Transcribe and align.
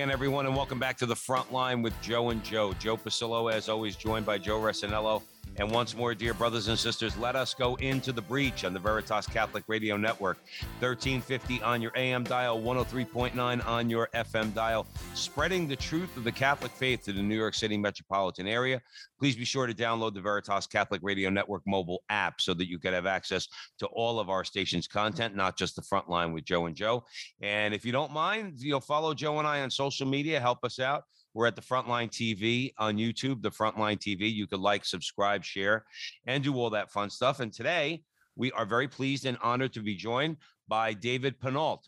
Again, 0.00 0.10
everyone, 0.10 0.46
and 0.46 0.56
welcome 0.56 0.78
back 0.78 0.96
to 0.96 1.04
the 1.04 1.14
front 1.14 1.52
line 1.52 1.82
with 1.82 1.92
Joe 2.00 2.30
and 2.30 2.42
Joe. 2.42 2.72
Joe 2.78 2.96
Pasillo, 2.96 3.52
as 3.52 3.68
always, 3.68 3.96
joined 3.96 4.24
by 4.24 4.38
Joe 4.38 4.58
Resinello. 4.58 5.20
And 5.60 5.70
once 5.70 5.94
more, 5.94 6.14
dear 6.14 6.32
brothers 6.32 6.68
and 6.68 6.78
sisters, 6.78 7.18
let 7.18 7.36
us 7.36 7.52
go 7.52 7.74
into 7.74 8.12
the 8.12 8.22
breach 8.22 8.64
on 8.64 8.72
the 8.72 8.78
Veritas 8.78 9.26
Catholic 9.26 9.62
Radio 9.66 9.98
Network. 9.98 10.38
1350 10.78 11.60
on 11.60 11.82
your 11.82 11.92
AM 11.96 12.24
dial, 12.24 12.58
103.9 12.58 13.66
on 13.66 13.90
your 13.90 14.08
FM 14.14 14.54
dial, 14.54 14.86
spreading 15.12 15.68
the 15.68 15.76
truth 15.76 16.16
of 16.16 16.24
the 16.24 16.32
Catholic 16.32 16.72
faith 16.72 17.04
to 17.04 17.12
the 17.12 17.20
New 17.20 17.36
York 17.36 17.52
City 17.52 17.76
metropolitan 17.76 18.46
area. 18.46 18.80
Please 19.18 19.36
be 19.36 19.44
sure 19.44 19.66
to 19.66 19.74
download 19.74 20.14
the 20.14 20.20
Veritas 20.22 20.66
Catholic 20.66 21.02
Radio 21.04 21.28
Network 21.28 21.60
mobile 21.66 22.02
app 22.08 22.40
so 22.40 22.54
that 22.54 22.66
you 22.66 22.78
can 22.78 22.94
have 22.94 23.04
access 23.04 23.46
to 23.80 23.86
all 23.88 24.18
of 24.18 24.30
our 24.30 24.44
station's 24.44 24.88
content, 24.88 25.36
not 25.36 25.58
just 25.58 25.76
the 25.76 25.82
front 25.82 26.08
line 26.08 26.32
with 26.32 26.46
Joe 26.46 26.64
and 26.64 26.74
Joe. 26.74 27.04
And 27.42 27.74
if 27.74 27.84
you 27.84 27.92
don't 27.92 28.14
mind, 28.14 28.54
you'll 28.62 28.80
follow 28.80 29.12
Joe 29.12 29.38
and 29.38 29.46
I 29.46 29.60
on 29.60 29.70
social 29.70 30.06
media, 30.06 30.40
help 30.40 30.64
us 30.64 30.78
out. 30.78 31.04
We're 31.34 31.46
at 31.46 31.56
the 31.56 31.62
Frontline 31.62 32.10
TV 32.10 32.72
on 32.78 32.96
YouTube, 32.96 33.42
the 33.42 33.50
Frontline 33.50 33.98
TV. 33.98 34.32
You 34.32 34.46
could 34.46 34.60
like, 34.60 34.84
subscribe, 34.84 35.44
share, 35.44 35.84
and 36.26 36.42
do 36.42 36.54
all 36.56 36.70
that 36.70 36.90
fun 36.90 37.10
stuff. 37.10 37.40
And 37.40 37.52
today, 37.52 38.02
we 38.36 38.50
are 38.52 38.66
very 38.66 38.88
pleased 38.88 39.26
and 39.26 39.38
honored 39.42 39.72
to 39.74 39.80
be 39.80 39.94
joined 39.94 40.38
by 40.66 40.92
David 40.92 41.38
Pinault. 41.40 41.82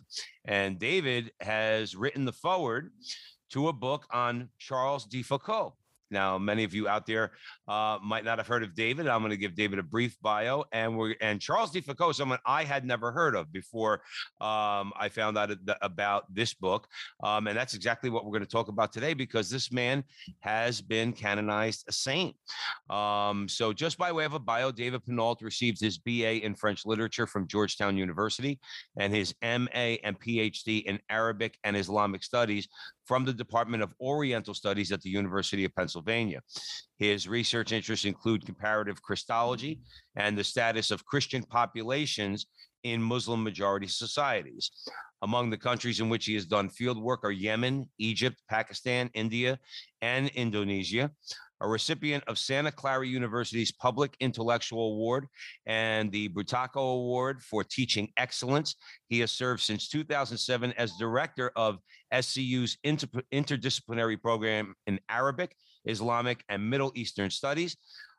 And 0.45 0.79
David 0.79 1.33
has 1.41 1.97
written 1.97 2.25
the 2.25 2.33
forward 2.33 2.93
to 3.51 3.69
a 3.69 3.73
book 3.73 4.07
on 4.13 4.48
Charles 4.59 5.07
de 5.07 5.23
Foucauld. 5.23 5.73
Now, 6.12 6.38
many 6.38 6.64
of 6.64 6.74
you 6.74 6.88
out 6.88 7.06
there 7.06 7.32
uh, 7.66 7.98
might 8.02 8.24
not 8.24 8.38
have 8.38 8.46
heard 8.46 8.62
of 8.62 8.74
David. 8.74 9.08
I'm 9.08 9.20
going 9.20 9.30
to 9.30 9.36
give 9.36 9.55
David 9.55 9.78
a 9.78 9.82
brief 9.82 10.16
bio, 10.22 10.64
and 10.72 10.96
we're 10.96 11.14
and 11.20 11.41
Charles 11.41 11.70
de 11.70 11.80
Foucauld, 11.80 12.14
someone 12.14 12.38
I 12.46 12.64
had 12.64 12.84
never 12.84 13.10
heard 13.10 13.34
of 13.34 13.52
before 13.52 14.02
um, 14.40 14.92
I 14.96 15.08
found 15.10 15.38
out 15.38 15.50
about 15.80 16.33
this 16.33 16.55
book, 16.55 16.86
um, 17.22 17.46
and 17.46 17.56
that's 17.56 17.74
exactly 17.74 18.10
what 18.10 18.24
we're 18.24 18.33
going 18.33 18.44
to 18.44 18.50
talk 18.50 18.68
about 18.68 18.92
today 18.92 19.14
because 19.14 19.50
this 19.50 19.72
man 19.72 20.05
has 20.40 20.80
been 20.80 21.12
canonized 21.12 21.84
a 21.88 21.92
saint. 21.92 22.36
Um, 22.90 23.48
so, 23.48 23.72
just 23.72 23.98
by 23.98 24.12
way 24.12 24.24
of 24.24 24.34
a 24.34 24.38
bio, 24.38 24.70
David 24.70 25.05
Pinault 25.05 25.40
received 25.40 25.80
his 25.80 25.98
BA 25.98 26.44
in 26.44 26.55
French 26.55 26.84
literature 26.84 27.27
from 27.27 27.48
Georgetown 27.48 27.96
University 27.96 28.60
and 28.98 29.14
his 29.14 29.34
MA 29.42 29.96
and 30.05 30.20
PhD 30.20 30.84
in 30.84 30.98
Arabic 31.08 31.58
and 31.64 31.77
Islamic 31.77 32.22
studies 32.22 32.68
from 33.05 33.25
the 33.25 33.33
Department 33.33 33.83
of 33.83 33.92
Oriental 34.00 34.55
Studies 34.55 34.92
at 34.92 35.03
the 35.03 35.11
University 35.11 35.64
of 35.64 35.75
Pennsylvania. 35.75 36.41
His 37.03 37.27
research 37.27 37.72
interests 37.72 38.05
include 38.05 38.47
comparative 38.47 39.03
Christology 39.03 39.81
and 40.14 40.39
the 40.39 40.45
status 40.45 40.92
of 40.92 41.05
Christian 41.05 41.42
populations 41.42 42.47
in 42.84 43.03
Muslim 43.03 43.42
majority 43.42 43.89
societies. 43.89 44.70
Among 45.20 45.50
the 45.50 45.58
countries 45.58 45.98
in 45.98 46.08
which 46.08 46.27
he 46.27 46.34
has 46.34 46.47
done 46.47 46.69
field 46.69 47.03
work 47.03 47.25
are 47.25 47.33
Yemen, 47.33 47.91
Egypt, 47.98 48.41
Pakistan, 48.48 49.11
India, 49.14 49.58
and 50.00 50.28
Indonesia. 50.28 51.11
A 51.61 51.67
recipient 51.67 52.23
of 52.29 52.39
Santa 52.39 52.70
Clara 52.70 53.05
University's 53.05 53.73
Public 53.73 54.17
Intellectual 54.20 54.92
Award 54.92 55.27
and 55.67 56.13
the 56.13 56.29
Brutocao 56.29 56.95
Award 56.95 57.42
for 57.42 57.64
Teaching 57.64 58.13
Excellence. 58.17 58.77
He 59.08 59.19
has 59.19 59.33
served 59.33 59.61
since 59.61 59.89
2007 59.89 60.73
as 60.79 60.92
director 61.01 61.51
of 61.57 61.79
SCU's 62.13 62.79
inter- 62.84 63.23
interdisciplinary 63.33 64.23
program 64.23 64.77
in 64.86 65.01
Arabic, 65.08 65.57
Islamic, 65.85 66.45
and 66.48 66.69
Middle 66.69 66.93
Eastern 66.95 67.31
Studies. 67.31 67.77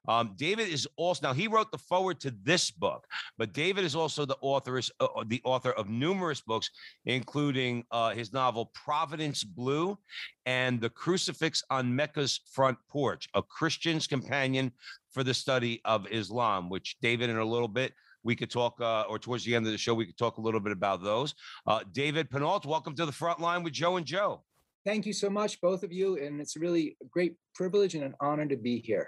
Um, 0.07 0.33
David 0.35 0.67
is 0.67 0.87
also 0.97 1.27
now 1.27 1.33
he 1.33 1.47
wrote 1.47 1.71
the 1.71 1.77
forward 1.77 2.19
to 2.21 2.33
this 2.43 2.69
book, 2.71 3.07
but 3.37 3.53
David 3.53 3.85
is 3.85 3.95
also 3.95 4.25
the 4.25 4.37
author 4.41 4.81
uh, 4.99 5.05
uh, 5.05 5.23
the 5.27 5.41
author 5.45 5.71
of 5.71 5.89
numerous 5.89 6.41
books, 6.41 6.69
including 7.05 7.85
uh, 7.91 8.11
his 8.11 8.33
novel 8.33 8.71
Providence 8.73 9.43
Blue 9.43 9.97
and 10.45 10.81
The 10.81 10.89
Crucifix 10.89 11.63
on 11.69 11.95
Mecca's 11.95 12.41
Front 12.51 12.77
Porch, 12.89 13.29
a 13.33 13.41
Christian's 13.41 14.07
companion 14.07 14.71
for 15.11 15.23
the 15.23 15.33
study 15.33 15.79
of 15.85 16.05
Islam, 16.11 16.69
which 16.69 16.97
David 17.01 17.29
in 17.29 17.37
a 17.37 17.45
little 17.45 17.67
bit 17.67 17.93
we 18.23 18.35
could 18.35 18.49
talk, 18.49 18.79
uh, 18.81 19.03
or 19.09 19.19
towards 19.19 19.43
the 19.45 19.55
end 19.55 19.65
of 19.65 19.71
the 19.71 19.77
show, 19.77 19.93
we 19.93 20.05
could 20.05 20.17
talk 20.17 20.37
a 20.37 20.41
little 20.41 20.61
bit 20.61 20.71
about 20.71 21.03
those. 21.03 21.35
Uh, 21.67 21.81
David 21.91 22.29
Pinault, 22.29 22.65
welcome 22.65 22.95
to 22.95 23.05
the 23.05 23.11
front 23.11 23.39
line 23.39 23.63
with 23.63 23.73
Joe 23.73 23.97
and 23.97 24.05
Joe. 24.05 24.43
Thank 24.85 25.05
you 25.05 25.13
so 25.13 25.29
much, 25.29 25.61
both 25.61 25.83
of 25.83 25.93
you. 25.93 26.17
And 26.17 26.41
it's 26.41 26.57
really 26.57 26.97
a 27.01 27.05
great 27.05 27.35
privilege 27.55 27.95
and 27.95 28.03
an 28.03 28.15
honor 28.19 28.45
to 28.45 28.57
be 28.57 28.79
here. 28.79 29.07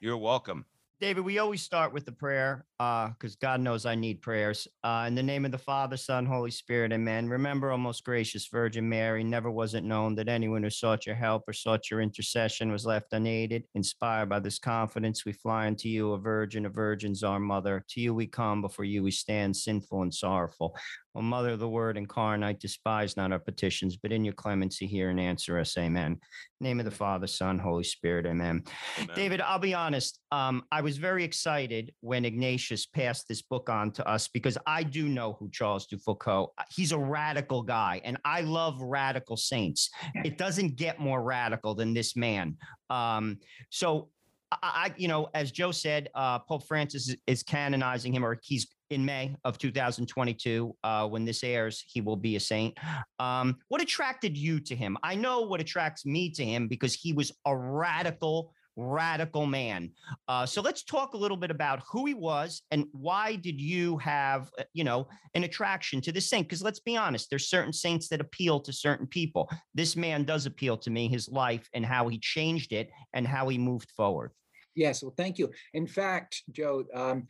You're 0.00 0.16
welcome. 0.16 0.64
David, 1.00 1.20
we 1.20 1.38
always 1.38 1.62
start 1.62 1.92
with 1.92 2.04
the 2.06 2.12
prayer 2.12 2.64
because 2.76 3.34
uh, 3.34 3.40
God 3.40 3.60
knows 3.60 3.86
I 3.86 3.94
need 3.94 4.20
prayers. 4.20 4.66
Uh, 4.82 5.04
in 5.06 5.14
the 5.14 5.22
name 5.22 5.44
of 5.44 5.52
the 5.52 5.58
Father, 5.58 5.96
Son, 5.96 6.26
Holy 6.26 6.50
Spirit, 6.50 6.92
amen. 6.92 7.28
Remember, 7.28 7.70
O 7.70 7.78
most 7.78 8.02
gracious 8.02 8.48
Virgin 8.48 8.88
Mary, 8.88 9.22
never 9.22 9.48
was 9.48 9.74
it 9.74 9.84
known 9.84 10.16
that 10.16 10.28
anyone 10.28 10.60
who 10.64 10.70
sought 10.70 11.06
your 11.06 11.14
help 11.14 11.44
or 11.46 11.52
sought 11.52 11.88
your 11.88 12.00
intercession 12.00 12.72
was 12.72 12.84
left 12.84 13.12
unaided. 13.12 13.62
Inspired 13.76 14.28
by 14.28 14.40
this 14.40 14.58
confidence, 14.58 15.24
we 15.24 15.32
fly 15.32 15.68
unto 15.68 15.88
you, 15.88 16.14
a 16.14 16.18
virgin 16.18 16.66
of 16.66 16.74
virgins, 16.74 17.22
our 17.22 17.38
mother. 17.38 17.84
To 17.90 18.00
you 18.00 18.12
we 18.12 18.26
come, 18.26 18.60
before 18.60 18.84
you 18.84 19.04
we 19.04 19.12
stand, 19.12 19.56
sinful 19.56 20.02
and 20.02 20.12
sorrowful. 20.12 20.76
O 21.14 21.22
Mother 21.22 21.50
of 21.50 21.58
the 21.58 21.68
Word 21.68 21.96
incarnate, 21.96 22.60
despise 22.60 23.16
not 23.16 23.32
our 23.32 23.38
petitions, 23.38 23.96
but 23.96 24.12
in 24.12 24.24
your 24.24 24.34
clemency 24.34 24.86
hear 24.86 25.10
and 25.10 25.18
answer 25.18 25.58
us. 25.58 25.76
Amen. 25.76 26.18
name 26.60 26.78
of 26.78 26.84
the 26.84 26.90
Father, 26.90 27.26
Son, 27.26 27.58
Holy 27.58 27.84
Spirit. 27.84 28.26
Amen. 28.26 28.62
amen. 28.98 29.16
David, 29.16 29.40
I'll 29.40 29.58
be 29.58 29.74
honest. 29.74 30.20
Um, 30.30 30.64
I 30.70 30.80
was 30.80 30.98
very 30.98 31.24
excited 31.24 31.92
when 32.00 32.24
Ignatius 32.24 32.86
passed 32.86 33.26
this 33.28 33.42
book 33.42 33.68
on 33.68 33.90
to 33.92 34.06
us 34.06 34.28
because 34.28 34.58
I 34.66 34.82
do 34.82 35.08
know 35.08 35.36
who 35.38 35.50
Charles 35.50 35.86
de 35.86 35.96
Foucauld. 35.96 36.48
Uh, 36.58 36.64
he's 36.70 36.92
a 36.92 36.98
radical 36.98 37.62
guy, 37.62 38.00
and 38.04 38.18
I 38.24 38.42
love 38.42 38.80
radical 38.80 39.36
saints. 39.36 39.90
It 40.24 40.38
doesn't 40.38 40.76
get 40.76 41.00
more 41.00 41.22
radical 41.22 41.74
than 41.74 41.94
this 41.94 42.16
man. 42.16 42.56
Um, 42.90 43.38
so 43.70 44.10
I, 44.50 44.92
you 44.96 45.08
know, 45.08 45.28
as 45.34 45.50
Joe 45.50 45.72
said, 45.72 46.08
uh, 46.14 46.38
Pope 46.38 46.66
Francis 46.66 47.08
is, 47.08 47.16
is, 47.26 47.42
canonizing 47.42 48.14
him, 48.14 48.24
or 48.24 48.38
he's 48.42 48.66
in 48.90 49.04
May 49.04 49.34
of 49.44 49.58
2022. 49.58 50.74
Uh, 50.82 51.08
when 51.08 51.24
this 51.24 51.44
airs, 51.44 51.84
he 51.86 52.00
will 52.00 52.16
be 52.16 52.36
a 52.36 52.40
saint. 52.40 52.76
Um, 53.18 53.56
what 53.68 53.80
attracted 53.80 54.36
you 54.36 54.60
to 54.60 54.76
him? 54.76 54.96
I 55.02 55.14
know 55.14 55.42
what 55.42 55.60
attracts 55.60 56.06
me 56.06 56.30
to 56.30 56.44
him 56.44 56.68
because 56.68 56.94
he 56.94 57.12
was 57.12 57.32
a 57.46 57.56
radical, 57.56 58.52
radical 58.76 59.46
man. 59.46 59.90
Uh, 60.28 60.46
so 60.46 60.62
let's 60.62 60.84
talk 60.84 61.14
a 61.14 61.16
little 61.16 61.36
bit 61.36 61.50
about 61.50 61.82
who 61.90 62.06
he 62.06 62.14
was 62.14 62.62
and 62.70 62.86
why 62.92 63.34
did 63.34 63.60
you 63.60 63.98
have, 63.98 64.50
uh, 64.58 64.64
you 64.72 64.84
know, 64.84 65.08
an 65.34 65.44
attraction 65.44 66.00
to 66.00 66.12
this 66.12 66.28
saint? 66.28 66.46
Because 66.46 66.62
let's 66.62 66.80
be 66.80 66.96
honest, 66.96 67.28
there's 67.28 67.48
certain 67.48 67.72
saints 67.72 68.08
that 68.08 68.20
appeal 68.20 68.60
to 68.60 68.72
certain 68.72 69.06
people. 69.06 69.50
This 69.74 69.96
man 69.96 70.24
does 70.24 70.46
appeal 70.46 70.76
to 70.78 70.90
me, 70.90 71.08
his 71.08 71.28
life 71.28 71.68
and 71.74 71.84
how 71.84 72.08
he 72.08 72.18
changed 72.18 72.72
it 72.72 72.90
and 73.12 73.26
how 73.26 73.48
he 73.48 73.58
moved 73.58 73.90
forward. 73.92 74.32
Yes, 74.74 75.02
well, 75.02 75.14
thank 75.16 75.38
you. 75.38 75.50
In 75.74 75.88
fact, 75.88 76.44
Joe, 76.52 76.84
um, 76.94 77.26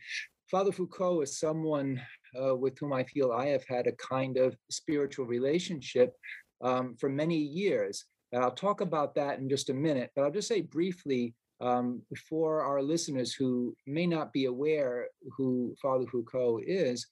Father 0.49 0.71
Foucauld 0.71 1.23
is 1.23 1.39
someone 1.39 2.01
uh, 2.41 2.55
with 2.55 2.77
whom 2.79 2.91
I 2.91 3.03
feel 3.03 3.31
I 3.31 3.47
have 3.47 3.63
had 3.67 3.85
a 3.87 3.91
kind 3.93 4.37
of 4.37 4.55
spiritual 4.69 5.25
relationship 5.25 6.15
um, 6.61 6.95
for 6.99 7.09
many 7.09 7.37
years. 7.37 8.05
And 8.31 8.43
I'll 8.43 8.51
talk 8.51 8.81
about 8.81 9.15
that 9.15 9.39
in 9.39 9.49
just 9.49 9.69
a 9.69 9.73
minute, 9.73 10.11
but 10.15 10.23
I'll 10.23 10.31
just 10.31 10.47
say 10.47 10.61
briefly 10.61 11.35
um, 11.61 12.01
for 12.29 12.61
our 12.63 12.81
listeners 12.81 13.33
who 13.33 13.75
may 13.85 14.07
not 14.07 14.31
be 14.33 14.45
aware 14.45 15.07
who 15.37 15.75
Father 15.81 16.05
Foucauld 16.05 16.63
is. 16.65 17.05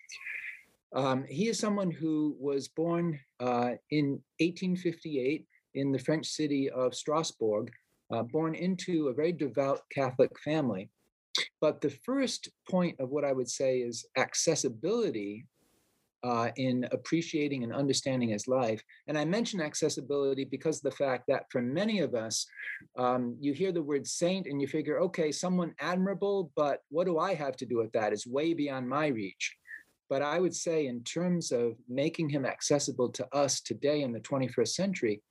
Um, 0.95 1.25
he 1.27 1.50
is 1.50 1.59
someone 1.59 1.91
who 1.91 2.35
was 2.39 2.69
born 2.69 3.19
uh, 3.39 3.71
in 3.91 4.21
1858 4.39 5.45
in 5.75 5.91
the 5.91 6.00
French 6.00 6.27
city 6.27 6.69
of 6.69 6.95
Strasbourg, 6.95 7.69
uh, 8.11 8.23
born 8.23 8.56
into 8.56 9.09
a 9.09 9.13
very 9.13 9.31
devout 9.31 9.81
Catholic 9.94 10.31
family. 10.39 10.89
But 11.61 11.81
the 11.81 11.89
first 11.89 12.49
point 12.69 12.99
of 12.99 13.09
what 13.09 13.25
I 13.25 13.33
would 13.33 13.49
say 13.49 13.79
is 13.79 14.05
accessibility 14.17 15.45
uh, 16.23 16.49
in 16.55 16.87
appreciating 16.91 17.63
and 17.63 17.73
understanding 17.73 18.29
his 18.29 18.47
life. 18.47 18.81
And 19.07 19.17
I 19.17 19.25
mention 19.25 19.61
accessibility 19.61 20.45
because 20.45 20.81
the 20.81 20.91
fact 20.91 21.25
that 21.27 21.45
for 21.51 21.61
many 21.61 21.99
of 21.99 22.15
us, 22.15 22.45
um, 22.97 23.37
you 23.39 23.53
hear 23.53 23.71
the 23.71 23.83
word 23.83 24.07
saint 24.07 24.47
and 24.47 24.59
you 24.61 24.67
figure, 24.67 24.99
okay, 24.99 25.31
someone 25.31 25.73
admirable, 25.79 26.51
but 26.55 26.81
what 26.89 27.05
do 27.05 27.19
I 27.19 27.33
have 27.35 27.55
to 27.57 27.65
do 27.65 27.77
with 27.77 27.91
that? 27.93 28.13
It's 28.13 28.27
way 28.27 28.53
beyond 28.53 28.89
my 28.89 29.07
reach. 29.07 29.55
But 30.09 30.21
I 30.21 30.39
would 30.39 30.55
say, 30.55 30.87
in 30.87 31.03
terms 31.03 31.51
of 31.51 31.75
making 31.89 32.29
him 32.29 32.45
accessible 32.45 33.09
to 33.09 33.27
us 33.35 33.59
today 33.59 34.01
in 34.01 34.13
the 34.13 34.21
21st 34.21 34.69
century, 34.69 35.21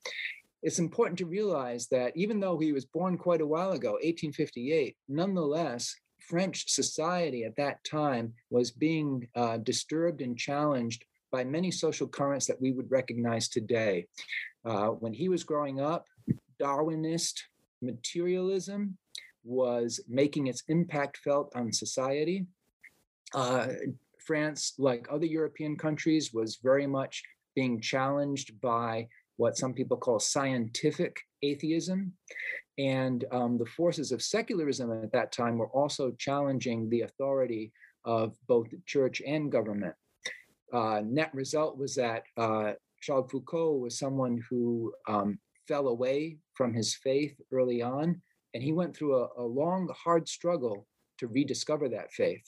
it's 0.66 0.80
important 0.80 1.16
to 1.16 1.26
realize 1.26 1.86
that 1.86 2.10
even 2.16 2.40
though 2.40 2.58
he 2.58 2.72
was 2.72 2.84
born 2.84 3.16
quite 3.16 3.40
a 3.40 3.46
while 3.46 3.70
ago, 3.70 3.92
1858, 3.92 4.96
nonetheless, 5.08 5.94
French 6.18 6.68
society 6.68 7.44
at 7.44 7.54
that 7.54 7.84
time 7.84 8.34
was 8.50 8.72
being 8.72 9.28
uh, 9.36 9.58
disturbed 9.58 10.22
and 10.22 10.36
challenged 10.36 11.04
by 11.30 11.44
many 11.44 11.70
social 11.70 12.08
currents 12.08 12.46
that 12.46 12.60
we 12.60 12.72
would 12.72 12.90
recognize 12.90 13.48
today. 13.48 14.08
Uh, 14.64 14.88
when 14.88 15.12
he 15.12 15.28
was 15.28 15.44
growing 15.44 15.80
up, 15.80 16.06
Darwinist 16.60 17.42
materialism 17.80 18.98
was 19.44 20.00
making 20.08 20.48
its 20.48 20.64
impact 20.66 21.18
felt 21.18 21.52
on 21.54 21.72
society. 21.72 22.44
Uh, 23.32 23.68
France, 24.18 24.72
like 24.78 25.06
other 25.12 25.26
European 25.26 25.76
countries, 25.76 26.34
was 26.34 26.56
very 26.56 26.88
much 26.88 27.22
being 27.54 27.80
challenged 27.80 28.60
by 28.60 29.06
what 29.36 29.56
some 29.56 29.72
people 29.72 29.96
call 29.96 30.18
scientific 30.18 31.16
atheism. 31.42 32.12
And 32.78 33.24
um, 33.32 33.58
the 33.58 33.66
forces 33.66 34.12
of 34.12 34.22
secularism 34.22 34.92
at 35.02 35.12
that 35.12 35.32
time 35.32 35.58
were 35.58 35.68
also 35.68 36.12
challenging 36.18 36.88
the 36.88 37.02
authority 37.02 37.72
of 38.04 38.36
both 38.46 38.68
church 38.86 39.22
and 39.26 39.50
government. 39.50 39.94
Uh, 40.72 41.00
net 41.04 41.30
result 41.32 41.78
was 41.78 41.94
that 41.94 42.24
uh, 42.36 42.72
Charles 43.00 43.30
Foucauld 43.30 43.80
was 43.80 43.98
someone 43.98 44.42
who 44.50 44.92
um, 45.08 45.38
fell 45.68 45.88
away 45.88 46.38
from 46.54 46.74
his 46.74 46.94
faith 46.94 47.34
early 47.52 47.82
on, 47.82 48.20
and 48.54 48.62
he 48.62 48.72
went 48.72 48.96
through 48.96 49.16
a, 49.16 49.28
a 49.38 49.42
long, 49.42 49.88
hard 49.94 50.28
struggle 50.28 50.86
to 51.18 51.28
rediscover 51.28 51.88
that 51.88 52.12
faith. 52.12 52.44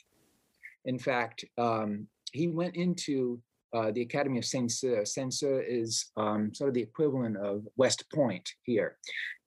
In 0.85 0.99
fact, 0.99 1.45
um, 1.57 2.07
he 2.33 2.49
went 2.49 2.77
into 2.77 3.41
uh, 3.75 3.91
the 3.91 4.03
Academy 4.03 4.39
of 4.39 4.45
Saint 4.45 4.71
Cyr. 4.71 5.05
Saint 5.05 5.33
Cyr 5.35 5.61
is 5.61 6.07
um, 6.17 6.55
sort 6.55 6.69
of 6.69 6.75
the 6.75 6.83
equivalent 6.83 7.37
of 7.37 7.67
West 7.77 8.05
Point 8.15 8.49
here 8.63 8.97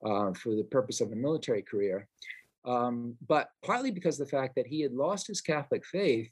uh, 0.06 0.34
for 0.34 0.56
the 0.56 0.68
purpose 0.70 1.02
of 1.02 1.12
a 1.12 1.16
military 1.16 1.62
career. 1.62 2.08
Um, 2.66 3.16
but 3.28 3.50
partly 3.66 3.92
because 3.92 4.20
of 4.20 4.28
the 4.28 4.38
fact 4.38 4.56
that 4.56 4.68
he 4.68 4.82
had 4.82 4.94
lost 4.94 5.28
his 5.28 5.42
Catholic 5.42 5.84
faith, 5.86 6.32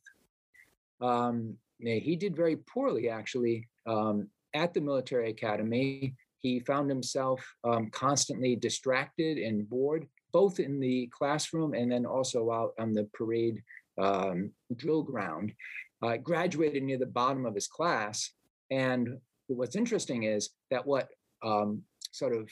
um, 1.02 1.56
he 1.80 2.16
did 2.16 2.36
very 2.36 2.58
poorly 2.58 3.10
actually 3.10 3.68
um, 3.88 4.28
at 4.54 4.74
the 4.74 4.82
military 4.82 5.30
academy. 5.30 6.14
He 6.40 6.60
found 6.60 6.90
himself 6.90 7.42
um, 7.64 7.90
constantly 7.90 8.56
distracted 8.56 9.38
and 9.38 9.68
bored, 9.68 10.08
both 10.32 10.60
in 10.60 10.80
the 10.80 11.08
classroom 11.08 11.74
and 11.74 11.92
then 11.92 12.06
also 12.06 12.52
out 12.52 12.74
on 12.80 12.94
the 12.94 13.06
parade 13.14 13.64
um, 13.98 14.52
drill 14.76 15.04
ground 15.04 15.54
uh, 16.02 16.18
graduated 16.18 16.84
near 16.84 16.98
the 16.98 17.06
bottom 17.06 17.46
of 17.46 17.56
his 17.56 17.68
class. 17.68 18.32
And 18.72 19.18
what's 19.48 19.76
interesting 19.76 20.24
is 20.24 20.50
that 20.72 20.86
what 20.86 21.10
um, 21.44 21.84
sort 22.12 22.36
of 22.36 22.50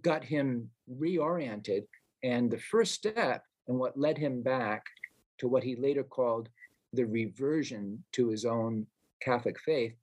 got 0.00 0.24
him 0.24 0.70
reoriented, 0.90 1.84
and 2.22 2.50
the 2.50 2.58
first 2.58 2.94
step 2.94 3.44
and 3.68 3.78
what 3.78 3.98
led 3.98 4.16
him 4.16 4.42
back 4.42 4.84
to 5.38 5.48
what 5.48 5.62
he 5.62 5.76
later 5.76 6.04
called 6.04 6.48
the 6.92 7.04
reversion 7.04 8.02
to 8.12 8.28
his 8.28 8.44
own 8.44 8.86
Catholic 9.20 9.58
faith, 9.60 9.94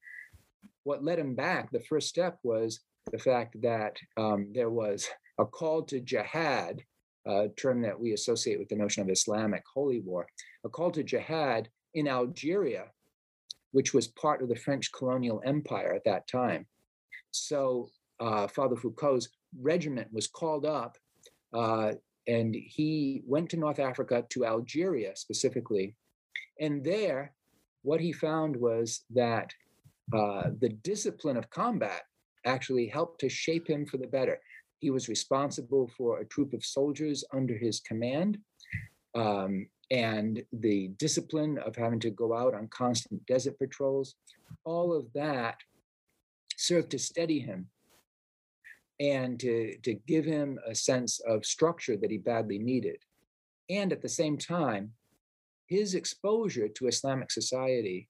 what 0.84 1.04
led 1.04 1.20
him 1.20 1.36
back, 1.36 1.72
the 1.72 1.80
first 1.82 2.08
step 2.08 2.40
was 2.44 2.80
the 3.12 3.18
fact 3.18 3.62
that 3.62 3.98
um, 4.18 4.52
there 4.54 4.70
was 4.70 5.08
a 5.40 5.46
call 5.46 5.84
to 5.84 6.00
jihad, 6.00 6.82
a 7.26 7.50
term 7.58 7.82
that 7.82 8.00
we 8.00 8.14
associate 8.14 8.60
with 8.60 8.70
the 8.70 8.76
notion 8.76 9.04
of 9.04 9.10
Islamic 9.10 9.64
holy 9.74 10.00
war, 10.02 10.28
a 10.66 10.70
call 10.70 10.92
to 10.92 11.04
jihad 11.04 11.70
in 11.94 12.08
Algeria, 12.08 12.86
which 13.72 13.94
was 13.94 14.08
part 14.08 14.42
of 14.42 14.50
the 14.50 14.56
French 14.56 14.92
colonial 14.92 15.42
empire 15.46 15.94
at 15.94 16.04
that 16.06 16.28
time. 16.28 16.66
So 17.32 17.90
uh, 18.20 18.48
Father 18.48 18.76
Foucauld's 18.76 19.30
regiment 19.60 20.08
was 20.12 20.28
called 20.28 20.66
up, 20.66 20.98
uh, 21.54 21.94
and 22.28 22.56
he 22.56 23.24
went 23.26 23.50
to 23.50 23.58
North 23.58 23.80
Africa, 23.80 24.26
to 24.30 24.46
Algeria 24.46 25.16
specifically. 25.16 25.96
And 26.60 26.84
there, 26.84 27.34
what 27.84 28.02
he 28.02 28.12
found 28.12 28.56
was 28.56 29.02
that 29.12 29.54
uh, 30.14 30.50
the 30.60 30.70
discipline 30.84 31.38
of 31.38 31.50
combat 31.50 32.02
actually 32.46 32.88
helped 32.88 33.20
to 33.22 33.30
shape 33.30 33.68
him 33.70 33.86
for 33.86 33.98
the 33.98 34.08
better. 34.08 34.40
He 34.80 34.90
was 34.90 35.10
responsible 35.10 35.90
for 35.98 36.20
a 36.20 36.26
troop 36.26 36.54
of 36.54 36.64
soldiers 36.64 37.24
under 37.34 37.58
his 37.58 37.80
command. 37.80 38.38
Um, 39.16 39.68
and 39.92 40.44
the 40.54 40.90
discipline 41.00 41.58
of 41.60 41.76
having 41.76 42.00
to 42.00 42.10
go 42.12 42.36
out 42.36 42.54
on 42.54 42.68
constant 42.68 43.26
desert 43.26 43.58
patrols, 43.58 44.16
all 44.64 44.94
of 44.94 45.12
that 45.14 45.58
served 46.58 46.92
to 46.92 47.00
steady 47.00 47.40
him 47.40 47.68
and 49.00 49.40
to, 49.40 49.78
to 49.78 49.94
give 50.08 50.26
him 50.26 50.60
a 50.68 50.76
sense 50.76 51.20
of 51.22 51.46
structure 51.46 51.96
that 51.98 52.12
he 52.12 52.18
badly 52.18 52.60
needed. 52.60 52.98
And 53.70 53.92
at 53.92 54.02
the 54.02 54.10
same 54.10 54.38
time, 54.38 54.92
his 55.68 55.96
exposure 55.96 56.68
to 56.68 56.88
Islamic 56.88 57.32
society, 57.32 58.10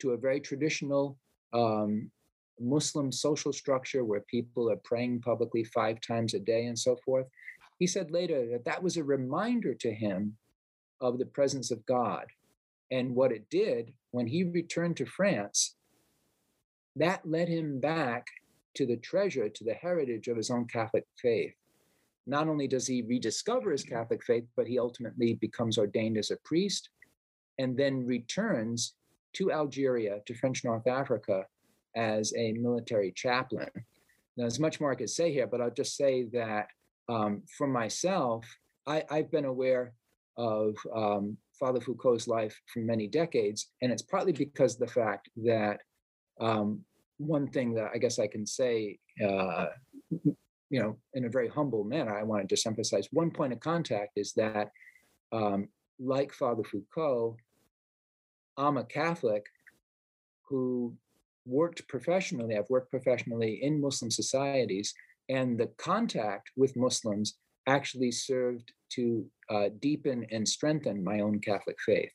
to 0.00 0.12
a 0.12 0.16
very 0.16 0.40
traditional 0.40 1.18
um, 1.52 2.10
Muslim 2.58 3.10
social 3.12 3.52
structure 3.52 4.04
where 4.04 4.20
people 4.20 4.70
are 4.70 4.80
praying 4.84 5.20
publicly 5.20 5.64
five 5.64 6.00
times 6.00 6.34
a 6.34 6.38
day 6.38 6.66
and 6.66 6.78
so 6.78 6.96
forth, 7.04 7.26
he 7.78 7.86
said 7.86 8.10
later 8.10 8.46
that 8.50 8.64
that 8.64 8.82
was 8.82 8.96
a 8.96 9.04
reminder 9.04 9.74
to 9.74 9.92
him 9.92 10.36
of 11.00 11.18
the 11.18 11.26
presence 11.26 11.70
of 11.70 11.84
God. 11.86 12.26
And 12.90 13.14
what 13.14 13.32
it 13.32 13.48
did 13.50 13.92
when 14.10 14.26
he 14.26 14.44
returned 14.44 14.96
to 14.98 15.06
France, 15.06 15.76
that 16.96 17.28
led 17.28 17.48
him 17.48 17.80
back 17.80 18.26
to 18.74 18.86
the 18.86 18.96
treasure, 18.96 19.48
to 19.48 19.64
the 19.64 19.74
heritage 19.74 20.28
of 20.28 20.36
his 20.36 20.50
own 20.50 20.66
Catholic 20.66 21.04
faith. 21.20 21.54
Not 22.26 22.48
only 22.48 22.68
does 22.68 22.86
he 22.86 23.02
rediscover 23.02 23.72
his 23.72 23.82
Catholic 23.82 24.22
faith, 24.22 24.44
but 24.56 24.66
he 24.66 24.78
ultimately 24.78 25.34
becomes 25.34 25.78
ordained 25.78 26.18
as 26.18 26.30
a 26.30 26.36
priest 26.44 26.90
and 27.58 27.76
then 27.76 28.06
returns 28.06 28.94
to 29.34 29.52
Algeria, 29.52 30.20
to 30.26 30.34
French 30.34 30.64
North 30.64 30.86
Africa, 30.86 31.46
as 31.96 32.32
a 32.36 32.52
military 32.52 33.12
chaplain. 33.12 33.68
Now, 33.74 34.44
there's 34.44 34.60
much 34.60 34.80
more 34.80 34.92
I 34.92 34.96
could 34.96 35.10
say 35.10 35.32
here, 35.32 35.46
but 35.46 35.60
I'll 35.60 35.70
just 35.70 35.96
say 35.96 36.24
that 36.32 36.68
um, 37.08 37.42
for 37.58 37.66
myself, 37.66 38.46
I, 38.86 39.04
have 39.10 39.30
been 39.30 39.44
aware 39.44 39.92
of 40.36 40.76
um, 40.94 41.36
Father 41.58 41.80
Foucauld's 41.80 42.28
life 42.28 42.58
for 42.72 42.80
many 42.80 43.06
decades. 43.06 43.70
And 43.82 43.92
it's 43.92 44.02
partly 44.02 44.32
because 44.32 44.76
the 44.76 44.86
fact 44.86 45.28
that 45.44 45.80
um, 46.40 46.84
one 47.18 47.48
thing 47.48 47.74
that 47.74 47.90
I 47.94 47.98
guess 47.98 48.18
I 48.18 48.26
can 48.26 48.46
say, 48.46 48.98
uh, 49.24 49.66
you 50.70 50.80
know, 50.80 50.96
in 51.14 51.26
a 51.26 51.30
very 51.30 51.48
humble 51.48 51.84
manner, 51.84 52.16
I 52.16 52.22
want 52.22 52.42
to 52.42 52.54
just 52.54 52.66
emphasize 52.66 53.08
one 53.12 53.30
point 53.30 53.52
of 53.52 53.60
contact 53.60 54.12
is 54.16 54.32
that, 54.34 54.70
um, 55.32 55.68
like 55.98 56.32
Father 56.32 56.62
Foucauld, 56.62 57.36
I'm 58.56 58.78
a 58.78 58.84
Catholic 58.84 59.44
who 60.48 60.94
worked 61.44 61.86
professionally. 61.88 62.56
I've 62.56 62.70
worked 62.70 62.90
professionally 62.90 63.60
in 63.62 63.80
Muslim 63.80 64.10
societies, 64.10 64.94
and 65.28 65.58
the 65.58 65.68
contact 65.76 66.50
with 66.56 66.76
Muslims 66.76 67.36
actually 67.66 68.10
served 68.10 68.72
to 68.90 69.24
uh, 69.48 69.68
deepen 69.80 70.26
and 70.30 70.48
strengthen 70.48 71.02
my 71.02 71.20
own 71.20 71.40
Catholic 71.40 71.76
faith. 71.84 72.12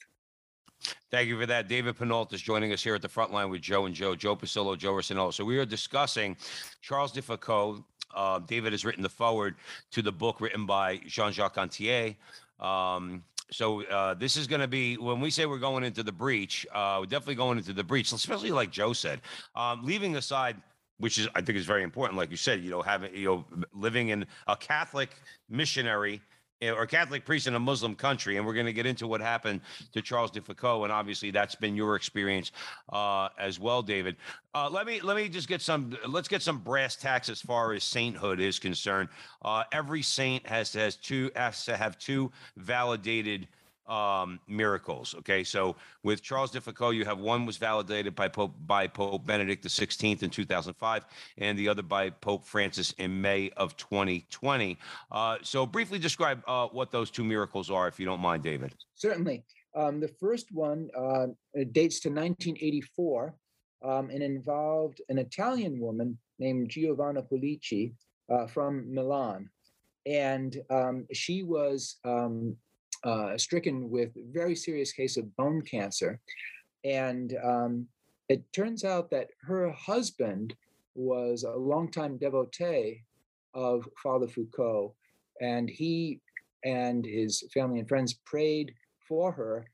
Thank 1.09 1.29
you 1.29 1.39
for 1.39 1.45
that. 1.45 1.67
David 1.67 1.97
Pinault 1.97 2.33
is 2.33 2.41
joining 2.41 2.73
us 2.73 2.83
here 2.83 2.95
at 2.95 3.01
the 3.01 3.09
front 3.09 3.31
line 3.31 3.49
with 3.49 3.61
Joe 3.61 3.85
and 3.85 3.95
Joe, 3.95 4.15
Joe 4.15 4.35
Pasillo, 4.35 4.77
Joe 4.77 4.93
Rossinello. 4.93 5.33
So 5.33 5.45
we 5.45 5.57
are 5.57 5.65
discussing 5.65 6.35
Charles 6.81 7.11
de 7.11 7.21
Foucauld. 7.21 7.83
Uh, 8.13 8.39
David 8.39 8.73
has 8.73 8.85
written 8.85 9.03
the 9.03 9.09
forward 9.09 9.55
to 9.91 10.01
the 10.01 10.11
book 10.11 10.41
written 10.41 10.65
by 10.65 10.97
Jean-Jacques 11.05 11.57
Antier. 11.57 12.15
Um, 12.59 13.23
so 13.51 13.83
uh, 13.85 14.13
this 14.15 14.37
is 14.37 14.47
going 14.47 14.61
to 14.61 14.67
be 14.67 14.97
when 14.97 15.21
we 15.21 15.29
say 15.29 15.45
we're 15.45 15.59
going 15.59 15.83
into 15.83 16.03
the 16.03 16.11
breach. 16.11 16.65
Uh, 16.73 16.97
we're 16.99 17.05
definitely 17.05 17.35
going 17.35 17.57
into 17.57 17.73
the 17.73 17.83
breach, 17.83 18.11
especially 18.11 18.51
like 18.51 18.71
Joe 18.71 18.93
said. 18.93 19.21
Um, 19.55 19.83
leaving 19.83 20.15
aside 20.15 20.57
which 20.99 21.17
is 21.17 21.27
I 21.35 21.41
think 21.41 21.57
is 21.57 21.65
very 21.65 21.83
important. 21.83 22.17
Like 22.17 22.31
you 22.31 22.37
said, 22.37 22.61
you 22.61 22.71
know, 22.71 22.81
having 22.81 23.13
you 23.15 23.25
know 23.25 23.45
living 23.73 24.09
in 24.09 24.25
a 24.47 24.55
Catholic 24.55 25.09
missionary 25.49 26.21
eh, 26.61 26.71
or 26.71 26.85
Catholic 26.85 27.25
priest 27.25 27.47
in 27.47 27.55
a 27.55 27.59
Muslim 27.59 27.95
country, 27.95 28.37
and 28.37 28.45
we're 28.45 28.53
going 28.53 28.65
to 28.65 28.73
get 28.73 28.85
into 28.85 29.07
what 29.07 29.21
happened 29.21 29.61
to 29.93 30.01
Charles 30.01 30.31
de 30.31 30.41
Foucauld, 30.41 30.83
and 30.83 30.91
obviously 30.91 31.31
that's 31.31 31.55
been 31.55 31.75
your 31.75 31.95
experience 31.95 32.51
uh, 32.93 33.29
as 33.37 33.59
well, 33.59 33.81
David. 33.81 34.15
Uh, 34.53 34.69
let 34.69 34.85
me 34.85 35.01
let 35.01 35.17
me 35.17 35.27
just 35.27 35.47
get 35.47 35.61
some 35.61 35.97
let's 36.07 36.27
get 36.27 36.41
some 36.41 36.59
brass 36.59 36.95
tacks 36.95 37.29
as 37.29 37.41
far 37.41 37.73
as 37.73 37.83
sainthood 37.83 38.39
is 38.39 38.59
concerned. 38.59 39.09
Uh, 39.43 39.63
every 39.71 40.01
saint 40.01 40.45
has 40.47 40.73
has 40.73 40.95
two 40.95 41.29
has 41.35 41.65
to 41.65 41.75
have 41.75 41.97
two 41.97 42.31
validated 42.57 43.47
um, 43.87 44.39
miracles. 44.47 45.15
Okay, 45.19 45.43
so 45.43 45.75
with 46.03 46.21
Charles 46.21 46.51
de 46.51 46.59
Foucauld, 46.59 46.95
you 46.95 47.05
have 47.05 47.19
one 47.19 47.45
was 47.45 47.57
validated 47.57 48.15
by 48.15 48.27
Pope 48.27 48.53
by 48.65 48.87
Pope 48.87 49.25
Benedict 49.25 49.63
XVI 49.63 50.23
in 50.23 50.29
2005, 50.29 51.05
and 51.37 51.57
the 51.57 51.67
other 51.67 51.83
by 51.83 52.09
Pope 52.09 52.45
Francis 52.45 52.91
in 52.97 53.21
May 53.21 53.49
of 53.57 53.75
2020. 53.77 54.77
Uh, 55.11 55.37
so 55.41 55.65
briefly 55.65 55.99
describe 55.99 56.43
uh, 56.47 56.67
what 56.67 56.91
those 56.91 57.11
two 57.11 57.23
miracles 57.23 57.69
are, 57.69 57.87
if 57.87 57.99
you 57.99 58.05
don't 58.05 58.21
mind, 58.21 58.43
David. 58.43 58.73
Certainly. 58.95 59.43
Um, 59.75 59.99
the 59.99 60.07
first 60.07 60.53
one 60.53 60.89
uh, 60.97 61.27
dates 61.73 61.99
to 62.01 62.09
1984 62.09 63.35
um, 63.83 64.09
and 64.09 64.23
involved 64.23 65.01
an 65.09 65.17
Italian 65.17 65.79
woman 65.79 66.17
named 66.39 66.69
Giovanna 66.69 67.21
Pulici 67.21 67.93
uh, 68.29 68.47
from 68.47 68.93
Milan. 68.93 69.49
And 70.05 70.61
um, 70.69 71.05
she 71.11 71.43
was 71.43 71.97
um, 72.05 72.55
uh, 73.03 73.37
stricken 73.37 73.89
with 73.89 74.11
very 74.33 74.55
serious 74.55 74.91
case 74.91 75.17
of 75.17 75.35
bone 75.35 75.61
cancer. 75.61 76.19
And 76.83 77.35
um, 77.43 77.87
it 78.29 78.41
turns 78.53 78.83
out 78.83 79.09
that 79.11 79.29
her 79.41 79.71
husband 79.71 80.55
was 80.95 81.43
a 81.43 81.51
longtime 81.51 82.17
devotee 82.17 83.03
of 83.53 83.87
Father 84.01 84.27
Foucauld, 84.27 84.91
and 85.41 85.69
he 85.69 86.19
and 86.63 87.05
his 87.05 87.43
family 87.53 87.79
and 87.79 87.87
friends 87.87 88.13
prayed 88.25 88.73
for 89.07 89.31
her, 89.31 89.65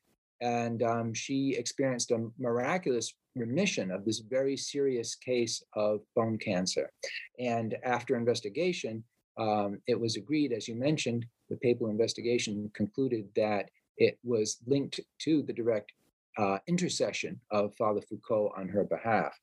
and 0.42 0.84
um, 0.84 1.14
she 1.14 1.56
experienced 1.58 2.12
a 2.12 2.28
miraculous 2.38 3.14
remission 3.36 3.92
of 3.92 4.04
this 4.04 4.20
very 4.20 4.58
serious 4.58 5.16
case 5.16 5.64
of 5.76 6.02
bone 6.16 6.38
cancer. 6.38 6.92
And 7.40 7.78
after 7.84 8.16
investigation, 8.18 9.04
um, 9.38 9.80
it 9.88 10.00
was 10.00 10.18
agreed, 10.18 10.52
as 10.52 10.68
you 10.68 10.76
mentioned, 10.76 11.26
the 11.52 11.58
papal 11.58 11.90
investigation 11.90 12.72
concluded 12.74 13.28
that 13.36 13.70
it 13.98 14.18
was 14.24 14.58
linked 14.66 15.02
to 15.20 15.44
the 15.44 15.54
direct 15.54 15.92
uh, 16.38 16.58
intercession 16.68 17.40
of 17.52 17.76
Father 17.76 18.00
Foucauld 18.02 18.58
on 18.58 18.70
her 18.70 18.86
behalf. 18.86 19.38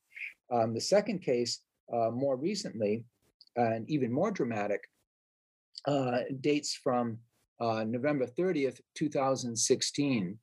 Um, 0.51 0.73
the 0.73 0.81
second 0.81 1.21
case, 1.21 1.61
uh, 1.93 2.11
more 2.11 2.37
recently, 2.37 3.05
and 3.57 3.89
even 3.91 4.11
more 4.11 4.31
dramatic, 4.31 4.81
uh, 5.87 6.21
dates 6.41 6.75
from 6.83 7.19
uh, 7.61 7.85
November 7.85 8.27
30th, 8.27 8.81
2016. 8.95 10.39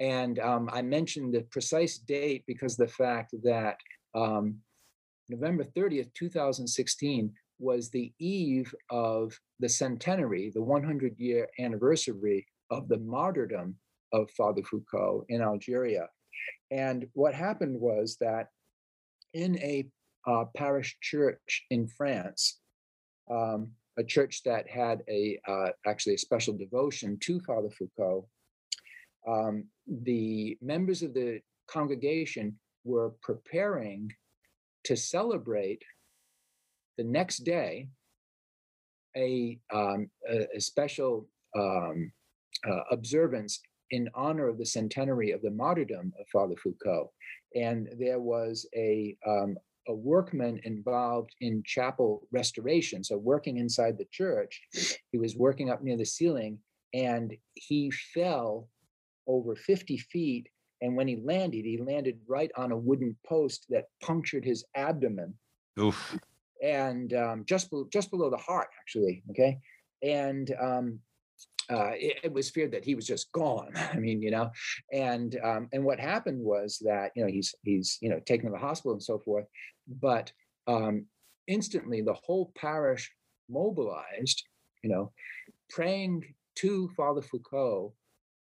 And 0.00 0.38
um, 0.40 0.68
I 0.72 0.82
mentioned 0.82 1.32
the 1.32 1.40
precise 1.50 1.98
date 1.98 2.44
because 2.46 2.76
the 2.76 2.86
fact 2.86 3.34
that 3.42 3.78
um, 4.14 4.56
November 5.30 5.64
30th, 5.64 6.12
2016 6.14 7.32
was 7.58 7.88
the 7.88 8.12
eve 8.18 8.72
of 8.90 9.38
the 9.60 9.68
centenary, 9.68 10.50
the 10.54 10.62
100 10.62 11.18
year 11.18 11.48
anniversary 11.58 12.46
of 12.70 12.88
the 12.88 12.98
martyrdom 12.98 13.76
of 14.12 14.30
Father 14.30 14.62
Foucauld 14.62 15.24
in 15.28 15.42
Algeria. 15.42 16.08
And 16.70 17.06
what 17.14 17.34
happened 17.34 17.80
was 17.80 18.16
that 18.20 18.48
in 19.34 19.58
a 19.58 19.86
uh, 20.26 20.44
parish 20.56 20.96
church 21.00 21.64
in 21.70 21.88
France, 21.88 22.60
um, 23.30 23.70
a 23.98 24.04
church 24.04 24.42
that 24.44 24.68
had 24.68 25.02
a 25.08 25.38
uh, 25.46 25.70
actually 25.86 26.14
a 26.14 26.18
special 26.18 26.56
devotion 26.56 27.18
to 27.22 27.40
Father 27.40 27.70
Foucault, 27.70 28.26
um, 29.26 29.64
the 29.86 30.56
members 30.62 31.02
of 31.02 31.14
the 31.14 31.40
congregation 31.66 32.58
were 32.84 33.10
preparing 33.22 34.10
to 34.84 34.96
celebrate 34.96 35.82
the 36.96 37.04
next 37.04 37.38
day 37.38 37.88
a, 39.16 39.58
um, 39.72 40.08
a, 40.28 40.46
a, 40.56 40.60
special 40.60 41.26
um, 41.56 42.12
uh, 42.68 42.80
observance 42.90 43.60
in 43.90 44.08
honor 44.14 44.48
of 44.48 44.58
the 44.58 44.66
centenary 44.66 45.30
of 45.30 45.42
the 45.42 45.50
martyrdom 45.50 46.12
of 46.20 46.26
Father 46.28 46.54
Foucauld. 46.56 47.08
And 47.54 47.88
there 47.98 48.20
was 48.20 48.66
a, 48.76 49.16
um, 49.26 49.56
a 49.88 49.94
workman 49.94 50.60
involved 50.64 51.30
in 51.40 51.62
chapel 51.64 52.26
restoration, 52.30 53.02
so 53.02 53.16
working 53.16 53.56
inside 53.56 53.96
the 53.96 54.06
church. 54.12 54.60
He 55.10 55.18
was 55.18 55.36
working 55.36 55.70
up 55.70 55.82
near 55.82 55.96
the 55.96 56.04
ceiling 56.04 56.58
and 56.94 57.34
he 57.54 57.90
fell 58.14 58.68
over 59.26 59.54
50 59.54 59.96
feet. 59.98 60.48
And 60.80 60.96
when 60.96 61.08
he 61.08 61.16
landed, 61.16 61.64
he 61.64 61.78
landed 61.78 62.18
right 62.28 62.50
on 62.56 62.72
a 62.72 62.76
wooden 62.76 63.16
post 63.26 63.66
that 63.70 63.86
punctured 64.02 64.44
his 64.44 64.64
abdomen. 64.74 65.34
Oof. 65.80 66.18
And 66.62 67.12
um, 67.14 67.44
just, 67.46 67.70
be- 67.70 67.84
just 67.92 68.10
below 68.10 68.30
the 68.30 68.36
heart, 68.36 68.68
actually. 68.80 69.22
Okay. 69.30 69.58
And 70.02 70.54
um, 70.60 71.00
uh, 71.70 71.92
it, 71.94 72.18
it, 72.24 72.32
was 72.32 72.50
feared 72.50 72.72
that 72.72 72.84
he 72.84 72.94
was 72.94 73.06
just 73.06 73.30
gone. 73.32 73.72
I 73.92 73.96
mean, 73.96 74.22
you 74.22 74.30
know, 74.30 74.50
and 74.92 75.38
um, 75.44 75.68
and 75.72 75.84
what 75.84 76.00
happened 76.00 76.40
was 76.42 76.78
that 76.84 77.12
you 77.14 77.22
know 77.22 77.30
he's 77.30 77.54
he's 77.62 77.98
you 78.00 78.08
know 78.08 78.20
taken 78.20 78.46
to 78.46 78.52
the 78.52 78.58
hospital 78.58 78.92
and 78.92 79.02
so 79.02 79.18
forth, 79.18 79.44
but 79.86 80.32
um, 80.66 81.06
instantly 81.46 82.00
the 82.00 82.14
whole 82.14 82.52
parish 82.56 83.10
mobilized, 83.50 84.44
you 84.82 84.90
know, 84.90 85.12
praying 85.70 86.24
to 86.56 86.88
Father 86.96 87.22
Foucauld 87.22 87.92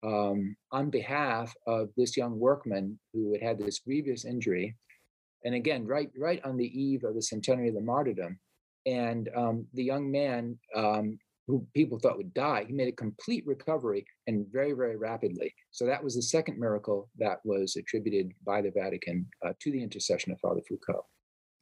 um, 0.04 0.56
on 0.70 0.90
behalf 0.90 1.54
of 1.66 1.88
this 1.96 2.16
young 2.16 2.38
workman 2.38 2.98
who 3.12 3.32
had 3.32 3.42
had 3.42 3.58
this 3.58 3.78
grievous 3.78 4.24
injury, 4.24 4.76
and 5.44 5.54
again, 5.54 5.86
right 5.86 6.10
right 6.16 6.40
on 6.44 6.56
the 6.56 6.80
eve 6.80 7.04
of 7.04 7.14
the 7.14 7.22
centenary 7.22 7.68
of 7.68 7.74
the 7.74 7.80
martyrdom, 7.80 8.38
and 8.86 9.28
um, 9.36 9.66
the 9.74 9.84
young 9.84 10.10
man 10.10 10.58
um, 10.76 11.18
who 11.46 11.66
people 11.74 11.98
thought 11.98 12.16
would 12.16 12.34
die, 12.34 12.64
he 12.66 12.72
made 12.72 12.88
a 12.88 12.92
complete 12.92 13.46
recovery 13.46 14.04
and 14.26 14.46
very 14.52 14.72
very 14.72 14.96
rapidly. 14.96 15.54
So 15.70 15.86
that 15.86 16.02
was 16.02 16.14
the 16.14 16.22
second 16.22 16.58
miracle 16.58 17.08
that 17.18 17.38
was 17.44 17.76
attributed 17.76 18.32
by 18.44 18.62
the 18.62 18.70
Vatican 18.70 19.26
uh, 19.44 19.52
to 19.60 19.72
the 19.72 19.82
intercession 19.82 20.32
of 20.32 20.40
Father 20.40 20.62
Foucauld. 20.68 21.04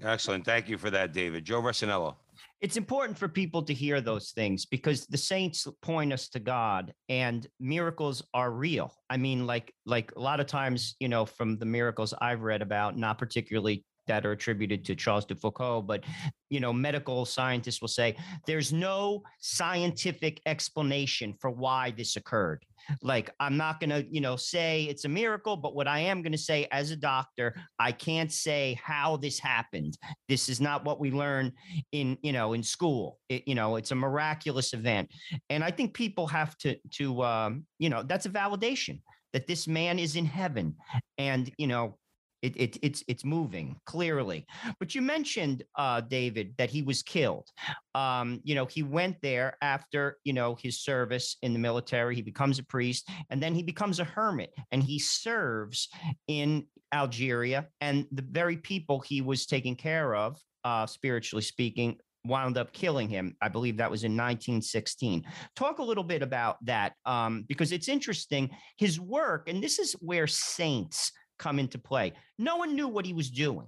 Excellent. 0.03 0.45
Thank 0.45 0.69
you 0.69 0.79
for 0.79 0.91
that, 0.91 1.13
David. 1.13 1.45
Joe 1.45 1.61
Resinello. 1.61 2.17
It's 2.61 2.77
important 2.77 3.19
for 3.19 3.29
people 3.29 3.63
to 3.63 3.75
hear 3.75 4.01
those 4.01 4.33
things 4.33 4.67
because 4.67 5.07
the 5.07 5.17
saints 5.17 5.67
point 5.83 6.13
us 6.13 6.29
to 6.31 6.41
God 6.41 6.93
and 7.09 7.47
miracles 7.59 8.23
are 8.35 8.51
real. 8.51 8.95
I 9.09 9.17
mean, 9.17 9.47
like 9.47 9.73
like 9.87 10.13
a 10.17 10.21
lot 10.21 10.41
of 10.41 10.47
times, 10.47 10.95
you 11.01 11.09
know, 11.09 11.25
from 11.25 11.59
the 11.59 11.67
miracles 11.67 12.15
I've 12.21 12.43
read 12.43 12.63
about, 12.63 12.97
not 12.97 13.19
particularly 13.19 13.85
that 14.11 14.27
are 14.27 14.33
attributed 14.33 14.85
to 14.85 14.97
Charles 14.97 15.25
de 15.25 15.37
Foucauld, 15.37 15.87
but 15.87 16.03
you 16.49 16.59
know, 16.59 16.73
medical 16.73 17.25
scientists 17.25 17.81
will 17.81 17.87
say 17.87 18.17
there's 18.45 18.73
no 18.73 19.23
scientific 19.39 20.41
explanation 20.47 21.33
for 21.41 21.49
why 21.49 21.93
this 21.97 22.17
occurred. 22.17 22.67
Like, 23.03 23.31
I'm 23.39 23.57
not 23.57 23.79
going 23.79 23.91
to, 23.91 24.05
you 24.11 24.21
know, 24.21 24.35
say 24.35 24.85
it's 24.85 25.05
a 25.05 25.09
miracle, 25.09 25.57
but 25.57 25.77
what 25.77 25.87
I 25.87 26.01
am 26.01 26.23
going 26.23 26.33
to 26.33 26.39
say 26.39 26.67
as 26.73 26.91
a 26.91 26.97
doctor, 26.97 27.55
I 27.79 27.93
can't 27.93 28.33
say 28.33 28.81
how 28.83 29.17
this 29.17 29.39
happened. 29.39 29.97
This 30.29 30.49
is 30.49 30.61
not 30.61 30.85
what 30.85 30.99
we 30.99 31.13
learn 31.13 31.53
in, 31.93 32.19
you 32.23 32.33
know, 32.33 32.55
in 32.55 32.65
school. 32.65 33.21
It, 33.29 33.47
you 33.47 33.55
know, 33.55 33.77
it's 33.77 33.93
a 33.93 33.95
miraculous 33.95 34.73
event, 34.73 35.09
and 35.51 35.63
I 35.63 35.71
think 35.71 35.95
people 35.95 36.27
have 36.27 36.59
to, 36.59 36.77
to, 36.95 37.23
um, 37.23 37.65
you 37.79 37.91
know, 37.91 38.03
that's 38.03 38.27
a 38.27 38.31
validation 38.31 38.99
that 39.33 39.47
this 39.47 39.69
man 39.69 40.01
is 40.01 40.17
in 40.17 40.25
heaven, 40.25 40.75
and 41.17 41.53
you 41.57 41.69
know, 41.69 41.97
it, 42.43 42.57
it, 42.57 42.79
it's 42.83 43.05
it's 43.07 43.25
moving 43.25 43.77
clearly. 43.87 44.47
But 44.79 44.95
you 44.95 45.03
mentioned 45.03 45.63
uh, 45.77 46.01
David 46.01 46.55
that 46.59 46.71
he 46.71 46.83
was 46.83 47.03
killed. 47.03 47.49
Um, 47.95 48.41
you 48.45 48.55
know, 48.55 48.67
he 48.67 48.83
went 48.83 49.17
there 49.23 49.57
after 49.63 50.19
you 50.25 50.33
know 50.33 50.57
his 50.61 50.81
service 50.81 51.37
in 51.43 51.53
the 51.53 51.59
military. 51.59 52.15
He 52.15 52.23
becomes 52.23 52.59
a 52.59 52.65
priest, 52.65 53.09
and 53.31 53.43
then 53.43 53.55
he 53.55 53.63
becomes 53.63 54.01
a 54.01 54.05
hermit, 54.05 54.53
and 54.73 54.83
he 54.83 54.99
serves 54.99 55.89
in 56.29 56.67
Algeria. 56.93 57.69
And 57.81 58.07
the 58.13 58.27
very 58.29 58.57
people 58.57 59.01
he 59.01 59.21
was 59.21 59.47
taking 59.47 59.77
care 59.77 60.15
of, 60.15 60.39
uh, 60.65 60.87
spiritually 60.87 61.43
speaking, 61.43 61.99
wound 62.25 62.59
up 62.59 62.73
killing 62.73 63.09
him. 63.09 63.37
I 63.41 63.49
believe 63.49 63.77
that 63.79 63.91
was 63.91 64.05
in 64.05 64.13
1916. 64.13 65.25
Talk 65.57 65.79
a 65.79 65.83
little 65.83 66.05
bit 66.05 66.23
about 66.23 66.57
that 66.67 66.93
um, 67.07 67.45
because 67.49 67.73
it's 67.73 67.89
interesting. 67.89 68.51
His 68.79 69.01
work, 69.01 69.49
and 69.49 69.63
this 69.63 69.79
is 69.79 69.93
where 70.01 70.27
saints 70.27 71.13
come 71.41 71.59
into 71.59 71.79
play. 71.79 72.13
No 72.39 72.59
one 72.59 72.77
knew 72.77 72.87
what 72.87 73.07
he 73.07 73.13
was 73.13 73.31
doing. 73.31 73.67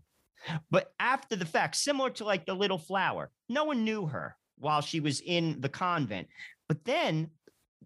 But 0.70 0.92
after 1.00 1.34
the 1.34 1.46
fact, 1.46 1.76
similar 1.76 2.10
to 2.10 2.24
like 2.24 2.46
the 2.46 2.54
little 2.54 2.78
flower, 2.78 3.30
no 3.48 3.64
one 3.64 3.84
knew 3.84 4.06
her 4.06 4.36
while 4.58 4.80
she 4.80 5.00
was 5.00 5.20
in 5.20 5.60
the 5.60 5.68
convent. 5.68 6.28
But 6.68 6.84
then, 6.84 7.30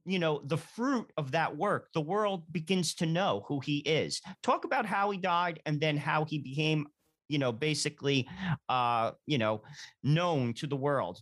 you 0.04 0.18
know, 0.18 0.42
the 0.44 0.56
fruit 0.56 1.10
of 1.16 1.32
that 1.32 1.56
work, 1.56 1.88
the 1.94 2.00
world 2.00 2.44
begins 2.52 2.94
to 2.96 3.06
know 3.06 3.44
who 3.46 3.60
he 3.60 3.78
is. 3.78 4.20
Talk 4.42 4.64
about 4.64 4.86
how 4.86 5.10
he 5.10 5.18
died 5.18 5.60
and 5.66 5.80
then 5.80 5.96
how 5.96 6.24
he 6.24 6.38
became, 6.38 6.86
you 7.28 7.38
know, 7.38 7.52
basically, 7.52 8.28
uh, 8.68 9.12
you 9.26 9.38
know, 9.38 9.62
known 10.02 10.54
to 10.54 10.66
the 10.66 10.76
world. 10.76 11.20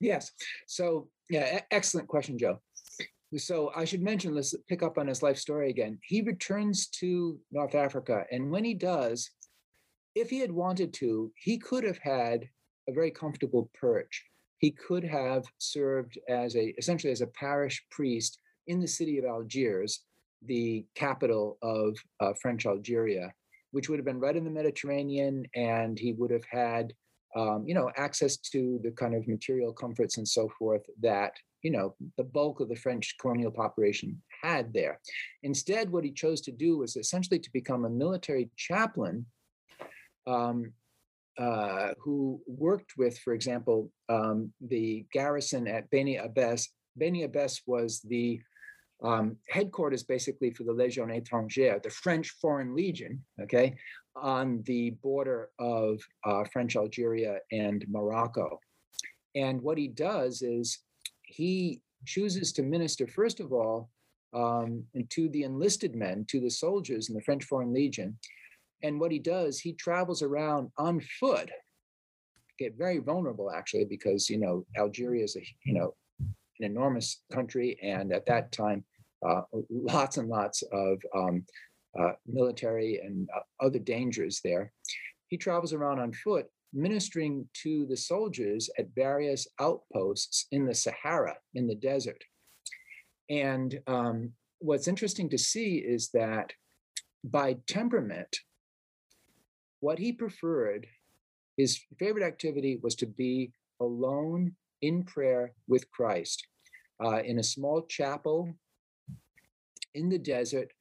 Yes. 0.00 0.30
So, 0.66 1.08
yeah, 1.30 1.60
excellent 1.70 2.08
question, 2.08 2.38
Joe. 2.38 2.60
So 3.36 3.70
I 3.76 3.84
should 3.84 4.02
mention, 4.02 4.34
let's 4.34 4.54
pick 4.68 4.82
up 4.82 4.96
on 4.96 5.06
his 5.06 5.22
life 5.22 5.36
story 5.36 5.68
again. 5.68 5.98
He 6.02 6.22
returns 6.22 6.86
to 7.00 7.38
North 7.52 7.74
Africa, 7.74 8.24
and 8.30 8.50
when 8.50 8.64
he 8.64 8.74
does, 8.74 9.30
if 10.14 10.30
he 10.30 10.38
had 10.38 10.50
wanted 10.50 10.94
to, 10.94 11.30
he 11.36 11.58
could 11.58 11.84
have 11.84 11.98
had 11.98 12.48
a 12.88 12.92
very 12.92 13.10
comfortable 13.10 13.70
perch. 13.78 14.24
He 14.58 14.70
could 14.70 15.04
have 15.04 15.44
served 15.58 16.18
as 16.28 16.56
a 16.56 16.74
essentially 16.78 17.12
as 17.12 17.20
a 17.20 17.26
parish 17.28 17.84
priest 17.90 18.38
in 18.66 18.80
the 18.80 18.88
city 18.88 19.18
of 19.18 19.24
Algiers, 19.24 20.04
the 20.46 20.86
capital 20.94 21.58
of 21.62 21.96
uh, 22.20 22.32
French 22.40 22.66
Algeria, 22.66 23.32
which 23.72 23.88
would 23.88 23.98
have 23.98 24.06
been 24.06 24.20
right 24.20 24.36
in 24.36 24.44
the 24.44 24.50
Mediterranean, 24.50 25.44
and 25.54 25.98
he 25.98 26.12
would 26.14 26.30
have 26.30 26.44
had 26.50 26.94
um, 27.36 27.64
you 27.66 27.74
know 27.74 27.90
access 27.96 28.38
to 28.38 28.80
the 28.82 28.90
kind 28.92 29.14
of 29.14 29.28
material 29.28 29.72
comforts 29.72 30.16
and 30.16 30.26
so 30.26 30.48
forth 30.58 30.82
that 31.02 31.32
you 31.62 31.70
know, 31.70 31.94
the 32.16 32.24
bulk 32.24 32.60
of 32.60 32.68
the 32.68 32.76
French 32.76 33.16
colonial 33.20 33.50
population 33.50 34.20
had 34.42 34.72
there. 34.72 35.00
Instead, 35.42 35.90
what 35.90 36.04
he 36.04 36.12
chose 36.12 36.40
to 36.42 36.52
do 36.52 36.78
was 36.78 36.96
essentially 36.96 37.38
to 37.38 37.50
become 37.52 37.84
a 37.84 37.90
military 37.90 38.50
chaplain 38.56 39.26
um, 40.26 40.72
uh, 41.38 41.90
who 42.00 42.40
worked 42.46 42.92
with, 42.96 43.18
for 43.18 43.32
example, 43.32 43.90
um, 44.08 44.52
the 44.60 45.06
garrison 45.12 45.66
at 45.66 45.88
Beni 45.90 46.18
Abbes. 46.18 46.68
Beni 46.96 47.24
Abbes 47.24 47.62
was 47.66 48.00
the 48.00 48.40
um, 49.02 49.36
headquarters 49.48 50.02
basically 50.02 50.50
for 50.50 50.64
the 50.64 50.72
Légion 50.72 51.10
étrangère, 51.16 51.82
the 51.82 51.90
French 51.90 52.30
Foreign 52.40 52.74
Legion, 52.74 53.24
okay, 53.40 53.76
on 54.16 54.62
the 54.66 54.90
border 55.02 55.50
of 55.60 56.00
uh, 56.24 56.44
French 56.52 56.74
Algeria 56.76 57.38
and 57.52 57.84
Morocco. 57.88 58.58
And 59.36 59.62
what 59.62 59.78
he 59.78 59.86
does 59.86 60.42
is 60.42 60.80
he 61.28 61.80
chooses 62.06 62.52
to 62.52 62.62
minister, 62.62 63.06
first 63.06 63.40
of 63.40 63.52
all, 63.52 63.90
um, 64.34 64.84
to 65.10 65.28
the 65.28 65.44
enlisted 65.44 65.94
men, 65.94 66.24
to 66.28 66.40
the 66.40 66.50
soldiers 66.50 67.08
in 67.08 67.14
the 67.14 67.22
French 67.22 67.44
Foreign 67.44 67.72
Legion. 67.72 68.18
And 68.82 69.00
what 69.00 69.12
he 69.12 69.18
does, 69.18 69.58
he 69.58 69.72
travels 69.72 70.22
around 70.22 70.70
on 70.78 71.00
foot, 71.00 71.50
get 72.58 72.76
very 72.76 72.98
vulnerable 72.98 73.50
actually, 73.50 73.84
because 73.84 74.28
you 74.30 74.38
know 74.38 74.66
Algeria 74.76 75.24
is 75.24 75.36
a 75.36 75.42
you 75.64 75.74
know 75.74 75.94
an 76.20 76.64
enormous 76.64 77.22
country, 77.32 77.78
and 77.82 78.12
at 78.12 78.26
that 78.26 78.52
time, 78.52 78.84
uh, 79.26 79.42
lots 79.70 80.16
and 80.16 80.28
lots 80.28 80.62
of 80.72 81.00
um, 81.14 81.44
uh, 81.98 82.12
military 82.26 83.00
and 83.02 83.28
uh, 83.34 83.64
other 83.64 83.78
dangers 83.78 84.40
there. 84.44 84.72
He 85.28 85.36
travels 85.36 85.72
around 85.72 85.98
on 85.98 86.12
foot, 86.12 86.46
ministering 86.72 87.48
to 87.62 87.86
the 87.86 87.96
soldiers 87.96 88.68
at 88.78 88.94
various 88.94 89.46
outposts 89.60 90.46
in 90.52 90.66
the 90.66 90.74
Sahara, 90.74 91.36
in 91.54 91.66
the 91.66 91.74
desert. 91.74 92.22
And 93.30 93.78
um, 93.86 94.32
what's 94.58 94.88
interesting 94.88 95.28
to 95.30 95.38
see 95.38 95.76
is 95.76 96.10
that 96.14 96.52
by 97.24 97.56
temperament, 97.66 98.38
what 99.80 99.98
he 99.98 100.12
preferred, 100.12 100.86
his 101.56 101.80
favorite 101.98 102.24
activity 102.24 102.78
was 102.82 102.94
to 102.96 103.06
be 103.06 103.52
alone 103.80 104.54
in 104.82 105.04
prayer 105.04 105.52
with 105.66 105.90
Christ 105.90 106.46
uh, 107.04 107.22
in 107.22 107.38
a 107.38 107.44
small 107.44 107.82
chapel 107.82 108.52
in 109.94 110.08
the 110.08 110.18
desert. 110.18 110.72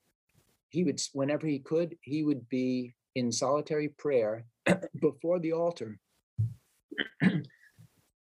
He 0.69 0.83
would, 0.83 1.01
whenever 1.13 1.47
he 1.47 1.59
could, 1.59 1.97
he 2.01 2.23
would 2.23 2.47
be 2.49 2.93
in 3.15 3.31
solitary 3.31 3.89
prayer 3.89 4.45
before 5.01 5.39
the 5.39 5.53
altar, 5.53 5.99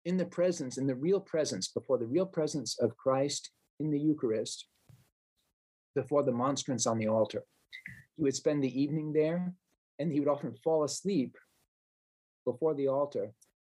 in 0.04 0.16
the 0.16 0.24
presence, 0.24 0.78
in 0.78 0.86
the 0.86 0.94
real 0.94 1.20
presence, 1.20 1.68
before 1.68 1.98
the 1.98 2.06
real 2.06 2.26
presence 2.26 2.78
of 2.80 2.96
Christ 2.96 3.50
in 3.80 3.90
the 3.90 3.98
Eucharist, 3.98 4.66
before 5.94 6.22
the 6.22 6.32
monstrance 6.32 6.86
on 6.86 6.98
the 6.98 7.08
altar. 7.08 7.44
He 8.16 8.22
would 8.22 8.34
spend 8.34 8.62
the 8.62 8.80
evening 8.80 9.12
there, 9.12 9.52
and 9.98 10.12
he 10.12 10.20
would 10.20 10.28
often 10.28 10.54
fall 10.64 10.84
asleep 10.84 11.36
before 12.44 12.74
the 12.74 12.88
altar, 12.88 13.32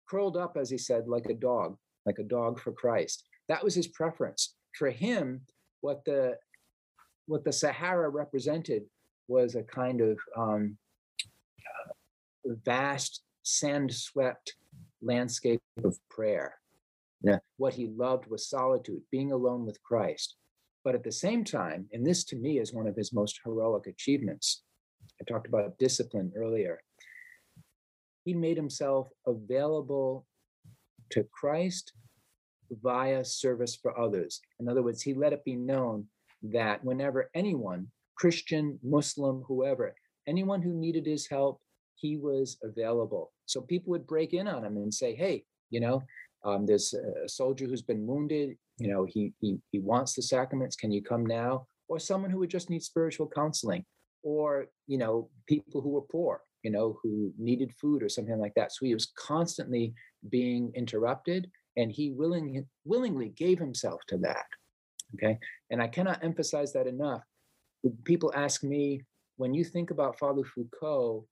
curled 0.10 0.38
up, 0.38 0.58
as 0.58 0.70
he 0.70 0.78
said, 0.78 1.08
like 1.08 1.26
a 1.26 1.34
dog, 1.34 1.78
like 2.06 2.20
a 2.20 2.24
dog 2.24 2.60
for 2.60 2.72
Christ. 2.72 3.24
That 3.50 3.64
was 3.64 3.76
his 3.76 3.88
preference. 3.88 4.56
For 4.78 4.90
him, 4.90 5.42
what 5.82 6.06
the 6.06 6.38
what 7.26 7.44
the 7.44 7.54
Sahara 7.54 8.10
represented 8.10 8.84
was 9.28 9.56
a 9.56 9.64
kind 9.64 10.02
of 10.02 10.20
um, 10.36 10.78
vast, 12.46 13.24
sand-swept 13.44 14.56
landscape 15.02 15.62
of 15.84 15.98
prayer. 16.10 16.56
Yeah. 17.22 17.40
What 17.58 17.74
he 17.74 17.88
loved 17.88 18.30
was 18.30 18.50
solitude, 18.50 19.02
being 19.12 19.32
alone 19.32 19.66
with 19.66 19.82
Christ. 19.84 20.36
But 20.84 20.96
at 20.96 21.04
the 21.04 21.12
same 21.12 21.44
time, 21.44 21.88
and 21.94 22.06
this 22.06 22.24
to 22.26 22.36
me 22.36 22.60
is 22.60 22.74
one 22.74 22.88
of 22.88 22.96
his 22.96 23.14
most 23.14 23.40
heroic 23.46 23.88
achievements, 23.88 24.64
I 25.22 25.24
talked 25.26 25.48
about 25.48 25.78
discipline 25.78 26.32
earlier. 26.36 26.82
He 28.26 28.34
made 28.34 28.58
himself 28.58 29.10
available 29.26 30.26
to 31.12 31.26
Christ 31.32 31.94
via 32.72 33.24
service 33.24 33.76
for 33.76 33.98
others. 34.00 34.42
In 34.60 34.68
other 34.68 34.82
words, 34.82 35.02
he 35.02 35.14
let 35.14 35.34
it 35.34 35.46
be 35.46 35.56
known 35.56 36.08
that 36.42 36.84
whenever 36.84 37.30
anyone, 37.34 37.88
Christian, 38.16 38.80
Muslim, 38.84 39.44
whoever, 39.48 39.96
anyone 40.28 40.62
who 40.62 40.74
needed 40.74 41.06
his 41.06 41.28
help, 41.28 41.62
he 41.96 42.18
was 42.18 42.58
available. 42.64 43.32
So 43.46 43.62
people 43.62 43.92
would 43.92 44.08
break 44.08 44.34
in 44.34 44.48
on 44.48 44.64
him 44.64 44.78
and 44.78 44.94
say, 44.94 45.16
hey, 45.16 45.44
you 45.70 45.80
know, 45.80 46.04
um, 46.46 46.66
there's 46.66 46.94
a 46.94 47.28
soldier 47.28 47.66
who's 47.66 47.82
been 47.82 48.06
wounded, 48.06 48.58
you 48.78 48.90
know, 48.90 49.06
he, 49.06 49.34
he, 49.40 49.58
he 49.72 49.80
wants 49.80 50.14
the 50.14 50.22
sacraments. 50.22 50.76
Can 50.76 50.92
you 50.92 51.02
come 51.02 51.26
now? 51.26 51.68
Or 51.88 52.00
someone 52.00 52.32
who 52.32 52.40
would 52.40 52.50
just 52.50 52.70
need 52.70 52.84
spiritual 52.84 53.30
counseling 53.34 53.86
or, 54.24 54.68
you 54.88 54.98
know, 54.98 55.30
people 55.48 55.82
who 55.82 55.90
were 55.90 56.02
poor, 56.02 56.42
you 56.64 56.72
know, 56.72 56.98
who 57.02 57.32
needed 57.38 57.74
food 57.74 58.04
or 58.04 58.10
something 58.10 58.40
like 58.40 58.54
that. 58.56 58.72
So 58.72 58.86
he 58.86 58.94
was 58.94 59.12
constantly 59.18 59.94
being 60.30 60.72
interrupted 60.76 61.50
and 61.78 61.92
he 61.92 62.12
willing, 62.12 62.66
willingly 62.86 63.30
gave 63.30 63.60
himself 63.60 64.02
to 64.08 64.18
that. 64.20 64.46
Okay. 65.16 65.38
And 65.70 65.82
I 65.82 65.88
cannot 65.88 66.24
emphasize 66.24 66.74
that 66.74 66.88
enough. 66.88 67.22
People 68.04 68.32
ask 68.36 68.64
me, 68.64 69.04
when 69.38 69.54
you 69.54 69.64
think 69.64 69.90
about 69.90 70.20
Father 70.20 70.44
Foucauld 70.44 71.26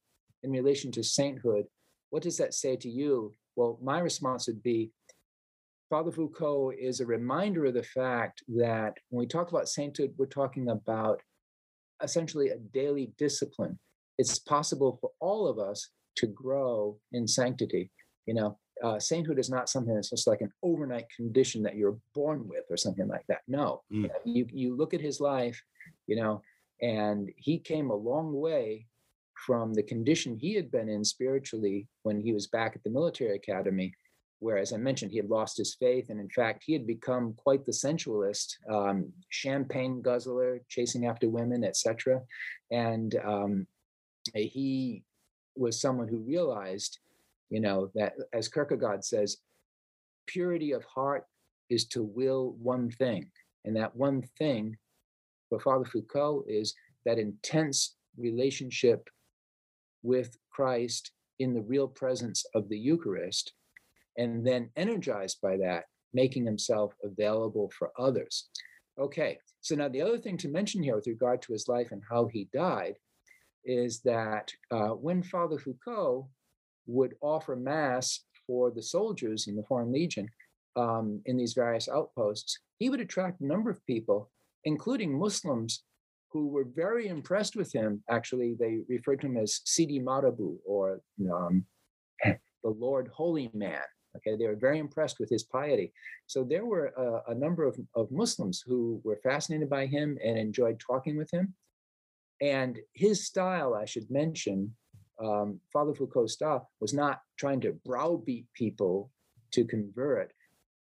in 0.44 0.52
relation 0.52 0.92
to 0.94 1.04
sainthood, 1.04 1.66
what 2.10 2.24
does 2.24 2.38
that 2.38 2.54
say 2.54 2.76
to 2.78 2.90
you? 2.90 3.34
Well, 3.56 3.80
my 3.82 4.00
response 4.00 4.48
would 4.48 4.64
be 4.64 4.92
Father 5.90 6.12
Foucauld 6.12 6.78
is 6.80 7.02
a 7.02 7.06
reminder 7.06 7.66
of 7.66 7.74
the 7.74 7.84
fact 7.84 8.44
that 8.48 8.94
when 9.10 9.20
we 9.20 9.28
talk 9.28 9.50
about 9.50 9.68
sainthood, 9.68 10.14
we're 10.18 10.26
talking 10.26 10.70
about 10.70 11.22
essentially 12.02 12.50
a 12.50 12.58
daily 12.58 13.12
discipline. 13.18 13.78
It's 14.18 14.40
possible 14.40 14.98
for 15.02 15.12
all 15.20 15.48
of 15.48 15.60
us 15.60 15.90
to 16.16 16.28
grow 16.28 16.98
in 17.12 17.28
sanctity. 17.28 17.92
You 18.26 18.36
know, 18.36 18.58
uh, 18.82 19.00
sainthood 19.00 19.38
is 19.38 19.50
not 19.50 19.70
something 19.70 19.94
that's 19.94 20.10
just 20.10 20.28
like 20.28 20.40
an 20.40 20.52
overnight 20.64 21.08
condition 21.16 21.62
that 21.64 21.76
you're 21.76 21.98
born 22.16 22.48
with 22.48 22.64
or 22.70 22.78
something 22.78 23.08
like 23.08 23.26
that. 23.28 23.42
No, 23.50 23.82
mm. 23.92 24.10
you 24.24 24.48
you 24.50 24.76
look 24.76 24.94
at 24.94 25.02
his 25.02 25.20
life, 25.20 25.62
you 26.08 26.16
know, 26.16 26.42
and 26.82 27.30
he 27.36 27.60
came 27.60 27.90
a 27.90 27.96
long 27.96 28.34
way 28.34 28.88
from 29.46 29.74
the 29.74 29.84
condition 29.84 30.38
he 30.38 30.54
had 30.54 30.72
been 30.72 30.90
in 30.90 31.04
spiritually 31.04 31.88
when 32.04 32.20
he 32.20 32.34
was 32.34 32.48
back 32.48 32.76
at 32.76 32.84
the 32.84 32.90
military 32.90 33.36
academy 33.36 33.94
where 34.40 34.58
as 34.58 34.74
i 34.74 34.78
mentioned 34.78 35.12
he 35.12 35.18
had 35.18 35.30
lost 35.30 35.58
his 35.58 35.76
faith 35.76 36.10
and 36.10 36.20
in 36.20 36.30
fact 36.30 36.64
he 36.66 36.74
had 36.74 36.86
become 36.86 37.34
quite 37.38 37.66
the 37.66 37.74
sensualist 37.74 38.58
um, 38.70 39.12
champagne 39.30 40.02
guzzler 40.02 40.60
chasing 40.70 41.06
after 41.06 41.30
women 41.30 41.64
etc 41.64 42.22
and 42.72 43.16
um, 43.26 43.68
he 44.34 45.04
was 45.56 45.82
someone 45.82 46.08
who 46.08 46.18
realized 46.20 47.00
you 47.52 47.60
know, 47.60 47.92
that 47.94 48.14
as 48.34 48.48
Kierkegaard 48.48 49.04
says, 49.04 49.38
purity 50.26 50.72
of 50.72 50.84
heart 50.86 51.26
is 51.70 51.86
to 51.90 52.02
will 52.02 52.56
one 52.60 52.90
thing. 52.90 53.30
And 53.66 53.76
that 53.76 53.96
one 53.96 54.24
thing 54.40 54.78
for 55.50 55.60
Father 55.60 55.86
Foucauld 55.86 56.46
is 56.48 56.74
that 57.06 57.20
intense 57.20 57.96
relationship 58.18 59.08
with 60.04 60.38
Christ 60.50 61.12
in 61.40 61.54
the 61.54 61.62
real 61.62 61.88
presence 61.88 62.46
of 62.54 62.70
the 62.70 62.78
Eucharist, 62.78 63.54
and 64.18 64.46
then 64.46 64.70
energized 64.76 65.40
by 65.42 65.58
that, 65.58 65.86
making 66.14 66.46
himself 66.46 66.94
available 67.04 67.72
for 67.78 67.92
others. 67.98 68.50
Okay, 69.00 69.38
so 69.62 69.76
now 69.76 69.88
the 69.88 70.02
other 70.02 70.18
thing 70.18 70.38
to 70.38 70.50
mention 70.50 70.84
here 70.84 70.96
with 70.96 71.08
regard 71.08 71.42
to 71.44 71.54
his 71.54 71.68
life 71.68 71.92
and 71.92 72.02
how 72.10 72.28
he 72.28 72.50
died 72.54 72.96
is 73.66 74.02
that 74.02 74.52
uh, 74.72 74.90
when 74.90 75.24
Father 75.24 75.58
Foucauld 75.58 76.26
would 76.88 77.16
offer 77.22 77.56
mass 77.56 78.22
for 78.46 78.72
the 78.72 78.82
soldiers 78.82 79.48
in 79.48 79.56
the 79.56 79.64
Foreign 79.64 79.92
Legion 79.92 80.28
um, 80.76 81.22
in 81.26 81.38
these 81.38 81.54
various 81.54 81.88
outposts, 81.88 82.60
he 82.80 82.90
would 82.90 83.00
attract 83.00 83.42
a 83.42 83.46
number 83.46 83.70
of 83.70 83.86
people, 83.86 84.30
including 84.66 85.18
Muslims, 85.18 85.84
who 86.32 86.48
were 86.48 86.65
very 86.76 87.08
impressed 87.08 87.56
with 87.56 87.74
him. 87.74 88.04
Actually, 88.10 88.56
they 88.60 88.80
referred 88.88 89.22
to 89.22 89.28
him 89.28 89.38
as 89.38 89.62
Sidi 89.65 90.00
Marabu 90.00 90.58
or 90.65 91.02
um, 91.32 91.65
the 92.24 92.70
Lord 92.70 93.10
Holy 93.13 93.50
Man. 93.54 93.82
Okay, 94.17 94.36
they 94.36 94.48
were 94.48 94.58
very 94.58 94.80
impressed 94.80 95.20
with 95.20 95.30
his 95.30 95.44
piety. 95.44 95.94
So 96.28 96.44
there 96.44 96.65
were 96.65 96.94
a, 97.28 97.34
number 97.34 97.63
of, 97.63 97.80
of 97.96 98.12
Muslims 98.12 98.62
who 98.65 99.02
were 99.06 99.20
fascinated 99.24 99.70
by 99.70 99.86
him 99.86 100.17
and 100.24 100.38
enjoyed 100.38 100.80
talking 100.80 101.17
with 101.17 101.32
him. 101.32 101.54
And 102.41 102.80
his 102.94 103.26
style, 103.26 103.74
I 103.74 103.86
should 103.86 104.12
mention, 104.12 104.76
um, 105.24 105.62
Father 105.72 105.94
Foucauld's 105.94 106.34
style 106.34 106.70
was 106.82 106.94
not 106.94 107.22
trying 107.38 107.62
to 107.62 107.78
browbeat 107.86 108.48
people 108.54 109.12
to 109.52 109.63
convert. 109.63 110.34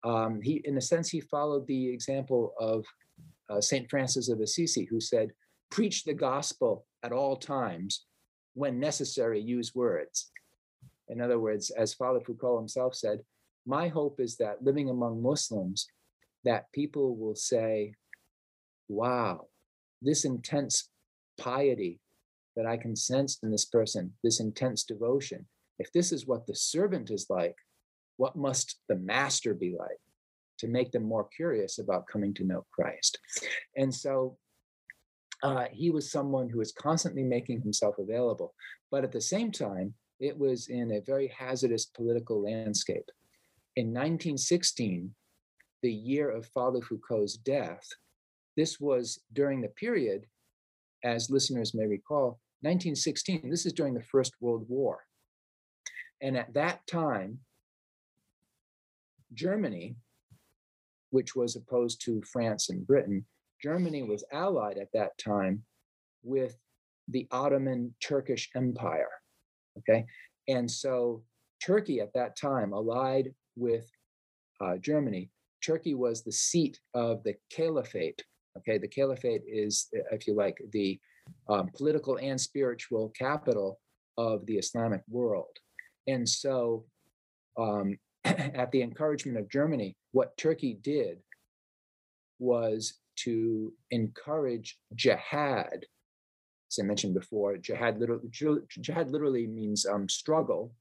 Um, 0.06 0.42
he, 0.42 0.62
in 0.64 0.78
a 0.78 0.82
sense, 0.82 1.10
he 1.10 1.20
followed 1.20 1.68
the 1.68 1.90
example 1.90 2.54
of 2.58 2.86
uh, 3.50 3.62
Saint 3.62 3.90
Francis 3.90 4.30
of 4.30 4.40
Assisi, 4.40 4.86
who 4.86 5.00
said, 5.00 5.32
"Preach 5.70 6.04
the 6.04 6.14
gospel 6.14 6.86
at 7.04 7.12
all 7.12 7.36
times, 7.36 8.06
when 8.54 8.80
necessary, 8.80 9.40
use 9.40 9.74
words." 9.76 10.32
In 11.08 11.22
other 11.22 11.40
words, 11.40 11.72
as 11.72 11.94
Father 11.94 12.20
Foucauld 12.20 12.60
himself 12.60 12.96
said, 12.96 13.24
"My 13.66 13.88
hope 13.88 14.20
is 14.20 14.38
that 14.38 14.64
living 14.64 14.90
among 14.90 15.22
Muslims, 15.22 15.88
that 16.44 16.72
people 16.72 17.16
will 17.16 17.36
say." 17.36 17.94
wow, 18.90 19.48
this 20.02 20.26
intense 20.26 20.90
piety 21.40 22.00
that 22.56 22.66
I 22.66 22.76
can 22.76 22.96
sense 22.96 23.38
in 23.44 23.52
this 23.52 23.66
person, 23.66 24.14
this 24.24 24.42
intense 24.42 24.84
devotion, 24.84 25.46
if 25.78 25.92
this 25.94 26.12
is 26.12 26.28
what 26.28 26.46
the 26.48 26.56
servant 26.56 27.12
is 27.12 27.28
like, 27.30 27.56
what 28.18 28.36
must 28.36 28.80
the 28.90 28.96
master 28.96 29.54
be 29.54 29.76
like 29.78 30.00
to 30.60 30.68
make 30.68 30.92
them 30.92 31.04
more 31.04 31.28
curious 31.36 31.80
about 31.80 32.08
coming 32.08 32.34
to 32.36 32.44
know 32.44 32.66
Christ? 32.72 33.18
And 33.76 33.94
so 33.94 34.38
uh, 35.44 35.66
he 35.72 35.90
was 35.90 36.12
someone 36.12 36.50
who 36.50 36.60
was 36.60 36.72
constantly 36.72 37.24
making 37.24 37.62
himself 37.62 37.96
available. 37.98 38.54
But 38.92 39.04
at 39.04 39.12
the 39.12 39.22
same 39.22 39.52
time, 39.52 39.94
it 40.20 40.38
was 40.38 40.68
in 40.68 40.92
a 40.92 41.02
very 41.02 41.28
hazardous 41.28 41.86
political 41.86 42.44
landscape. 42.44 43.10
In 43.76 43.88
1916, 43.88 45.14
the 45.82 45.94
year 45.94 46.30
of 46.30 46.46
Father 46.48 46.82
Foucauld's 46.82 47.38
death, 47.38 47.88
this 48.58 48.80
was 48.80 49.22
during 49.32 49.62
the 49.62 49.70
period, 49.70 50.26
as 51.04 51.30
listeners 51.30 51.74
may 51.74 51.86
recall, 51.86 52.40
1916, 52.62 53.50
this 53.50 53.66
is 53.66 53.72
during 53.72 53.94
the 53.94 54.04
First 54.04 54.34
World 54.42 54.66
War. 54.68 55.00
And 56.22 56.36
at 56.38 56.54
that 56.56 56.86
time, 56.86 57.40
Germany, 59.34 59.96
which 61.12 61.36
was 61.36 61.56
opposed 61.56 62.04
to 62.06 62.22
France 62.24 62.70
and 62.70 62.86
Britain, 62.86 63.26
Germany 63.62 64.04
was 64.04 64.24
allied 64.32 64.78
at 64.78 64.92
that 64.94 65.18
time 65.18 65.64
with 66.24 66.58
the 67.08 67.28
Ottoman 67.32 67.94
Turkish 68.02 68.50
Empire. 68.56 69.10
Okay. 69.78 70.06
And 70.48 70.70
so 70.70 71.24
Turkey 71.64 72.00
at 72.00 72.14
that 72.14 72.38
time 72.38 72.74
allied 72.74 73.34
with 73.56 73.90
uh, 74.62 74.78
Germany. 74.78 75.30
Turkey 75.66 75.94
was 75.94 76.24
the 76.24 76.32
seat 76.32 76.80
of 76.94 77.24
the 77.24 77.36
caliphate. 77.52 78.24
Okay. 78.58 78.78
The 78.78 78.88
caliphate 78.88 79.44
is, 79.48 79.88
if 80.12 80.28
you 80.28 80.34
like, 80.34 80.58
the 80.72 81.00
um, 81.50 81.70
political 81.76 82.18
and 82.18 82.40
spiritual 82.40 83.10
capital 83.18 83.80
of 84.18 84.46
the 84.46 84.58
Islamic 84.58 85.02
world. 85.10 85.56
And 86.08 86.28
so, 86.28 86.86
um, 87.58 87.98
at 88.56 88.72
the 88.72 88.82
encouragement 88.82 89.38
of 89.38 89.50
Germany, 89.50 89.96
what 90.12 90.38
Turkey 90.38 90.78
did 90.82 91.20
was 92.40 92.94
to 93.24 93.74
encourage 93.92 94.78
jihad. 94.96 95.86
As 96.72 96.80
I 96.82 96.84
mentioned 96.84 97.14
before, 97.14 97.58
jihad 97.58 98.00
literally, 98.00 98.30
jihad 98.80 99.10
literally 99.12 99.48
means 99.48 99.86
um, 99.86 100.08
struggle. 100.08 100.74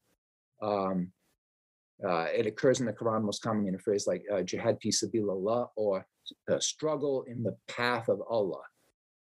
Um, 0.63 1.13
uh, 2.07 2.27
it 2.35 2.47
occurs 2.47 2.81
in 2.81 2.87
the 2.87 2.93
Quran 2.93 3.23
most 3.23 3.43
commonly 3.43 3.69
in 3.69 3.75
a 3.75 3.79
phrase 3.79 4.07
like 4.07 4.23
uh, 4.33 4.43
jihad 4.43 4.79
fi 4.81 4.91
sabilillah 4.91 5.69
or 5.77 6.07
uh, 6.51 6.59
struggle 6.61 7.25
in 7.27 7.43
the 7.43 7.57
path 7.67 8.09
of 8.09 8.21
Allah. 8.29 8.63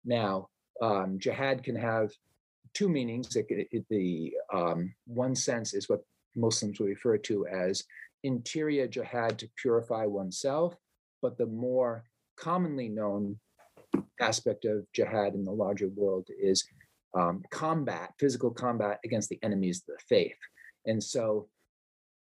Now, 0.04 0.48
um, 0.82 1.18
jihad 1.18 1.62
can 1.62 1.76
have 1.76 2.10
two 2.74 2.88
meanings. 2.88 3.36
It, 3.36 3.46
it, 3.48 3.84
the 3.88 4.32
um, 4.52 4.94
one 5.06 5.34
sense 5.34 5.74
is 5.74 5.88
what 5.88 6.00
Muslims 6.34 6.78
will 6.78 6.88
refer 6.88 7.18
to 7.18 7.46
as 7.46 7.84
interior 8.26 8.86
jihad 8.86 9.38
to 9.38 9.48
purify 9.60 10.04
oneself, 10.04 10.74
but 11.22 11.38
the 11.38 11.46
more 11.46 12.04
commonly 12.36 12.88
known 12.88 13.38
aspect 14.20 14.64
of 14.64 14.84
jihad 14.92 15.34
in 15.34 15.44
the 15.44 15.52
larger 15.52 15.88
world 15.88 16.28
is 16.38 16.66
um, 17.16 17.42
combat, 17.50 18.12
physical 18.18 18.50
combat 18.50 18.98
against 19.04 19.28
the 19.30 19.38
enemies 19.42 19.78
of 19.80 19.94
the 19.94 20.02
faith. 20.08 20.36
And 20.84 21.02
so 21.02 21.48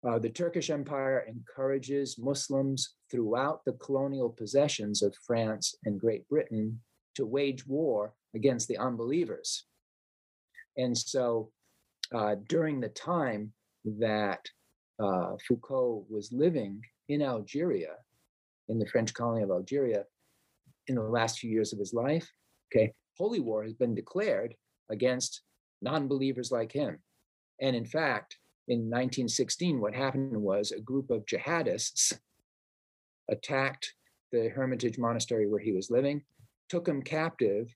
uh, 0.07 0.19
the 0.19 0.29
Turkish 0.29 0.69
Empire 0.69 1.25
encourages 1.27 2.19
Muslims 2.19 2.95
throughout 3.09 3.63
the 3.65 3.73
colonial 3.73 4.29
possessions 4.29 5.01
of 5.01 5.15
France 5.25 5.75
and 5.85 5.99
Great 5.99 6.27
Britain 6.27 6.79
to 7.15 7.25
wage 7.25 7.65
war 7.65 8.13
against 8.35 8.67
the 8.67 8.77
unbelievers. 8.77 9.65
And 10.77 10.97
so 10.97 11.51
uh, 12.13 12.35
during 12.47 12.81
the 12.81 12.89
time 12.89 13.53
that 13.99 14.41
uh, 14.99 15.35
Foucauld 15.47 16.05
was 16.09 16.31
living 16.31 16.81
in 17.09 17.21
Algeria, 17.21 17.95
in 18.69 18.79
the 18.79 18.87
French 18.87 19.13
colony 19.13 19.43
of 19.43 19.51
Algeria, 19.51 20.05
in 20.87 20.95
the 20.95 21.01
last 21.01 21.39
few 21.39 21.49
years 21.49 21.73
of 21.73 21.79
his 21.79 21.93
life, 21.93 22.29
okay, 22.71 22.93
holy 23.17 23.39
war 23.39 23.63
has 23.63 23.73
been 23.73 23.95
declared 23.95 24.55
against 24.89 25.41
non 25.81 26.07
believers 26.07 26.51
like 26.51 26.71
him. 26.71 26.99
And 27.61 27.75
in 27.75 27.85
fact, 27.85 28.37
in 28.67 28.79
1916, 28.79 29.79
what 29.79 29.93
happened 29.93 30.35
was 30.35 30.71
a 30.71 30.79
group 30.79 31.09
of 31.09 31.25
jihadists 31.25 32.17
attacked 33.29 33.93
the 34.31 34.49
Hermitage 34.49 34.97
monastery 34.97 35.47
where 35.47 35.59
he 35.59 35.71
was 35.73 35.91
living, 35.91 36.23
took 36.69 36.87
him 36.87 37.01
captive, 37.01 37.73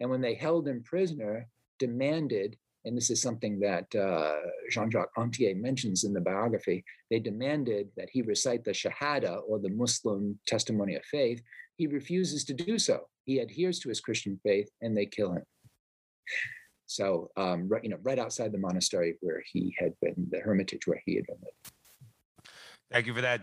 and 0.00 0.10
when 0.10 0.20
they 0.20 0.34
held 0.34 0.66
him 0.66 0.82
prisoner, 0.82 1.48
demanded, 1.78 2.56
and 2.84 2.96
this 2.96 3.10
is 3.10 3.22
something 3.22 3.60
that 3.60 3.94
uh, 3.94 4.34
Jean 4.70 4.90
Jacques 4.90 5.12
Antier 5.16 5.54
mentions 5.54 6.04
in 6.04 6.12
the 6.12 6.20
biography, 6.20 6.84
they 7.10 7.20
demanded 7.20 7.88
that 7.96 8.08
he 8.10 8.22
recite 8.22 8.64
the 8.64 8.72
Shahada 8.72 9.40
or 9.46 9.58
the 9.58 9.70
Muslim 9.70 10.38
testimony 10.46 10.96
of 10.96 11.04
faith. 11.04 11.42
He 11.76 11.86
refuses 11.86 12.44
to 12.44 12.54
do 12.54 12.78
so. 12.78 13.08
He 13.24 13.38
adheres 13.38 13.78
to 13.80 13.88
his 13.88 14.00
Christian 14.00 14.38
faith 14.42 14.68
and 14.80 14.96
they 14.96 15.06
kill 15.06 15.32
him. 15.32 15.44
So, 16.86 17.30
um, 17.36 17.68
right, 17.68 17.82
you 17.82 17.90
know, 17.90 17.98
right 18.02 18.18
outside 18.18 18.52
the 18.52 18.58
monastery 18.58 19.16
where 19.20 19.42
he 19.50 19.74
had 19.78 19.92
been, 20.02 20.26
the 20.30 20.40
hermitage 20.40 20.86
where 20.86 21.02
he 21.06 21.14
had 21.16 21.26
been 21.26 21.38
living. 21.38 21.72
Thank 22.92 23.06
you 23.06 23.14
for 23.14 23.22
that. 23.22 23.40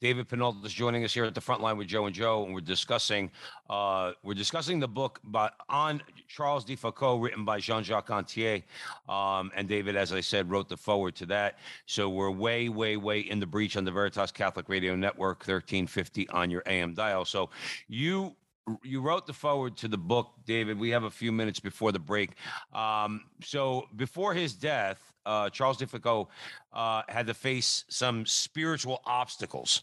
David 0.00 0.28
Pinault 0.28 0.64
is 0.64 0.72
joining 0.72 1.02
us 1.02 1.12
here 1.12 1.24
at 1.24 1.34
the 1.34 1.40
front 1.40 1.60
line 1.60 1.76
with 1.76 1.88
Joe 1.88 2.06
and 2.06 2.14
Joe, 2.14 2.44
and 2.44 2.54
we're 2.54 2.60
discussing 2.60 3.32
uh, 3.68 4.12
we're 4.22 4.34
discussing 4.34 4.78
the 4.78 4.86
book 4.86 5.18
by, 5.24 5.50
on 5.68 6.00
Charles 6.28 6.64
de 6.64 6.76
Foucauld, 6.76 7.20
written 7.20 7.44
by 7.44 7.58
Jean-Jacques 7.58 8.10
Antier. 8.10 8.62
Um, 9.08 9.50
and 9.56 9.66
David, 9.66 9.96
as 9.96 10.12
I 10.12 10.20
said, 10.20 10.48
wrote 10.48 10.68
the 10.68 10.76
forward 10.76 11.16
to 11.16 11.26
that. 11.26 11.58
So 11.86 12.08
we're 12.08 12.30
way, 12.30 12.68
way, 12.68 12.96
way 12.96 13.20
in 13.20 13.40
the 13.40 13.46
breach 13.46 13.76
on 13.76 13.84
the 13.84 13.90
Veritas 13.90 14.30
Catholic 14.30 14.68
Radio 14.68 14.94
Network, 14.94 15.38
1350 15.40 16.28
on 16.28 16.48
your 16.48 16.62
AM 16.66 16.94
dial. 16.94 17.24
So 17.24 17.50
you 17.88 18.36
you 18.84 19.00
wrote 19.00 19.26
the 19.26 19.32
forward 19.32 19.76
to 19.78 19.88
the 19.88 19.98
book, 19.98 20.30
David. 20.46 20.78
We 20.78 20.90
have 20.90 21.02
a 21.02 21.10
few 21.10 21.32
minutes 21.32 21.58
before 21.58 21.90
the 21.90 21.98
break. 21.98 22.30
Um, 22.72 23.22
so 23.42 23.88
before 23.96 24.34
his 24.34 24.54
death, 24.54 25.11
uh, 25.26 25.50
Charles 25.50 25.78
Foucauld 25.78 26.26
uh, 26.72 27.02
had 27.08 27.26
to 27.26 27.34
face 27.34 27.84
some 27.88 28.26
spiritual 28.26 29.00
obstacles, 29.04 29.82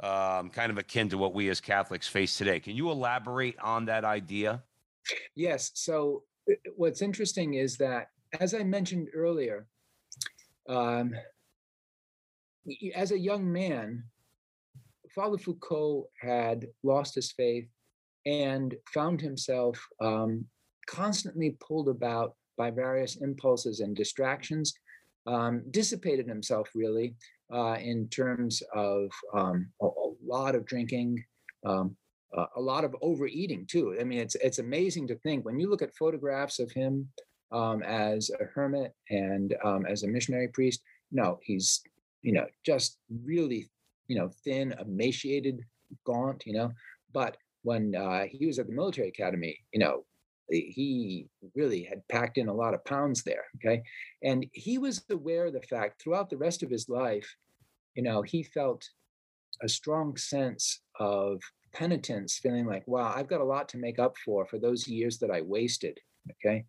um, 0.00 0.50
kind 0.50 0.70
of 0.70 0.78
akin 0.78 1.08
to 1.08 1.18
what 1.18 1.34
we 1.34 1.48
as 1.48 1.60
Catholics 1.60 2.08
face 2.08 2.36
today. 2.36 2.60
Can 2.60 2.76
you 2.76 2.90
elaborate 2.90 3.58
on 3.60 3.84
that 3.86 4.04
idea? 4.04 4.62
Yes. 5.34 5.70
So, 5.74 6.24
uh, 6.50 6.54
what's 6.76 7.02
interesting 7.02 7.54
is 7.54 7.76
that, 7.78 8.08
as 8.40 8.54
I 8.54 8.62
mentioned 8.62 9.08
earlier, 9.14 9.66
um, 10.68 11.12
as 12.94 13.12
a 13.12 13.18
young 13.18 13.50
man, 13.50 14.04
Father 15.14 15.38
Foucauld 15.38 16.04
had 16.20 16.66
lost 16.82 17.14
his 17.14 17.32
faith 17.32 17.68
and 18.26 18.74
found 18.92 19.20
himself 19.20 19.80
um, 20.00 20.44
constantly 20.86 21.56
pulled 21.60 21.88
about 21.88 22.34
by 22.56 22.70
various 22.70 23.16
impulses 23.16 23.80
and 23.80 23.96
distractions, 23.96 24.74
um, 25.26 25.62
dissipated 25.70 26.26
himself 26.26 26.70
really 26.74 27.14
uh, 27.52 27.76
in 27.80 28.08
terms 28.08 28.62
of 28.74 29.10
um, 29.34 29.68
a, 29.80 29.86
a, 29.86 30.12
lot 30.24 30.54
of 30.54 30.64
drinking, 30.66 31.24
um, 31.64 31.96
uh, 32.36 32.46
a 32.56 32.60
lot 32.60 32.84
of 32.84 32.94
overeating 33.02 33.66
too. 33.66 33.96
I 34.00 34.04
mean, 34.04 34.18
it's 34.18 34.34
it's 34.36 34.58
amazing 34.58 35.06
to 35.08 35.16
think 35.16 35.44
when 35.44 35.58
you 35.58 35.70
look 35.70 35.82
at 35.82 35.94
photographs 35.94 36.58
of 36.58 36.70
him 36.72 37.08
um, 37.52 37.82
as 37.82 38.30
a 38.40 38.44
hermit 38.44 38.94
and 39.10 39.54
um, 39.64 39.86
as 39.86 40.02
a 40.02 40.08
missionary 40.08 40.48
priest. 40.48 40.82
No, 41.12 41.38
he's 41.42 41.82
you 42.22 42.32
know 42.32 42.46
just 42.64 42.98
really 43.24 43.70
you 44.08 44.18
know 44.18 44.30
thin, 44.44 44.74
emaciated, 44.80 45.60
gaunt. 46.04 46.44
You 46.46 46.54
know, 46.54 46.72
but 47.12 47.36
when 47.62 47.94
uh, 47.94 48.24
he 48.30 48.46
was 48.46 48.58
at 48.58 48.66
the 48.66 48.72
military 48.72 49.08
academy, 49.08 49.58
you 49.72 49.80
know, 49.80 50.04
he 50.48 51.28
really 51.54 51.82
had 51.82 52.06
packed 52.08 52.38
in 52.38 52.48
a 52.48 52.54
lot 52.54 52.74
of 52.74 52.84
pounds 52.84 53.22
there 53.22 53.44
okay? 53.56 53.82
And 54.22 54.46
he 54.52 54.78
was 54.78 55.04
aware 55.10 55.46
of 55.46 55.52
the 55.52 55.62
fact 55.62 56.00
throughout 56.00 56.30
the 56.30 56.36
rest 56.36 56.62
of 56.62 56.70
his 56.70 56.88
life 56.88 57.28
you 57.96 58.02
know 58.02 58.22
he 58.22 58.42
felt 58.42 58.88
a 59.62 59.68
strong 59.68 60.16
sense 60.16 60.80
of 61.00 61.40
penitence 61.72 62.38
feeling 62.42 62.66
like 62.66 62.86
wow 62.86 63.12
i've 63.16 63.28
got 63.28 63.40
a 63.40 63.44
lot 63.44 63.68
to 63.68 63.78
make 63.78 63.98
up 63.98 64.16
for 64.24 64.46
for 64.46 64.58
those 64.58 64.86
years 64.86 65.18
that 65.18 65.30
i 65.30 65.40
wasted 65.40 65.98
okay? 66.30 66.64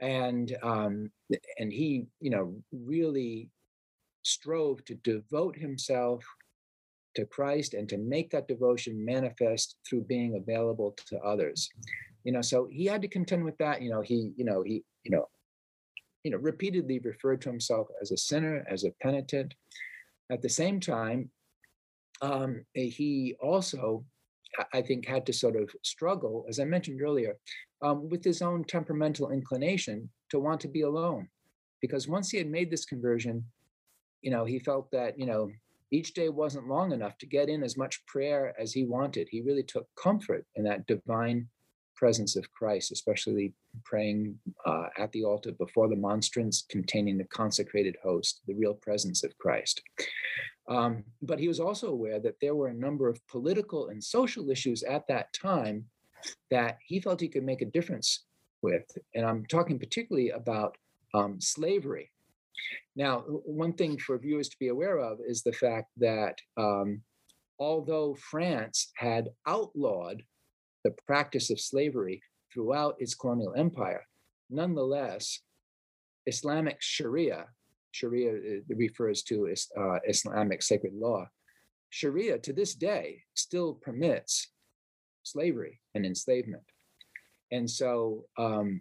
And 0.00 0.56
um 0.62 1.10
and 1.58 1.72
he 1.72 2.06
you 2.20 2.30
know 2.30 2.54
really 2.72 3.50
strove 4.22 4.84
to 4.84 4.94
devote 4.96 5.56
himself 5.56 6.24
to 7.16 7.24
christ 7.26 7.74
and 7.74 7.88
to 7.88 7.98
make 7.98 8.30
that 8.30 8.48
devotion 8.48 9.04
manifest 9.04 9.76
through 9.86 10.02
being 10.02 10.36
available 10.36 10.96
to 11.06 11.18
others 11.18 11.68
you 12.24 12.32
know 12.32 12.42
so 12.42 12.68
he 12.70 12.86
had 12.86 13.02
to 13.02 13.08
contend 13.08 13.44
with 13.44 13.56
that 13.58 13.82
you 13.82 13.90
know 13.90 14.00
he 14.00 14.32
you 14.36 14.44
know 14.44 14.62
he 14.62 14.84
you 15.04 15.10
know 15.10 15.26
you 16.24 16.30
know 16.30 16.38
repeatedly 16.38 16.98
referred 17.00 17.40
to 17.40 17.48
himself 17.48 17.88
as 18.00 18.10
a 18.10 18.16
sinner 18.16 18.64
as 18.68 18.84
a 18.84 18.92
penitent 19.02 19.54
at 20.30 20.42
the 20.42 20.48
same 20.48 20.80
time 20.80 21.30
um, 22.22 22.64
he 22.74 23.34
also 23.40 24.04
I 24.72 24.82
think, 24.82 25.06
had 25.06 25.26
to 25.26 25.32
sort 25.32 25.56
of 25.56 25.70
struggle, 25.82 26.44
as 26.48 26.58
I 26.58 26.64
mentioned 26.64 27.02
earlier, 27.02 27.36
um, 27.82 28.08
with 28.08 28.24
his 28.24 28.42
own 28.42 28.64
temperamental 28.64 29.30
inclination 29.30 30.10
to 30.30 30.38
want 30.38 30.60
to 30.60 30.68
be 30.68 30.82
alone. 30.82 31.28
Because 31.80 32.08
once 32.08 32.30
he 32.30 32.38
had 32.38 32.50
made 32.50 32.70
this 32.70 32.84
conversion, 32.84 33.44
you 34.22 34.30
know, 34.30 34.44
he 34.44 34.58
felt 34.58 34.90
that, 34.90 35.18
you 35.18 35.26
know, 35.26 35.50
each 35.92 36.14
day 36.14 36.28
wasn't 36.28 36.68
long 36.68 36.92
enough 36.92 37.16
to 37.18 37.26
get 37.26 37.48
in 37.48 37.62
as 37.62 37.76
much 37.76 38.04
prayer 38.06 38.54
as 38.60 38.72
he 38.72 38.84
wanted. 38.84 39.28
He 39.30 39.40
really 39.40 39.62
took 39.62 39.88
comfort 40.00 40.44
in 40.54 40.64
that 40.64 40.86
divine 40.86 41.48
presence 42.00 42.34
of 42.34 42.50
Christ, 42.50 42.90
especially 42.92 43.52
praying 43.84 44.38
uh, 44.64 44.86
at 44.98 45.12
the 45.12 45.22
altar 45.22 45.52
before 45.52 45.86
the 45.86 46.02
monstrance 46.08 46.64
containing 46.70 47.18
the 47.18 47.24
consecrated 47.40 47.94
host, 48.02 48.40
the 48.48 48.54
real 48.54 48.72
presence 48.72 49.22
of 49.22 49.36
Christ. 49.36 49.82
Um, 50.66 51.04
but 51.20 51.38
he 51.38 51.46
was 51.46 51.60
also 51.60 51.88
aware 51.88 52.18
that 52.20 52.40
there 52.40 52.54
were 52.54 52.68
a 52.68 52.82
number 52.86 53.06
of 53.10 53.20
political 53.26 53.88
and 53.90 54.02
social 54.02 54.48
issues 54.48 54.82
at 54.82 55.06
that 55.08 55.30
time 55.34 55.84
that 56.50 56.78
he 56.86 57.00
felt 57.00 57.20
he 57.20 57.28
could 57.28 57.44
make 57.44 57.60
a 57.60 57.74
difference 57.76 58.24
with. 58.62 58.86
And 59.14 59.26
I'm 59.26 59.44
talking 59.44 59.78
particularly 59.78 60.30
about 60.30 60.78
um, 61.12 61.38
slavery. 61.38 62.10
Now, 62.96 63.20
one 63.64 63.74
thing 63.74 63.98
for 63.98 64.16
viewers 64.16 64.48
to 64.48 64.58
be 64.58 64.68
aware 64.68 64.98
of 64.98 65.18
is 65.26 65.42
the 65.42 65.52
fact 65.52 65.90
that 65.98 66.36
um, 66.56 67.02
although 67.58 68.14
France 68.14 68.90
had 68.96 69.28
outlawed 69.46 70.22
the 70.84 70.94
practice 71.06 71.50
of 71.50 71.60
slavery 71.60 72.22
throughout 72.52 72.96
its 72.98 73.14
colonial 73.14 73.54
empire. 73.56 74.04
Nonetheless, 74.48 75.40
Islamic 76.26 76.78
Sharia, 76.80 77.46
Sharia 77.92 78.32
uh, 78.32 78.74
refers 78.76 79.22
to 79.24 79.52
uh, 79.78 79.98
Islamic 80.08 80.62
sacred 80.62 80.94
law, 80.94 81.28
Sharia 81.90 82.38
to 82.38 82.52
this 82.52 82.74
day 82.74 83.22
still 83.34 83.74
permits 83.74 84.48
slavery 85.22 85.80
and 85.94 86.06
enslavement. 86.06 86.62
And 87.50 87.68
so 87.68 88.26
um, 88.38 88.80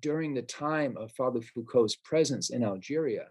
during 0.00 0.34
the 0.34 0.42
time 0.42 0.96
of 0.96 1.12
Father 1.12 1.40
Foucauld's 1.40 1.96
presence 1.96 2.50
in 2.50 2.64
Algeria, 2.64 3.28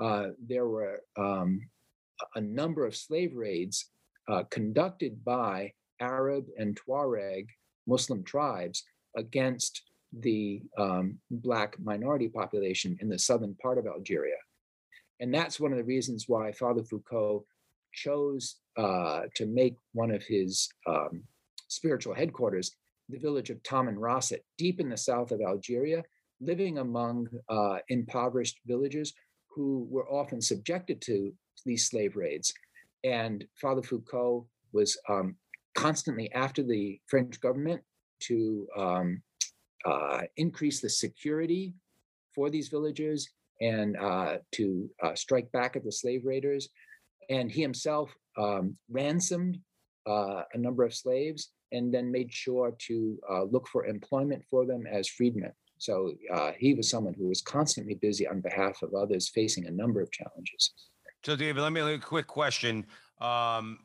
uh, 0.00 0.28
there 0.44 0.66
were 0.66 1.00
um, 1.16 1.60
a 2.34 2.40
number 2.40 2.86
of 2.86 2.96
slave 2.96 3.34
raids 3.34 3.90
uh, 4.28 4.44
conducted 4.50 5.24
by 5.24 5.72
Arab 6.00 6.46
and 6.58 6.78
Tuareg 6.78 7.48
Muslim 7.86 8.22
tribes 8.24 8.84
against 9.16 9.82
the 10.12 10.62
um, 10.78 11.18
Black 11.30 11.78
minority 11.78 12.28
population 12.28 12.96
in 13.00 13.08
the 13.08 13.18
southern 13.18 13.54
part 13.56 13.78
of 13.78 13.86
Algeria. 13.86 14.36
And 15.20 15.32
that's 15.32 15.60
one 15.60 15.72
of 15.72 15.78
the 15.78 15.84
reasons 15.84 16.28
why 16.28 16.52
Father 16.52 16.82
Foucauld 16.82 17.42
chose 17.92 18.56
uh, 18.76 19.22
to 19.34 19.46
make 19.46 19.76
one 19.92 20.10
of 20.10 20.22
his 20.22 20.68
um, 20.86 21.22
spiritual 21.68 22.14
headquarters 22.14 22.72
the 23.08 23.18
village 23.18 23.50
of 23.50 23.62
Tamanrasset, 23.62 24.40
deep 24.58 24.80
in 24.80 24.88
the 24.88 24.96
south 24.96 25.30
of 25.30 25.40
Algeria, 25.40 26.02
living 26.40 26.78
among 26.78 27.28
uh, 27.48 27.78
impoverished 27.88 28.58
villagers 28.66 29.14
who 29.48 29.86
were 29.90 30.10
often 30.10 30.40
subjected 30.40 31.00
to 31.02 31.32
these 31.64 31.88
slave 31.88 32.16
raids. 32.16 32.52
And 33.04 33.44
Father 33.54 33.80
Foucauld 33.80 34.44
was 34.72 34.98
um, 35.08 35.36
constantly 35.76 36.32
after 36.32 36.62
the 36.62 36.98
French 37.06 37.40
government 37.40 37.80
to 38.18 38.66
um, 38.76 39.22
uh, 39.84 40.22
increase 40.36 40.80
the 40.80 40.88
security 40.88 41.74
for 42.34 42.50
these 42.50 42.68
villages 42.68 43.30
and 43.60 43.96
uh, 43.96 44.38
to 44.52 44.90
uh, 45.02 45.14
strike 45.14 45.50
back 45.52 45.76
at 45.76 45.84
the 45.84 45.92
slave 45.92 46.22
raiders. 46.24 46.68
And 47.30 47.52
he 47.52 47.62
himself 47.62 48.12
um, 48.36 48.76
ransomed 48.90 49.58
uh, 50.08 50.42
a 50.52 50.58
number 50.58 50.84
of 50.84 50.94
slaves 50.94 51.50
and 51.72 51.92
then 51.92 52.10
made 52.10 52.32
sure 52.32 52.74
to 52.78 53.18
uh, 53.30 53.42
look 53.44 53.68
for 53.68 53.86
employment 53.86 54.42
for 54.50 54.66
them 54.66 54.86
as 54.86 55.08
freedmen. 55.08 55.52
So 55.78 56.12
uh, 56.32 56.52
he 56.56 56.74
was 56.74 56.88
someone 56.88 57.14
who 57.14 57.28
was 57.28 57.42
constantly 57.42 57.94
busy 57.94 58.26
on 58.26 58.40
behalf 58.40 58.82
of 58.82 58.94
others 58.94 59.28
facing 59.28 59.66
a 59.66 59.70
number 59.70 60.00
of 60.00 60.10
challenges. 60.10 60.72
So, 61.24 61.36
David, 61.36 61.60
let 61.60 61.72
me 61.72 61.80
a 61.80 61.98
quick 61.98 62.26
question. 62.26 62.86
Um, 63.20 63.80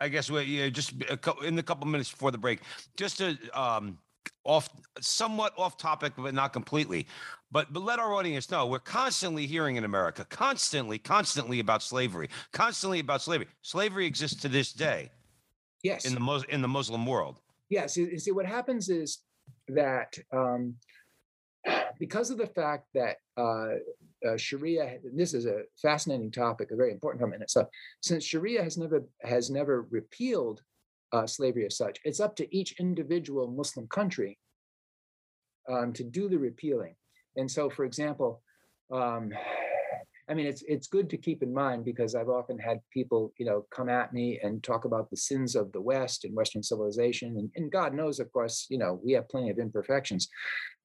I 0.00 0.08
guess 0.08 0.30
we 0.30 0.42
yeah, 0.44 0.68
just 0.68 0.92
a 1.10 1.16
couple, 1.16 1.44
in 1.44 1.56
the 1.56 1.62
couple 1.62 1.86
minutes 1.86 2.10
before 2.10 2.30
the 2.30 2.38
break, 2.38 2.60
just 2.96 3.18
to 3.18 3.36
um, 3.52 3.98
off 4.44 4.68
somewhat 5.00 5.52
off 5.56 5.76
topic, 5.76 6.12
but 6.16 6.34
not 6.34 6.52
completely. 6.52 7.06
But 7.50 7.72
but 7.72 7.82
let 7.82 7.98
our 7.98 8.14
audience 8.14 8.50
know 8.50 8.66
we're 8.66 8.78
constantly 8.78 9.46
hearing 9.46 9.76
in 9.76 9.84
America, 9.84 10.24
constantly, 10.28 10.98
constantly 10.98 11.60
about 11.60 11.82
slavery, 11.82 12.28
constantly 12.52 13.00
about 13.00 13.22
slavery. 13.22 13.48
Slavery 13.62 14.06
exists 14.06 14.40
to 14.42 14.48
this 14.48 14.72
day. 14.72 15.10
Yes. 15.82 16.04
In 16.04 16.14
the 16.14 16.20
Mus- 16.20 16.44
in 16.48 16.62
the 16.62 16.68
Muslim 16.68 17.06
world. 17.06 17.40
Yes. 17.70 17.96
You 17.96 18.18
see, 18.18 18.32
what 18.32 18.46
happens 18.46 18.88
is 18.88 19.18
that 19.68 20.16
um, 20.32 20.74
because 21.98 22.30
of 22.30 22.38
the 22.38 22.46
fact 22.46 22.86
that 22.94 23.16
uh, 23.36 23.76
uh, 24.26 24.36
Sharia, 24.36 24.98
this 25.14 25.34
is 25.34 25.46
a 25.46 25.62
fascinating 25.80 26.30
topic, 26.30 26.70
a 26.70 26.76
very 26.76 26.92
important 26.92 27.20
topic 27.20 27.36
in 27.36 27.42
itself. 27.42 27.68
Since 28.02 28.24
Sharia 28.24 28.62
has 28.62 28.76
never 28.76 29.04
has 29.22 29.50
never 29.50 29.86
repealed 29.90 30.62
uh, 31.12 31.26
slavery 31.26 31.66
as 31.66 31.76
such, 31.76 31.98
it's 32.04 32.20
up 32.20 32.36
to 32.36 32.56
each 32.56 32.78
individual 32.78 33.48
Muslim 33.48 33.86
country 33.88 34.38
um, 35.68 35.92
to 35.92 36.04
do 36.04 36.28
the 36.28 36.38
repealing. 36.38 36.94
And 37.36 37.50
so, 37.50 37.70
for 37.70 37.84
example, 37.84 38.42
um, 38.92 39.32
I 40.30 40.34
mean, 40.34 40.46
it's 40.46 40.62
it's 40.68 40.88
good 40.88 41.08
to 41.10 41.16
keep 41.16 41.42
in 41.42 41.54
mind 41.54 41.84
because 41.84 42.14
I've 42.14 42.28
often 42.28 42.58
had 42.58 42.80
people, 42.92 43.32
you 43.38 43.46
know, 43.46 43.66
come 43.70 43.88
at 43.88 44.12
me 44.12 44.38
and 44.42 44.62
talk 44.62 44.84
about 44.84 45.08
the 45.08 45.16
sins 45.16 45.56
of 45.56 45.72
the 45.72 45.80
West 45.80 46.24
and 46.24 46.34
Western 46.34 46.62
civilization, 46.62 47.36
and, 47.38 47.50
and 47.56 47.72
God 47.72 47.94
knows, 47.94 48.20
of 48.20 48.30
course, 48.32 48.66
you 48.68 48.78
know, 48.78 49.00
we 49.02 49.12
have 49.12 49.28
plenty 49.28 49.48
of 49.48 49.58
imperfections. 49.58 50.28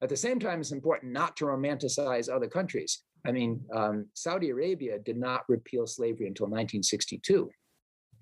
At 0.01 0.09
the 0.09 0.15
same 0.15 0.39
time, 0.39 0.61
it's 0.61 0.71
important 0.71 1.11
not 1.11 1.35
to 1.37 1.45
romanticize 1.45 2.33
other 2.33 2.47
countries. 2.47 3.03
I 3.25 3.31
mean, 3.31 3.62
um, 3.73 4.07
Saudi 4.13 4.49
Arabia 4.49 4.99
did 4.99 5.17
not 5.17 5.43
repeal 5.47 5.88
slavery 5.88 6.27
until 6.27 6.47
1962. 6.47 7.49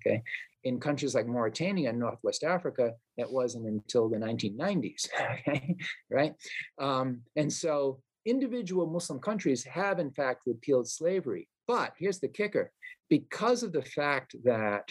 Okay, 0.00 0.22
in 0.64 0.80
countries 0.80 1.14
like 1.14 1.26
Mauritania 1.26 1.90
and 1.90 1.98
Northwest 1.98 2.44
Africa, 2.44 2.92
it 3.16 3.30
wasn't 3.30 3.66
until 3.66 4.08
the 4.08 4.18
1990s. 4.18 5.08
Okay, 5.48 5.76
right, 6.10 6.34
um, 6.78 7.22
and 7.36 7.52
so 7.52 8.00
individual 8.24 8.86
Muslim 8.86 9.18
countries 9.18 9.64
have, 9.64 9.98
in 9.98 10.10
fact, 10.10 10.42
repealed 10.46 10.88
slavery. 10.88 11.48
But 11.66 11.92
here's 11.98 12.20
the 12.20 12.28
kicker 12.28 12.70
because 13.08 13.62
of 13.62 13.72
the 13.72 13.82
fact 13.82 14.34
that 14.44 14.88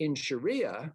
in 0.00 0.14
Sharia, 0.14 0.92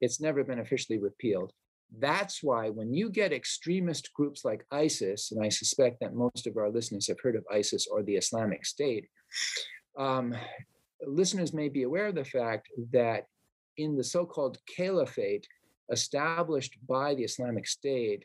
it's 0.00 0.20
never 0.20 0.42
been 0.44 0.58
officially 0.58 0.98
repealed. 0.98 1.52
That's 1.98 2.42
why 2.42 2.70
when 2.70 2.92
you 2.92 3.10
get 3.10 3.32
extremist 3.32 4.12
groups 4.14 4.44
like 4.44 4.66
ISIS, 4.70 5.32
and 5.32 5.44
I 5.44 5.48
suspect 5.48 6.00
that 6.00 6.14
most 6.14 6.46
of 6.46 6.56
our 6.56 6.70
listeners 6.70 7.06
have 7.08 7.20
heard 7.20 7.36
of 7.36 7.44
ISIS 7.52 7.86
or 7.86 8.02
the 8.02 8.16
Islamic 8.16 8.64
State, 8.64 9.08
um, 9.98 10.34
listeners 11.06 11.52
may 11.52 11.68
be 11.68 11.82
aware 11.82 12.06
of 12.06 12.14
the 12.14 12.24
fact 12.24 12.68
that 12.92 13.26
in 13.76 13.96
the 13.96 14.04
so 14.04 14.24
called 14.24 14.58
caliphate 14.66 15.46
established 15.90 16.78
by 16.88 17.14
the 17.14 17.24
Islamic 17.24 17.66
State, 17.66 18.24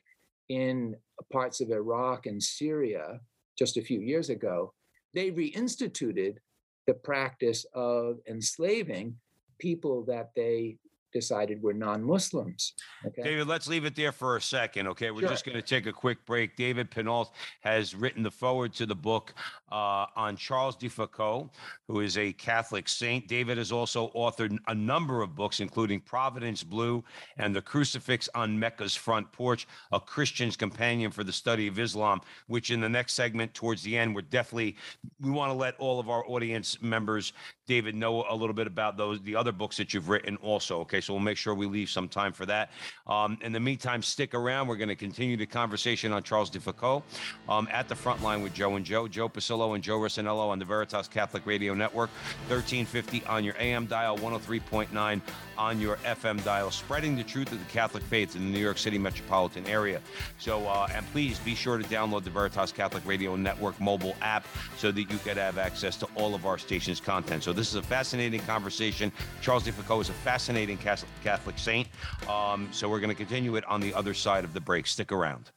in 0.49 0.95
parts 1.31 1.61
of 1.61 1.71
Iraq 1.71 2.25
and 2.25 2.41
Syria 2.41 3.19
just 3.57 3.77
a 3.77 3.81
few 3.81 3.99
years 3.99 4.29
ago, 4.29 4.73
they 5.13 5.31
reinstituted 5.31 6.37
the 6.85 6.93
practice 6.93 7.65
of 7.73 8.19
enslaving 8.29 9.15
people 9.59 10.05
that 10.05 10.31
they 10.35 10.77
decided 11.13 11.61
were 11.61 11.73
non-Muslims. 11.73 12.73
Okay? 13.05 13.23
David, 13.23 13.47
let's 13.47 13.67
leave 13.67 13.85
it 13.85 13.95
there 13.95 14.11
for 14.11 14.37
a 14.37 14.41
second. 14.41 14.87
Okay, 14.87 15.11
we're 15.11 15.21
sure. 15.21 15.29
just 15.29 15.45
going 15.45 15.55
to 15.55 15.61
take 15.61 15.85
a 15.85 15.93
quick 15.93 16.25
break. 16.25 16.55
David 16.55 16.91
Pinault 16.91 17.31
has 17.61 17.95
written 17.95 18.23
the 18.23 18.31
forward 18.31 18.73
to 18.73 18.85
the 18.85 18.95
book 18.95 19.33
uh, 19.71 20.05
on 20.15 20.35
Charles 20.35 20.75
de 20.75 20.87
Foucauld, 20.87 21.49
who 21.87 21.99
is 21.99 22.17
a 22.17 22.33
Catholic 22.33 22.87
saint. 22.87 23.27
David 23.27 23.57
has 23.57 23.71
also 23.71 24.09
authored 24.15 24.57
a 24.67 24.75
number 24.75 25.21
of 25.21 25.35
books, 25.35 25.59
including 25.59 25.99
Providence 25.99 26.63
Blue 26.63 27.03
and 27.37 27.55
The 27.55 27.61
Crucifix 27.61 28.29
on 28.33 28.57
Mecca's 28.57 28.95
Front 28.95 29.31
Porch, 29.31 29.67
a 29.91 29.99
Christian's 29.99 30.55
companion 30.55 31.11
for 31.11 31.23
the 31.23 31.33
study 31.33 31.67
of 31.67 31.79
Islam. 31.79 32.21
Which 32.47 32.71
in 32.71 32.79
the 32.79 32.89
next 32.89 33.13
segment, 33.13 33.53
towards 33.53 33.83
the 33.83 33.97
end, 33.97 34.15
we're 34.15 34.21
definitely 34.21 34.77
we 35.19 35.31
want 35.31 35.51
to 35.51 35.57
let 35.57 35.75
all 35.79 35.99
of 35.99 36.09
our 36.09 36.25
audience 36.27 36.81
members, 36.81 37.33
David, 37.67 37.95
know 37.95 38.25
a 38.29 38.35
little 38.35 38.53
bit 38.53 38.67
about 38.67 38.97
those 38.97 39.21
the 39.21 39.35
other 39.35 39.51
books 39.51 39.77
that 39.77 39.93
you've 39.93 40.09
written 40.09 40.37
also. 40.37 40.79
Okay, 40.81 41.01
so 41.01 41.13
we'll 41.13 41.21
make 41.21 41.37
sure 41.37 41.53
we 41.53 41.65
leave 41.65 41.89
some 41.89 42.07
time 42.07 42.31
for 42.31 42.45
that. 42.45 42.71
Um, 43.05 43.37
in 43.41 43.51
the 43.51 43.59
meantime, 43.59 44.01
stick 44.01 44.33
around. 44.33 44.67
We're 44.67 44.77
going 44.77 44.87
to 44.89 44.95
continue 44.95 45.35
the 45.35 45.45
conversation 45.45 46.13
on 46.13 46.23
Charles 46.23 46.49
de 46.49 46.59
Foucauld 46.59 47.03
um, 47.49 47.67
at 47.71 47.87
the 47.89 47.95
front 47.95 48.21
line 48.23 48.41
with 48.41 48.53
Joe 48.53 48.75
and 48.75 48.85
Joe, 48.85 49.07
Joe 49.07 49.27
Pasillo 49.27 49.56
and 49.57 49.83
Joe 49.83 49.99
Rossinello 49.99 50.49
on 50.49 50.59
the 50.59 50.65
Veritas 50.65 51.07
Catholic 51.07 51.45
Radio 51.45 51.73
Network, 51.73 52.09
1350 52.47 53.25
on 53.25 53.43
your 53.43 53.55
AM 53.59 53.87
dial, 53.87 54.17
103.9 54.17 55.21
on 55.57 55.81
your 55.81 55.95
FM 55.97 56.43
dial, 56.43 56.69
spreading 56.69 57.15
the 57.15 57.23
truth 57.23 57.51
of 57.51 57.59
the 57.59 57.71
Catholic 57.71 58.03
faith 58.03 58.35
in 58.35 58.45
the 58.45 58.51
New 58.51 58.63
York 58.63 58.77
City 58.77 58.97
metropolitan 58.97 59.65
area. 59.65 59.99
So, 60.37 60.65
uh, 60.67 60.87
and 60.93 61.05
please 61.11 61.39
be 61.39 61.55
sure 61.55 61.77
to 61.77 61.83
download 61.85 62.23
the 62.23 62.29
Veritas 62.29 62.71
Catholic 62.71 63.05
Radio 63.05 63.35
Network 63.35 63.79
mobile 63.81 64.15
app 64.21 64.45
so 64.77 64.91
that 64.91 65.01
you 65.01 65.17
can 65.17 65.37
have 65.37 65.57
access 65.57 65.97
to 65.97 66.07
all 66.15 66.35
of 66.35 66.45
our 66.45 66.57
station's 66.57 66.99
content. 66.99 67.43
So, 67.43 67.51
this 67.51 67.69
is 67.69 67.75
a 67.75 67.81
fascinating 67.81 68.41
conversation. 68.41 69.11
Charles 69.41 69.63
de 69.63 69.71
Foucauld 69.71 70.01
is 70.01 70.09
a 70.09 70.13
fascinating 70.13 70.77
Catholic 70.77 71.57
saint. 71.57 71.87
Um, 72.29 72.69
so 72.71 72.89
we're 72.89 72.99
going 72.99 73.09
to 73.09 73.15
continue 73.15 73.55
it 73.55 73.65
on 73.65 73.81
the 73.81 73.93
other 73.93 74.13
side 74.13 74.43
of 74.43 74.53
the 74.53 74.61
break. 74.61 74.87
Stick 74.87 75.11
around. 75.11 75.51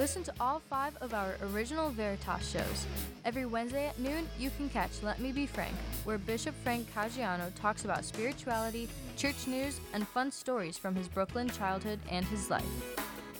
Listen 0.00 0.22
to 0.24 0.32
all 0.40 0.62
five 0.70 0.96
of 1.02 1.12
our 1.12 1.34
original 1.52 1.90
Veritas 1.90 2.50
shows. 2.50 2.86
Every 3.26 3.44
Wednesday 3.44 3.86
at 3.86 3.98
noon, 3.98 4.26
you 4.38 4.48
can 4.56 4.70
catch 4.70 5.02
Let 5.02 5.20
Me 5.20 5.30
Be 5.30 5.44
Frank, 5.44 5.74
where 6.04 6.16
Bishop 6.16 6.54
Frank 6.64 6.90
Caggiano 6.94 7.54
talks 7.54 7.84
about 7.84 8.06
spirituality, 8.06 8.88
church 9.18 9.46
news, 9.46 9.78
and 9.92 10.08
fun 10.08 10.30
stories 10.30 10.78
from 10.78 10.94
his 10.94 11.06
Brooklyn 11.06 11.50
childhood 11.50 12.00
and 12.10 12.24
his 12.24 12.48
life. 12.48 12.64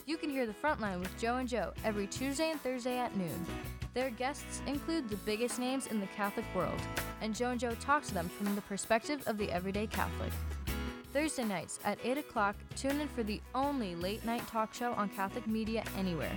You 0.04 0.18
can 0.18 0.28
hear 0.28 0.44
the 0.44 0.52
Frontline 0.52 1.00
with 1.00 1.18
Joe 1.18 1.36
and 1.36 1.48
Joe 1.48 1.72
every 1.82 2.06
Tuesday 2.06 2.50
and 2.50 2.60
Thursday 2.60 2.98
at 2.98 3.16
noon. 3.16 3.46
Their 3.94 4.10
guests 4.10 4.60
include 4.66 5.08
the 5.08 5.16
biggest 5.16 5.58
names 5.58 5.86
in 5.86 5.98
the 5.98 6.08
Catholic 6.08 6.44
world, 6.54 6.82
and 7.22 7.34
Joe 7.34 7.52
and 7.52 7.60
Joe 7.60 7.74
talk 7.80 8.04
to 8.04 8.12
them 8.12 8.28
from 8.28 8.54
the 8.54 8.60
perspective 8.62 9.22
of 9.26 9.38
the 9.38 9.50
everyday 9.50 9.86
Catholic. 9.86 10.32
Thursday 11.12 11.42
nights 11.42 11.80
at 11.84 11.98
8 12.04 12.18
o'clock, 12.18 12.54
tune 12.76 13.00
in 13.00 13.08
for 13.08 13.24
the 13.24 13.40
only 13.52 13.96
late 13.96 14.24
night 14.24 14.46
talk 14.46 14.72
show 14.72 14.92
on 14.92 15.08
Catholic 15.08 15.44
media 15.48 15.82
anywhere. 15.98 16.30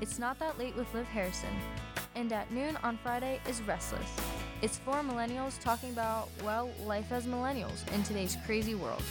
It's 0.00 0.18
Not 0.18 0.38
That 0.38 0.58
Late 0.58 0.74
with 0.76 0.92
Liv 0.94 1.06
Harrison. 1.06 1.50
And 2.14 2.32
at 2.32 2.50
noon 2.50 2.78
on 2.82 2.96
Friday 3.02 3.38
is 3.46 3.60
Restless. 3.62 4.08
It's 4.62 4.78
four 4.78 5.02
millennials 5.02 5.60
talking 5.60 5.90
about, 5.90 6.30
well, 6.42 6.70
life 6.86 7.12
as 7.12 7.26
millennials 7.26 7.86
in 7.92 8.02
today's 8.02 8.38
crazy 8.46 8.74
world. 8.74 9.02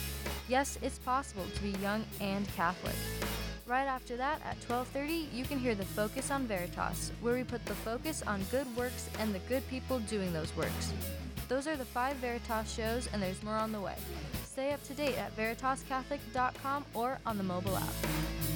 Yes, 0.48 0.78
it's 0.82 0.98
possible 0.98 1.46
to 1.54 1.62
be 1.62 1.78
young 1.80 2.04
and 2.20 2.48
Catholic. 2.56 2.96
Right 3.66 3.86
after 3.86 4.16
that, 4.16 4.42
at 4.44 4.60
12:30, 4.62 5.32
you 5.32 5.44
can 5.44 5.58
hear 5.58 5.76
the 5.76 5.84
Focus 5.84 6.32
on 6.32 6.46
Veritas, 6.48 7.12
where 7.20 7.34
we 7.34 7.44
put 7.44 7.64
the 7.66 7.74
focus 7.76 8.22
on 8.26 8.42
good 8.50 8.66
works 8.76 9.08
and 9.20 9.32
the 9.32 9.38
good 9.50 9.66
people 9.68 10.00
doing 10.00 10.32
those 10.32 10.54
works. 10.56 10.92
Those 11.48 11.68
are 11.68 11.76
the 11.76 11.84
five 11.84 12.16
Veritas 12.16 12.74
shows, 12.74 13.08
and 13.12 13.22
there's 13.22 13.42
more 13.42 13.54
on 13.54 13.70
the 13.70 13.80
way. 13.80 13.96
Stay 14.54 14.70
up 14.70 14.84
to 14.84 14.94
date 14.94 15.18
at 15.18 15.36
veritascatholic.com 15.36 16.84
or 16.94 17.18
on 17.26 17.36
the 17.38 17.42
mobile 17.42 17.76
app. 17.76 18.53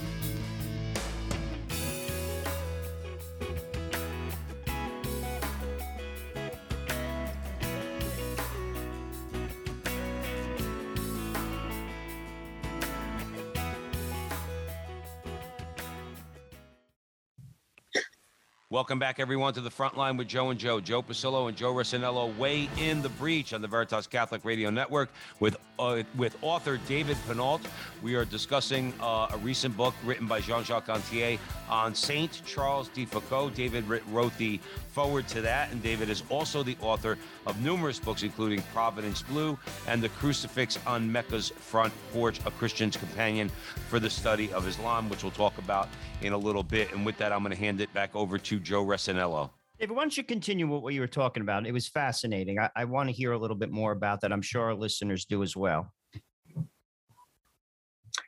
Welcome 18.79 19.01
back, 19.01 19.19
everyone, 19.19 19.55
to 19.55 19.61
the 19.61 19.73
front 19.73 19.97
line 19.97 20.17
with 20.17 20.29
Joe 20.29 20.51
and 20.51 20.61
Joe. 20.61 20.79
Joe 20.79 21.03
Pasillo 21.03 21.49
and 21.49 21.57
Joe 21.57 21.75
Rossinello 21.75 22.37
weigh 22.37 22.69
in 22.79 23.03
the 23.03 23.09
breach 23.09 23.53
on 23.53 23.61
the 23.61 23.67
Veritas 23.67 24.07
Catholic 24.07 24.45
Radio 24.45 24.71
Network 24.71 25.11
with 25.41 25.57
uh, 25.81 26.05
with 26.17 26.37
author 26.43 26.79
David 26.87 27.17
Pinault. 27.27 27.61
We 28.03 28.14
are 28.14 28.25
discussing 28.25 28.95
uh, 29.01 29.29
a 29.33 29.37
recent 29.38 29.77
book 29.77 29.95
written 30.05 30.29
by 30.29 30.41
Jean-Jacques 30.41 30.88
Antier 30.88 31.38
on 31.69 31.93
Saint 31.93 32.41
Charles 32.47 32.88
de 32.88 33.05
Foucauld. 33.05 33.55
David 33.55 33.85
wrote 33.88 34.37
the 34.38 34.59
forward 34.93 35.29
to 35.29 35.41
that, 35.41 35.71
and 35.71 35.83
David 35.83 36.09
is 36.09 36.23
also 36.29 36.62
the 36.62 36.77
author 36.81 37.19
of 37.47 37.61
numerous 37.62 37.99
books, 38.01 38.23
including 38.23 38.62
Providence 38.73 39.23
Blue 39.23 39.59
and 39.87 40.03
The 40.03 40.09
Crucifix 40.09 40.79
on 40.87 41.11
Mecca's 41.11 41.51
Front 41.51 41.93
Porch, 42.12 42.41
a 42.47 42.51
Christian's 42.51 42.97
companion 42.97 43.49
for 43.88 44.01
the 44.01 44.11
study 44.11 44.53
of 44.53 44.67
Islam, 44.67 45.09
which 45.09 45.23
we'll 45.23 45.33
talk 45.33 45.57
about 45.59 45.88
in 46.23 46.33
a 46.33 46.38
little 46.38 46.64
bit. 46.64 46.93
And 46.93 47.07
with 47.07 47.17
that, 47.19 47.33
I'm 47.33 47.45
going 47.45 47.55
to 47.55 47.59
hand 47.59 47.81
it 47.81 47.93
back 47.95 48.17
over 48.17 48.38
to 48.38 48.59
Joe 48.68 48.85
Resinello. 48.85 49.48
David, 49.78 49.96
why 49.96 50.02
don't 50.02 50.14
you 50.14 50.22
continue 50.22 50.68
with 50.68 50.83
what 50.83 50.92
you 50.92 51.00
were 51.00 51.07
talking 51.07 51.40
about? 51.40 51.66
It 51.66 51.72
was 51.72 51.88
fascinating. 51.88 52.59
I, 52.59 52.68
I 52.76 52.85
want 52.85 53.09
to 53.09 53.14
hear 53.14 53.33
a 53.33 53.38
little 53.38 53.57
bit 53.57 53.70
more 53.70 53.92
about 53.92 54.20
that. 54.20 54.31
I'm 54.31 54.42
sure 54.42 54.64
our 54.64 54.74
listeners 54.74 55.24
do 55.24 55.42
as 55.42 55.57
well. 55.57 55.90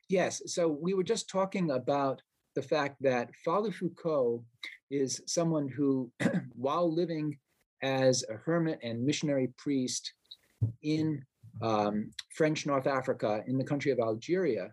Yes. 0.09 0.40
So 0.46 0.66
we 0.66 0.94
were 0.94 1.03
just 1.03 1.29
talking 1.29 1.72
about 1.72 2.22
the 2.55 2.62
fact 2.62 2.96
that 3.03 3.29
Father 3.44 3.70
Foucauld 3.70 4.42
is 4.90 5.20
someone 5.26 5.68
who, 5.68 6.11
while 6.55 6.90
living 6.90 7.37
as 7.83 8.24
a 8.31 8.37
hermit 8.37 8.79
and 8.83 9.05
missionary 9.05 9.53
priest 9.59 10.14
in 10.83 11.22
um, 11.61 12.12
French 12.35 12.64
North 12.64 12.87
Africa, 12.87 13.42
in 13.46 13.59
the 13.59 13.64
country 13.64 13.92
of 13.92 13.98
Algeria, 13.98 14.72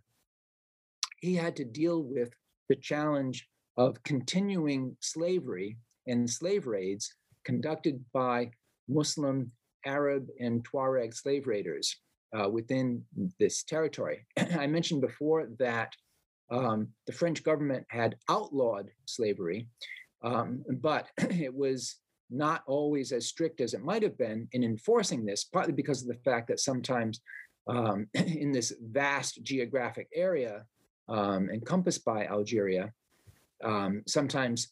he 1.20 1.36
had 1.36 1.58
to 1.58 1.66
deal 1.66 2.04
with 2.04 2.32
the 2.70 2.76
challenge 2.78 3.46
of 3.78 4.02
continuing 4.04 4.96
slavery 5.00 5.78
and 6.08 6.30
slave 6.30 6.68
raids 6.68 7.14
conducted 7.46 8.04
by 8.14 8.50
Muslim, 8.90 9.52
Arab, 9.86 10.28
and 10.40 10.68
Tuareg 10.68 11.14
slave 11.14 11.48
raiders 11.48 11.96
uh, 12.38 12.50
within 12.50 13.04
this 13.40 13.64
territory. 13.64 14.26
I 14.38 14.68
mentioned 14.68 15.02
before 15.02 15.48
that 15.60 15.94
um, 16.50 16.90
the 17.06 17.14
French 17.14 17.44
government 17.44 17.86
had 17.90 18.16
outlawed 18.30 18.90
slavery, 19.06 19.68
um, 20.24 20.64
but 20.82 21.08
it 21.18 21.54
was 21.54 21.98
not 22.30 22.64
always 22.68 23.12
as 23.12 23.28
strict 23.28 23.62
as 23.62 23.74
it 23.74 23.84
might 23.84 24.04
have 24.04 24.18
been 24.18 24.48
in 24.52 24.64
enforcing 24.64 25.26
this, 25.26 25.46
partly 25.46 25.74
because 25.74 26.02
of 26.02 26.08
the 26.08 26.22
fact 26.30 26.48
that 26.48 26.60
sometimes 26.60 27.22
um, 27.68 28.08
in 28.14 28.52
this 28.52 28.74
vast 28.82 29.44
geographic 29.44 30.08
area 30.14 30.66
um, 31.10 31.50
encompassed 31.50 32.04
by 32.04 32.26
Algeria, 32.26 32.92
um, 33.64 34.04
sometimes 34.08 34.70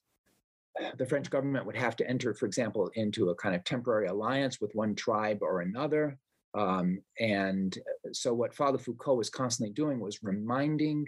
the 0.98 1.06
French 1.06 1.30
government 1.30 1.65
would 1.65 1.76
have 1.76 1.95
to 1.95 2.10
enter, 2.10 2.34
for 2.34 2.45
example, 2.45 2.89
into 2.95 3.30
a 3.30 3.36
kind 3.36 3.56
of 3.56 3.63
temporary 3.63 4.08
alliance 4.08 4.60
with 4.60 4.76
one 4.76 4.95
tribe 4.95 5.39
or 5.41 5.62
another. 5.62 6.17
Um, 6.54 7.00
and 7.19 7.78
so, 8.12 8.34
what 8.34 8.54
Father 8.54 8.78
Foucauld 8.78 9.17
was 9.17 9.30
constantly 9.30 9.74
doing 9.74 10.00
was 10.00 10.24
reminding 10.24 11.08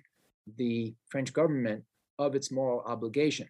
the 0.57 0.93
French 1.09 1.33
government 1.33 1.83
of 2.19 2.35
its 2.35 2.51
moral 2.51 2.81
obligation. 2.85 3.47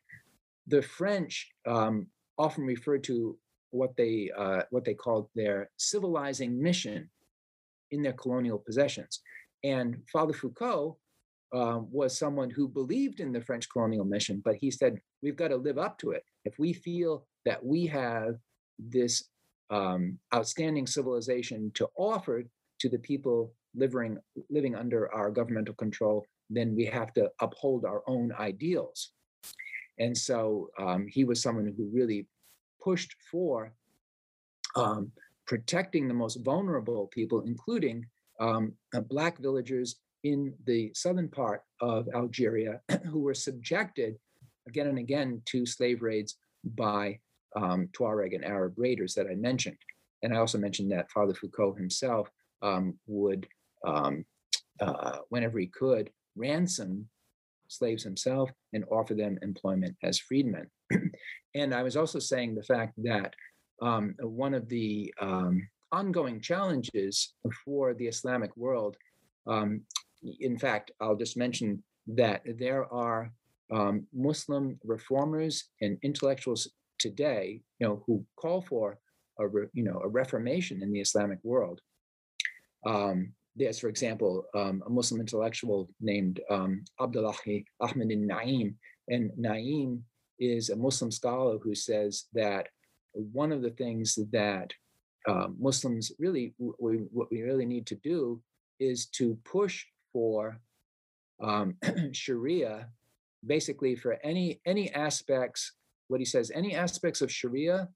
The 0.67 0.81
French 0.81 1.49
um, 1.65 2.07
often 2.37 2.65
referred 2.65 3.03
to 3.05 3.37
what 3.71 3.95
they 3.95 4.31
uh, 4.37 4.61
what 4.69 4.85
they 4.85 4.93
called 4.93 5.29
their 5.35 5.69
civilizing 5.77 6.61
mission 6.61 7.09
in 7.91 8.01
their 8.01 8.13
colonial 8.13 8.59
possessions, 8.59 9.21
and 9.63 9.97
Father 10.11 10.33
Foucauld 10.33 10.95
um, 11.53 11.87
was 11.91 12.17
someone 12.17 12.49
who 12.49 12.67
believed 12.67 13.19
in 13.19 13.31
the 13.31 13.41
French 13.41 13.69
colonial 13.69 14.05
mission, 14.05 14.41
but 14.43 14.55
he 14.55 14.69
said, 14.69 14.99
we've 15.21 15.35
got 15.35 15.49
to 15.49 15.55
live 15.55 15.77
up 15.77 15.97
to 15.99 16.11
it. 16.11 16.23
If 16.45 16.59
we 16.59 16.73
feel 16.73 17.25
that 17.45 17.63
we 17.63 17.85
have 17.87 18.35
this 18.77 19.23
um, 19.69 20.19
outstanding 20.33 20.87
civilization 20.87 21.71
to 21.75 21.87
offer 21.97 22.43
to 22.79 22.89
the 22.89 22.99
people 22.99 23.53
living, 23.75 24.17
living 24.49 24.75
under 24.75 25.13
our 25.13 25.31
governmental 25.31 25.75
control, 25.75 26.25
then 26.49 26.75
we 26.75 26.85
have 26.85 27.13
to 27.13 27.29
uphold 27.41 27.85
our 27.85 28.03
own 28.07 28.31
ideals. 28.39 29.11
And 29.99 30.17
so 30.17 30.69
um, 30.79 31.07
he 31.09 31.23
was 31.23 31.41
someone 31.41 31.73
who 31.75 31.89
really 31.91 32.27
pushed 32.81 33.15
for 33.31 33.73
um, 34.75 35.11
protecting 35.47 36.07
the 36.07 36.13
most 36.13 36.37
vulnerable 36.43 37.07
people, 37.07 37.41
including 37.41 38.05
um, 38.39 38.73
uh, 38.93 39.01
Black 39.01 39.39
villagers 39.39 39.95
in 40.23 40.53
the 40.65 40.91
southern 40.93 41.29
part 41.29 41.63
of 41.81 42.07
Algeria 42.13 42.81
who 43.05 43.19
were 43.19 43.33
subjected 43.33 44.17
again 44.67 44.87
and 44.87 44.97
again 44.97 45.41
to 45.45 45.65
slave 45.65 46.01
raids 46.01 46.37
by 46.75 47.19
um, 47.55 47.89
Tuareg 47.93 48.35
and 48.35 48.43
Arab 48.43 48.73
raiders 48.77 49.13
that 49.15 49.27
I 49.27 49.35
mentioned. 49.35 49.77
And 50.23 50.33
I 50.33 50.37
also 50.37 50.57
mentioned 50.57 50.91
that 50.91 51.11
Father 51.11 51.33
Foucauld 51.33 51.77
himself 51.77 52.29
um, 52.61 52.95
would, 53.07 53.47
um, 53.85 54.25
uh, 54.81 55.19
whenever 55.29 55.59
he 55.59 55.67
could, 55.67 56.09
ransom 56.35 57.07
slaves 57.67 58.03
himself 58.03 58.49
and 58.73 58.85
offer 58.89 59.13
them 59.13 59.37
employment 59.41 59.95
as 60.03 60.19
freedmen. 60.19 60.67
and 61.55 61.73
I 61.73 61.83
was 61.83 61.97
also 61.97 62.19
saying 62.19 62.55
the 62.55 62.63
fact 62.63 62.93
that 63.03 63.33
um, 63.81 64.15
one 64.19 64.53
of 64.53 64.67
the 64.69 65.13
um, 65.21 65.67
ongoing 65.91 66.41
challenges 66.41 67.33
for 67.63 67.93
the 67.93 68.07
Islamic 68.07 68.55
world 68.57 68.97
um, 69.45 69.81
in 70.39 70.57
fact, 70.57 70.91
I'll 70.99 71.15
just 71.15 71.37
mention 71.37 71.83
that 72.07 72.41
there 72.57 72.91
are 72.93 73.31
um, 73.71 74.07
Muslim 74.13 74.79
reformers 74.83 75.65
and 75.81 75.97
intellectuals 76.03 76.69
today, 76.99 77.61
you 77.79 77.87
know, 77.87 78.03
who 78.05 78.25
call 78.37 78.61
for 78.61 78.97
a 79.39 79.47
re, 79.47 79.67
you 79.73 79.83
know 79.83 80.01
a 80.03 80.07
reformation 80.07 80.81
in 80.81 80.91
the 80.91 81.01
Islamic 81.01 81.39
world. 81.43 81.81
Um, 82.85 83.33
there's, 83.55 83.79
for 83.79 83.89
example, 83.89 84.45
um, 84.55 84.83
a 84.85 84.89
Muslim 84.89 85.19
intellectual 85.19 85.89
named 85.99 86.39
um, 86.49 86.83
Abdullahi 87.01 87.65
Ahmed 87.81 88.09
Naim, 88.09 88.75
and 89.09 89.31
Naim 89.37 90.03
is 90.39 90.69
a 90.69 90.75
Muslim 90.75 91.11
scholar 91.11 91.57
who 91.57 91.73
says 91.73 92.25
that 92.33 92.67
one 93.13 93.51
of 93.51 93.61
the 93.63 93.71
things 93.71 94.17
that 94.31 94.71
uh, 95.27 95.47
Muslims 95.59 96.11
really, 96.19 96.53
we, 96.57 96.97
what 97.11 97.29
we 97.31 97.41
really 97.41 97.65
need 97.65 97.85
to 97.87 97.95
do 97.95 98.39
is 98.79 99.07
to 99.07 99.37
push 99.43 99.85
for 100.13 100.59
um, 101.41 101.75
Sharia, 102.11 102.89
basically 103.45 103.95
for 103.95 104.17
any 104.23 104.61
any 104.65 104.91
aspects. 104.93 105.73
What 106.09 106.21
he 106.21 106.25
says, 106.25 106.51
any 106.55 106.73
aspects 106.73 107.21
of 107.21 107.31
Sharia 107.31 107.89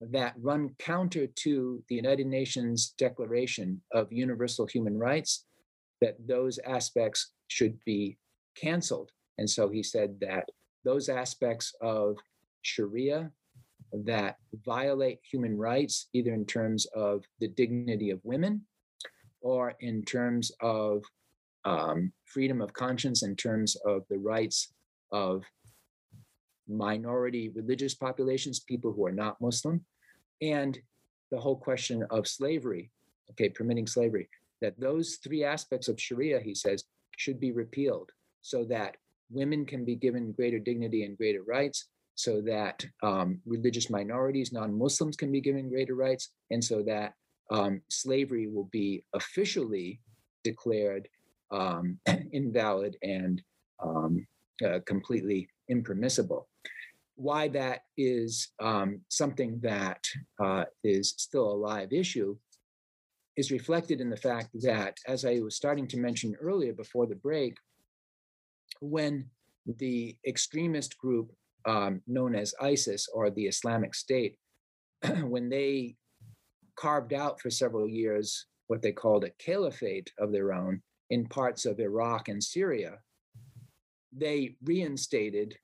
that 0.00 0.34
run 0.38 0.70
counter 0.78 1.26
to 1.26 1.82
the 1.88 1.94
United 1.94 2.26
Nations 2.26 2.94
Declaration 2.98 3.80
of 3.92 4.12
Universal 4.12 4.66
Human 4.66 4.98
Rights, 4.98 5.46
that 6.00 6.16
those 6.26 6.58
aspects 6.58 7.32
should 7.48 7.78
be 7.84 8.18
canceled. 8.54 9.12
And 9.38 9.48
so 9.48 9.68
he 9.68 9.82
said 9.82 10.18
that 10.20 10.48
those 10.84 11.08
aspects 11.08 11.74
of 11.80 12.16
Sharia 12.62 13.30
that 13.92 14.36
violate 14.64 15.18
human 15.22 15.56
rights, 15.56 16.08
either 16.12 16.32
in 16.32 16.46
terms 16.46 16.86
of 16.94 17.24
the 17.40 17.48
dignity 17.48 18.10
of 18.10 18.20
women 18.22 18.62
or 19.40 19.74
in 19.80 20.02
terms 20.02 20.52
of 20.60 21.04
um, 21.64 22.12
freedom 22.24 22.60
of 22.60 22.72
conscience, 22.72 23.22
in 23.22 23.36
terms 23.36 23.76
of 23.84 24.04
the 24.08 24.18
rights 24.18 24.72
of 25.12 25.44
minority 26.68 27.50
religious 27.50 27.94
populations, 27.94 28.60
people 28.60 28.92
who 28.92 29.06
are 29.06 29.12
not 29.12 29.40
Muslim, 29.40 29.84
and 30.40 30.78
the 31.30 31.38
whole 31.38 31.56
question 31.56 32.04
of 32.10 32.26
slavery, 32.26 32.90
okay, 33.30 33.48
permitting 33.48 33.86
slavery, 33.86 34.28
that 34.60 34.78
those 34.78 35.18
three 35.22 35.44
aspects 35.44 35.88
of 35.88 36.00
Sharia, 36.00 36.40
he 36.40 36.54
says, 36.54 36.84
should 37.16 37.40
be 37.40 37.52
repealed 37.52 38.10
so 38.42 38.64
that 38.64 38.96
women 39.30 39.64
can 39.66 39.84
be 39.84 39.94
given 39.94 40.32
greater 40.32 40.58
dignity 40.58 41.04
and 41.04 41.16
greater 41.16 41.42
rights, 41.42 41.88
so 42.14 42.40
that 42.42 42.84
um, 43.02 43.40
religious 43.46 43.90
minorities, 43.90 44.52
non 44.52 44.76
Muslims, 44.76 45.16
can 45.16 45.30
be 45.30 45.40
given 45.40 45.68
greater 45.68 45.94
rights, 45.94 46.30
and 46.50 46.62
so 46.62 46.82
that 46.82 47.14
um, 47.50 47.82
slavery 47.88 48.46
will 48.46 48.68
be 48.72 49.04
officially 49.14 50.00
declared 50.44 51.08
um, 51.50 51.98
invalid 52.32 52.96
and 53.02 53.42
um, 53.82 54.26
uh, 54.64 54.78
completely 54.86 55.48
impermissible. 55.68 56.48
Why 57.16 57.48
that 57.48 57.80
is 57.96 58.48
um, 58.60 59.00
something 59.08 59.60
that 59.62 60.04
uh, 60.42 60.64
is 60.84 61.14
still 61.18 61.52
a 61.52 61.54
live 61.54 61.92
issue 61.92 62.36
is 63.36 63.50
reflected 63.50 64.00
in 64.00 64.10
the 64.10 64.16
fact 64.16 64.50
that, 64.62 64.98
as 65.06 65.24
I 65.24 65.40
was 65.40 65.56
starting 65.56 65.86
to 65.88 65.98
mention 65.98 66.34
earlier 66.40 66.72
before 66.72 67.06
the 67.06 67.14
break, 67.14 67.56
when 68.80 69.26
the 69.66 70.16
extremist 70.26 70.98
group 70.98 71.32
um, 71.66 72.00
known 72.06 72.34
as 72.34 72.54
ISIS 72.60 73.08
or 73.12 73.30
the 73.30 73.46
Islamic 73.46 73.94
State, 73.94 74.36
when 75.22 75.48
they 75.48 75.96
carved 76.80 77.12
out 77.12 77.40
for 77.40 77.50
several 77.50 77.86
years 77.86 78.46
what 78.68 78.82
they 78.82 78.92
called 78.92 79.24
a 79.24 79.30
caliphate 79.38 80.12
of 80.18 80.32
their 80.32 80.52
own 80.52 80.80
in 81.10 81.26
parts 81.26 81.66
of 81.66 81.80
Iraq 81.80 82.28
and 82.28 82.42
Syria, 82.42 82.98
they 84.16 84.56
reinstated 84.62 85.58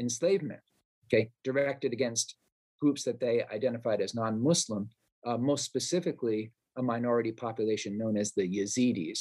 enslavement, 0.00 0.60
okay, 1.06 1.30
directed 1.44 1.92
against 1.92 2.36
groups 2.80 3.04
that 3.04 3.20
they 3.20 3.44
identified 3.52 4.00
as 4.00 4.14
non 4.14 4.42
Muslim, 4.42 4.88
uh, 5.26 5.36
most 5.36 5.64
specifically 5.64 6.50
a 6.76 6.82
minority 6.82 7.32
population 7.32 7.98
known 7.98 8.16
as 8.16 8.32
the 8.32 8.48
Yazidis. 8.48 9.20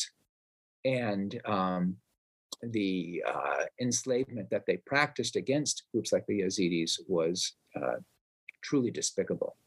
And 0.85 1.39
um, 1.45 1.97
the 2.61 3.23
uh, 3.27 3.65
enslavement 3.81 4.49
that 4.51 4.65
they 4.65 4.77
practiced 4.85 5.35
against 5.35 5.83
groups 5.91 6.13
like 6.13 6.25
the 6.27 6.41
Yazidis 6.41 6.99
was 7.07 7.53
uh, 7.75 7.97
truly 8.63 8.91
despicable. 8.91 9.57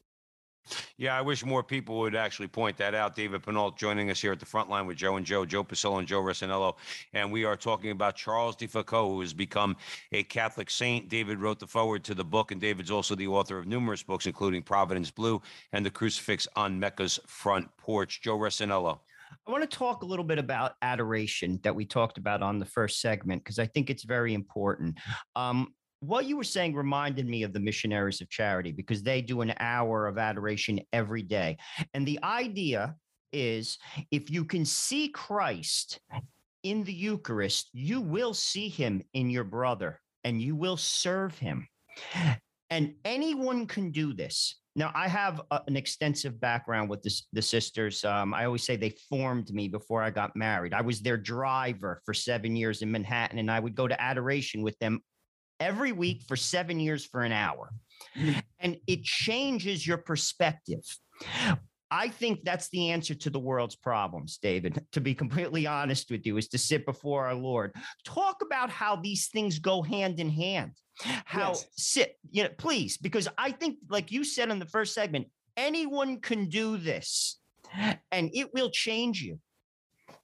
Yeah, 0.97 1.17
I 1.17 1.21
wish 1.21 1.43
more 1.43 1.63
people 1.63 1.99
would 1.99 2.15
actually 2.15 2.47
point 2.47 2.77
that 2.77 2.93
out. 2.93 3.15
David 3.15 3.43
Pinault 3.43 3.77
joining 3.77 4.09
us 4.09 4.21
here 4.21 4.31
at 4.31 4.39
the 4.39 4.45
front 4.45 4.69
line 4.69 4.85
with 4.85 4.97
Joe 4.97 5.17
and 5.17 5.25
Joe, 5.25 5.45
Joe 5.45 5.63
Pasillo 5.63 5.99
and 5.99 6.07
Joe 6.07 6.21
Resinello. 6.21 6.75
And 7.13 7.31
we 7.31 7.43
are 7.45 7.55
talking 7.55 7.91
about 7.91 8.15
Charles 8.15 8.55
de 8.55 8.67
Foucauld, 8.67 9.09
who 9.09 9.21
has 9.21 9.33
become 9.33 9.75
a 10.11 10.23
Catholic 10.23 10.69
saint. 10.69 11.09
David 11.09 11.39
wrote 11.39 11.59
the 11.59 11.67
foreword 11.67 12.03
to 12.05 12.13
the 12.13 12.23
book, 12.23 12.51
and 12.51 12.61
David's 12.61 12.91
also 12.91 13.15
the 13.15 13.27
author 13.27 13.57
of 13.57 13.67
numerous 13.67 14.03
books, 14.03 14.25
including 14.27 14.61
Providence 14.61 15.11
Blue 15.11 15.41
and 15.73 15.85
The 15.85 15.91
Crucifix 15.91 16.47
on 16.55 16.79
Mecca's 16.79 17.19
Front 17.27 17.67
Porch. 17.77 18.21
Joe 18.21 18.37
Resinello. 18.37 18.99
I 19.47 19.51
want 19.51 19.69
to 19.69 19.77
talk 19.77 20.03
a 20.03 20.05
little 20.05 20.25
bit 20.25 20.37
about 20.37 20.75
adoration 20.81 21.59
that 21.63 21.75
we 21.75 21.85
talked 21.85 22.17
about 22.17 22.41
on 22.43 22.59
the 22.59 22.65
first 22.65 23.01
segment 23.01 23.43
because 23.43 23.59
I 23.59 23.65
think 23.65 23.89
it's 23.89 24.03
very 24.03 24.33
important. 24.33 24.97
Um, 25.35 25.73
what 26.01 26.25
you 26.25 26.35
were 26.35 26.43
saying 26.43 26.75
reminded 26.75 27.27
me 27.27 27.43
of 27.43 27.53
the 27.53 27.59
missionaries 27.59 28.21
of 28.21 28.29
charity 28.29 28.71
because 28.71 29.03
they 29.03 29.21
do 29.21 29.41
an 29.41 29.53
hour 29.59 30.07
of 30.07 30.17
adoration 30.17 30.79
every 30.91 31.21
day. 31.21 31.57
And 31.93 32.05
the 32.05 32.19
idea 32.23 32.95
is 33.31 33.77
if 34.09 34.29
you 34.29 34.43
can 34.43 34.65
see 34.65 35.09
Christ 35.09 35.99
in 36.63 36.83
the 36.83 36.93
Eucharist, 36.93 37.69
you 37.71 38.01
will 38.01 38.33
see 38.33 38.67
him 38.67 39.03
in 39.13 39.29
your 39.29 39.43
brother 39.43 39.99
and 40.23 40.41
you 40.41 40.55
will 40.55 40.77
serve 40.77 41.37
him. 41.37 41.67
And 42.69 42.95
anyone 43.05 43.67
can 43.67 43.91
do 43.91 44.13
this. 44.13 44.55
Now, 44.75 44.91
I 44.95 45.09
have 45.09 45.41
a, 45.51 45.61
an 45.67 45.75
extensive 45.75 46.39
background 46.39 46.89
with 46.89 47.03
this, 47.03 47.27
the 47.33 47.41
sisters. 47.41 48.05
Um, 48.05 48.33
I 48.33 48.45
always 48.45 48.63
say 48.63 48.77
they 48.77 48.95
formed 49.09 49.53
me 49.53 49.67
before 49.67 50.01
I 50.01 50.09
got 50.09 50.35
married. 50.37 50.73
I 50.73 50.79
was 50.79 51.01
their 51.01 51.17
driver 51.17 52.01
for 52.05 52.13
seven 52.13 52.55
years 52.55 52.81
in 52.81 52.89
Manhattan, 52.89 53.39
and 53.39 53.51
I 53.51 53.59
would 53.59 53.75
go 53.75 53.89
to 53.89 54.01
adoration 54.01 54.61
with 54.61 54.79
them 54.79 55.01
every 55.61 55.91
week 55.91 56.23
for 56.27 56.35
seven 56.35 56.79
years 56.79 57.05
for 57.05 57.21
an 57.21 57.31
hour. 57.31 57.71
Mm-hmm. 58.17 58.39
And 58.59 58.77
it 58.87 59.03
changes 59.03 59.85
your 59.87 59.99
perspective. 59.99 60.83
I 61.91 62.07
think 62.07 62.43
that's 62.43 62.69
the 62.69 62.89
answer 62.89 63.13
to 63.13 63.29
the 63.29 63.39
world's 63.39 63.75
problems, 63.75 64.39
David. 64.41 64.83
To 64.93 65.01
be 65.01 65.13
completely 65.13 65.67
honest 65.67 66.09
with 66.09 66.25
you, 66.25 66.37
is 66.37 66.47
to 66.49 66.57
sit 66.57 66.85
before 66.85 67.27
our 67.27 67.35
Lord. 67.35 67.75
Talk 68.05 68.41
about 68.41 68.69
how 68.69 68.95
these 68.95 69.27
things 69.27 69.59
go 69.59 69.81
hand 69.81 70.19
in 70.19 70.29
hand. 70.29 70.71
How 71.25 71.49
yes. 71.49 71.65
sit, 71.77 72.17
you 72.29 72.43
know, 72.43 72.49
please, 72.57 72.97
because 72.97 73.27
I 73.37 73.51
think, 73.51 73.77
like 73.89 74.11
you 74.11 74.23
said 74.23 74.49
in 74.49 74.59
the 74.59 74.65
first 74.65 74.93
segment, 74.93 75.27
anyone 75.57 76.21
can 76.21 76.47
do 76.47 76.77
this 76.77 77.39
and 78.11 78.29
it 78.33 78.53
will 78.53 78.69
change 78.69 79.21
you. 79.21 79.39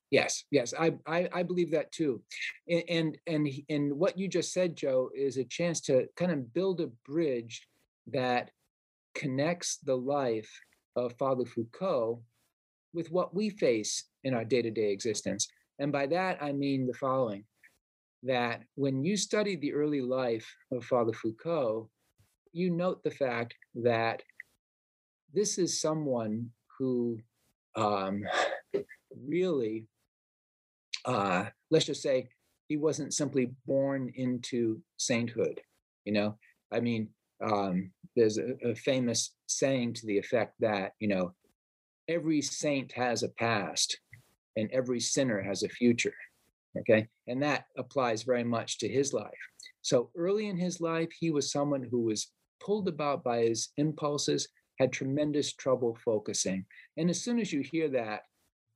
Yes, 0.10 0.46
yes, 0.52 0.74
I, 0.80 0.94
I, 1.06 1.28
I 1.34 1.44
believe 1.44 1.72
that 1.72 1.92
too, 1.92 2.22
and, 2.70 3.18
and 3.28 3.50
and 3.68 3.94
what 3.94 4.18
you 4.18 4.30
just 4.30 4.54
said, 4.54 4.76
Joe, 4.76 5.10
is 5.14 5.36
a 5.36 5.44
chance 5.44 5.82
to 5.82 6.08
kind 6.16 6.32
of 6.32 6.54
build 6.54 6.80
a 6.80 6.88
bridge 7.06 7.68
that 8.14 8.52
connects 9.16 9.78
the 9.78 9.96
life 9.98 10.50
of 10.96 11.18
Father 11.18 11.44
Foucauld 11.44 12.20
with 12.94 13.12
what 13.12 13.36
we 13.36 13.50
face 13.50 14.06
in 14.24 14.34
our 14.34 14.46
day-to-day 14.46 14.92
existence, 14.92 15.50
and 15.80 15.92
by 15.92 16.08
that 16.08 16.42
I 16.42 16.54
mean 16.54 16.88
the 16.88 16.94
following: 16.94 17.44
that 18.24 18.64
when 18.76 19.04
you 19.04 19.18
study 19.18 19.58
the 19.58 19.74
early 19.74 20.02
life 20.02 20.48
of 20.72 20.86
Father 20.86 21.12
Foucauld, 21.12 21.88
you 22.54 22.70
note 22.72 23.04
the 23.04 23.12
fact 23.12 23.56
that 23.76 24.24
this 25.34 25.58
is 25.58 25.82
someone 25.82 26.50
who 26.80 27.20
um, 27.76 28.24
really 29.28 29.86
uh, 31.08 31.46
let's 31.72 31.86
just 31.86 32.02
say 32.02 32.28
he 32.68 32.78
wasn't 32.78 33.14
simply 33.14 33.52
born 33.66 34.12
into 34.16 34.82
sainthood. 34.98 35.62
You 36.06 36.14
know, 36.14 36.38
I 36.72 36.80
mean, 36.82 37.10
um, 37.44 37.92
there's 38.16 38.38
a, 38.38 38.54
a 38.64 38.76
famous 38.76 39.32
saying 39.48 39.94
to 39.94 40.06
the 40.06 40.18
effect 40.18 40.56
that 40.60 40.92
you 41.00 41.08
know 41.08 41.34
every 42.08 42.42
saint 42.42 42.92
has 42.92 43.24
a 43.24 43.30
past 43.30 43.98
and 44.56 44.70
every 44.72 45.00
sinner 45.00 45.42
has 45.42 45.64
a 45.64 45.70
future. 45.70 46.16
Okay, 46.78 47.08
and 47.28 47.42
that 47.42 47.66
applies 47.78 48.24
very 48.24 48.44
much 48.44 48.78
to 48.80 48.88
his 48.88 49.14
life. 49.14 49.32
So 49.82 50.12
early 50.16 50.48
in 50.48 50.58
his 50.58 50.82
life, 50.82 51.10
he 51.18 51.32
was 51.32 51.52
someone 51.52 51.84
who 51.90 52.02
was 52.02 52.32
pulled 52.60 52.88
about 52.88 53.24
by 53.24 53.44
his 53.44 53.70
impulses, 53.78 54.48
had 54.78 54.92
tremendous 54.92 55.54
trouble 55.54 55.98
focusing. 56.04 56.66
And 56.98 57.10
as 57.10 57.22
soon 57.22 57.40
as 57.40 57.52
you 57.52 57.62
hear 57.62 57.88
that, 57.90 58.24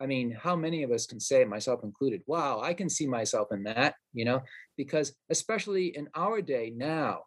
I 0.02 0.08
mean, 0.08 0.32
how 0.32 0.56
many 0.56 0.82
of 0.82 0.91
us 0.91 1.06
can 1.06 1.20
say, 1.20 1.45
myself 1.45 1.84
included, 1.84 2.24
wow, 2.26 2.60
I 2.60 2.74
can 2.74 2.89
see 2.89 3.06
myself 3.06 3.49
in 3.52 3.64
that, 3.64 3.95
you 4.14 4.26
know? 4.26 4.41
Because 4.76 5.14
especially 5.30 5.95
in 5.95 6.10
our 6.16 6.41
day 6.41 6.74
now, 6.76 7.26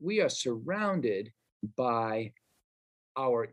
we 0.00 0.20
are 0.20 0.28
surrounded 0.28 1.32
by 1.76 2.32
our 3.16 3.48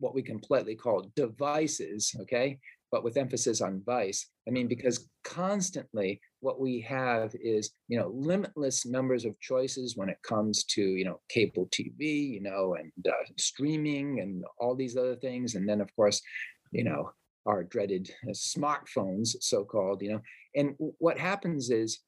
what 0.00 0.14
we 0.14 0.22
can 0.22 0.40
politely 0.40 0.74
call 0.74 1.10
devices, 1.16 2.14
okay? 2.20 2.58
But 2.90 3.04
with 3.04 3.16
emphasis 3.16 3.60
on 3.60 3.82
vice. 3.84 4.28
I 4.46 4.50
mean, 4.50 4.66
because 4.68 5.08
constantly 5.24 6.20
what 6.40 6.60
we 6.60 6.80
have 6.80 7.34
is, 7.34 7.70
you 7.88 7.98
know, 7.98 8.08
limitless 8.14 8.86
numbers 8.86 9.24
of 9.24 9.38
choices 9.40 9.96
when 9.96 10.08
it 10.08 10.18
comes 10.22 10.64
to, 10.64 10.82
you 10.82 11.04
know, 11.04 11.20
cable 11.28 11.68
TV, 11.70 12.30
you 12.30 12.40
know, 12.40 12.76
and 12.78 12.92
uh, 13.06 13.24
streaming 13.36 14.20
and 14.20 14.44
all 14.58 14.74
these 14.74 14.96
other 14.96 15.16
things. 15.16 15.54
And 15.54 15.68
then, 15.68 15.80
of 15.80 15.94
course, 15.96 16.22
you 16.70 16.84
know, 16.84 17.10
our 17.48 17.64
dreaded 17.64 18.10
uh, 18.28 18.32
smartphones, 18.32 19.36
so 19.40 19.64
called, 19.64 20.02
you 20.02 20.10
know. 20.12 20.22
And 20.54 20.74
what 20.98 21.18
happens 21.18 21.70
is, 21.70 22.00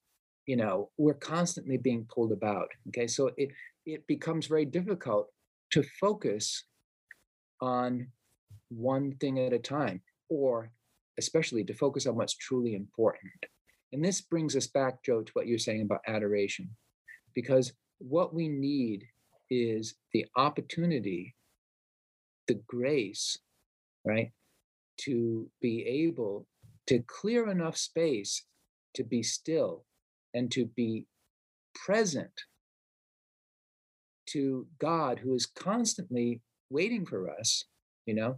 you 0.47 0.57
know, 0.57 0.91
we're 0.99 1.15
constantly 1.15 1.79
being 1.79 2.07
pulled 2.15 2.33
about. 2.33 2.69
Okay. 2.89 3.07
So 3.07 3.31
it, 3.37 3.49
it 3.87 4.07
becomes 4.07 4.47
very 4.47 4.67
difficult 4.67 5.29
to 5.71 5.83
focus 6.01 6.65
on 7.61 8.09
one 8.69 9.13
thing 9.21 9.39
at 9.41 9.53
a 9.53 9.59
time, 9.59 10.03
or 10.29 10.71
especially 11.19 11.65
to 11.65 11.75
focus 11.75 12.07
on 12.07 12.17
what's 12.17 12.37
truly 12.37 12.75
important. 12.75 13.33
And 13.93 14.05
this 14.05 14.21
brings 14.21 14.55
us 14.55 14.67
back, 14.67 15.03
Joe, 15.03 15.23
to 15.23 15.33
what 15.33 15.47
you're 15.47 15.59
saying 15.59 15.83
about 15.83 16.01
adoration, 16.07 16.69
because 17.35 17.73
what 17.99 18.35
we 18.35 18.49
need 18.49 19.05
is 19.51 19.95
the 20.13 20.27
opportunity 20.37 21.35
the 22.47 22.61
grace, 22.67 23.39
right, 24.05 24.33
to 25.05 25.49
be 25.61 25.85
able 25.87 26.47
to 26.87 27.03
clear 27.07 27.51
enough 27.51 27.77
space 27.77 28.45
to 28.95 29.05
be 29.05 29.23
still 29.23 29.85
and 30.35 30.51
to 30.51 30.67
be 30.67 31.07
present 31.75 32.33
to 34.27 34.67
God 34.79 35.19
who 35.19 35.35
is 35.35 35.47
constantly 35.47 36.41
waiting 36.71 37.05
for 37.05 37.31
us, 37.31 37.65
you 38.07 38.15
know, 38.15 38.37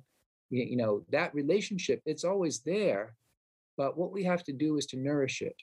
you, 0.50 0.76
know, 0.76 1.02
that 1.10 1.34
relationship, 1.34 2.02
it's 2.04 2.24
always 2.24 2.60
there, 2.60 3.14
but 3.76 3.96
what 3.96 4.12
we 4.12 4.22
have 4.24 4.44
to 4.44 4.52
do 4.52 4.76
is 4.76 4.86
to 4.86 4.98
nourish 4.98 5.40
it. 5.40 5.56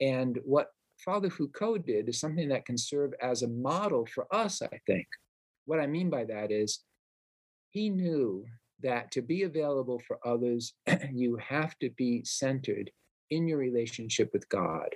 And 0.00 0.38
what 0.44 0.68
Father 1.04 1.28
Foucauld 1.28 1.84
did 1.84 2.08
is 2.08 2.18
something 2.18 2.48
that 2.48 2.64
can 2.64 2.78
serve 2.78 3.12
as 3.20 3.42
a 3.42 3.48
model 3.48 4.06
for 4.06 4.26
us, 4.34 4.62
I 4.62 4.80
think. 4.86 5.06
What 5.66 5.80
I 5.80 5.86
mean 5.86 6.08
by 6.08 6.24
that 6.24 6.50
is 6.50 6.80
he 7.70 7.90
knew 7.90 8.46
that 8.82 9.10
to 9.12 9.22
be 9.22 9.42
available 9.42 10.00
for 10.06 10.18
others, 10.24 10.74
you 11.12 11.36
have 11.36 11.78
to 11.78 11.90
be 11.90 12.24
centered 12.24 12.90
in 13.30 13.46
your 13.48 13.58
relationship 13.58 14.30
with 14.32 14.48
God. 14.48 14.88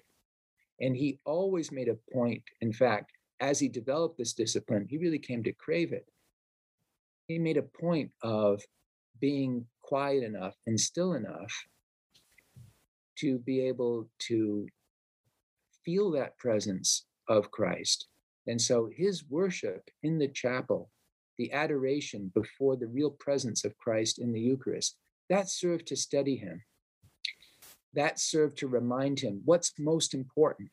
And 0.80 0.96
he 0.96 1.18
always 1.24 1.72
made 1.72 1.88
a 1.88 1.98
point, 2.12 2.42
in 2.60 2.72
fact, 2.72 3.12
as 3.40 3.58
he 3.58 3.68
developed 3.68 4.18
this 4.18 4.34
discipline, 4.34 4.86
he 4.88 4.98
really 4.98 5.18
came 5.18 5.42
to 5.44 5.52
crave 5.52 5.92
it. 5.92 6.06
He 7.26 7.38
made 7.38 7.56
a 7.56 7.62
point 7.62 8.10
of 8.22 8.62
being 9.20 9.66
quiet 9.82 10.22
enough 10.22 10.56
and 10.66 10.78
still 10.78 11.14
enough 11.14 11.52
to 13.18 13.38
be 13.38 13.60
able 13.60 14.08
to 14.18 14.66
feel 15.84 16.10
that 16.12 16.38
presence 16.38 17.04
of 17.28 17.50
Christ. 17.50 18.06
And 18.46 18.60
so 18.60 18.90
his 18.94 19.24
worship 19.28 19.90
in 20.02 20.18
the 20.18 20.28
chapel, 20.28 20.90
the 21.40 21.52
adoration 21.54 22.30
before 22.34 22.76
the 22.76 22.86
real 22.86 23.12
presence 23.12 23.64
of 23.64 23.74
Christ 23.78 24.18
in 24.18 24.30
the 24.30 24.40
Eucharist, 24.40 24.98
that 25.30 25.48
served 25.48 25.86
to 25.86 25.96
steady 25.96 26.36
him. 26.36 26.62
That 27.94 28.20
served 28.20 28.58
to 28.58 28.68
remind 28.68 29.20
him 29.20 29.40
what's 29.46 29.72
most 29.78 30.12
important. 30.12 30.70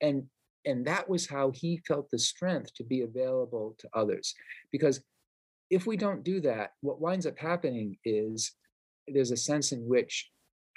And 0.00 0.26
and 0.64 0.86
that 0.86 1.06
was 1.06 1.28
how 1.28 1.50
he 1.50 1.82
felt 1.86 2.10
the 2.10 2.18
strength 2.18 2.72
to 2.74 2.84
be 2.84 3.02
available 3.02 3.74
to 3.78 3.88
others 3.94 4.34
because 4.72 5.00
if 5.70 5.86
we 5.86 5.96
don't 5.96 6.22
do 6.22 6.38
that 6.38 6.72
what 6.82 7.00
winds 7.00 7.24
up 7.24 7.38
happening 7.38 7.96
is 8.04 8.52
there's 9.08 9.30
a 9.30 9.38
sense 9.38 9.72
in 9.72 9.80
which 9.88 10.28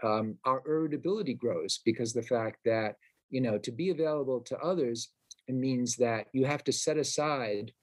um, 0.01 0.37
our 0.45 0.61
irritability 0.65 1.33
grows 1.33 1.81
because 1.83 2.13
the 2.13 2.23
fact 2.23 2.59
that 2.63 2.95
you 3.29 3.41
know 3.41 3.57
to 3.57 3.73
be 3.73 3.89
available 3.89 4.39
to 4.39 4.57
others 4.59 5.09
means 5.49 5.97
that 5.97 6.27
you 6.31 6.45
have 6.45 6.63
to 6.63 6.71
set 6.71 6.95
aside 6.95 7.73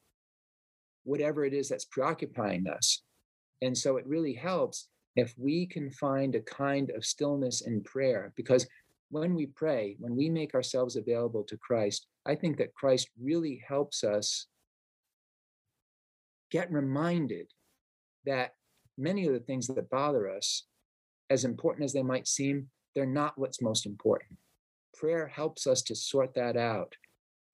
whatever 1.10 1.44
it 1.44 1.52
is 1.52 1.68
that's 1.68 1.84
preoccupying 1.84 2.66
us 2.68 3.02
and 3.62 3.76
so 3.76 3.96
it 3.96 4.06
really 4.06 4.34
helps 4.34 4.88
if 5.16 5.34
we 5.36 5.66
can 5.66 5.90
find 5.90 6.34
a 6.34 6.40
kind 6.40 6.90
of 6.90 7.04
stillness 7.04 7.62
in 7.62 7.82
prayer 7.82 8.32
because 8.36 8.66
when 9.10 9.34
we 9.34 9.46
pray, 9.46 9.96
when 9.98 10.16
we 10.16 10.30
make 10.30 10.54
ourselves 10.54 10.96
available 10.96 11.42
to 11.44 11.56
Christ, 11.56 12.06
I 12.26 12.36
think 12.36 12.56
that 12.58 12.74
Christ 12.74 13.10
really 13.20 13.62
helps 13.66 14.04
us 14.04 14.46
get 16.50 16.72
reminded 16.72 17.48
that 18.24 18.54
many 18.96 19.26
of 19.26 19.32
the 19.32 19.40
things 19.40 19.66
that 19.66 19.90
bother 19.90 20.30
us, 20.30 20.66
as 21.28 21.44
important 21.44 21.84
as 21.84 21.92
they 21.92 22.02
might 22.02 22.28
seem, 22.28 22.68
they're 22.94 23.06
not 23.06 23.36
what's 23.36 23.62
most 23.62 23.84
important. 23.84 24.38
Prayer 24.96 25.26
helps 25.26 25.66
us 25.66 25.82
to 25.82 25.94
sort 25.94 26.34
that 26.34 26.56
out. 26.56 26.94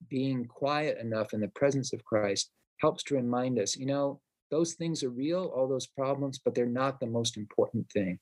Being 0.09 0.44
quiet 0.44 0.98
enough 0.98 1.32
in 1.32 1.40
the 1.40 1.48
presence 1.48 1.92
of 1.92 2.04
Christ 2.04 2.50
helps 2.78 3.02
to 3.04 3.14
remind 3.14 3.58
us, 3.58 3.76
you 3.76 3.86
know, 3.86 4.20
those 4.50 4.74
things 4.74 5.02
are 5.02 5.10
real, 5.10 5.52
all 5.54 5.68
those 5.68 5.86
problems, 5.86 6.38
but 6.38 6.54
they're 6.54 6.66
not 6.66 7.00
the 7.00 7.06
most 7.06 7.36
important 7.36 7.88
thing. 7.90 8.18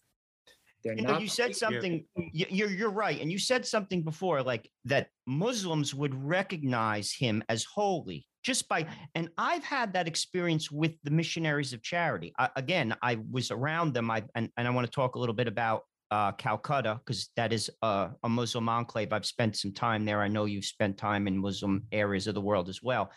They're 0.83 0.95
you 0.95 1.03
know, 1.03 1.19
you 1.19 1.29
said 1.29 1.57
something. 1.57 2.05
You're 2.33 2.71
you're 2.71 2.91
right, 2.91 3.21
and 3.21 3.33
you 3.33 3.39
said 3.39 3.67
something 3.67 4.03
before, 4.03 4.43
like 4.43 4.71
that 4.85 5.09
Muslims 5.27 5.95
would 5.95 6.15
recognize 6.15 7.11
him 7.13 7.43
as 7.49 7.65
holy 7.65 8.27
just 8.43 8.69
by. 8.69 8.87
And 9.15 9.31
I've 9.39 9.65
had 9.65 9.95
that 9.95 10.07
experience 10.07 10.71
with 10.71 10.93
the 11.03 11.11
missionaries 11.11 11.73
of 11.73 11.83
charity. 11.83 12.35
I, 12.39 12.51
again, 12.57 12.95
I 13.03 13.19
was 13.31 13.51
around 13.51 13.95
them. 13.95 14.11
I 14.11 14.25
and, 14.35 14.51
and 14.59 14.69
I 14.69 14.71
want 14.71 14.87
to 14.87 14.91
talk 14.91 15.15
a 15.15 15.19
little 15.19 15.35
bit 15.35 15.49
about 15.49 15.85
uh, 16.11 16.33
Calcutta 16.33 17.01
because 17.05 17.31
that 17.37 17.53
is 17.53 17.71
a, 17.83 18.11
a 18.23 18.29
Muslim 18.29 18.69
enclave. 18.69 19.13
I've 19.13 19.27
spent 19.27 19.57
some 19.57 19.73
time 19.73 20.05
there. 20.05 20.21
I 20.21 20.29
know 20.29 20.45
you've 20.45 20.67
spent 20.67 20.99
time 20.99 21.27
in 21.27 21.39
Muslim 21.39 21.87
areas 21.93 22.27
of 22.27 22.35
the 22.35 22.41
world 22.43 22.69
as 22.69 22.83
well. 22.83 23.11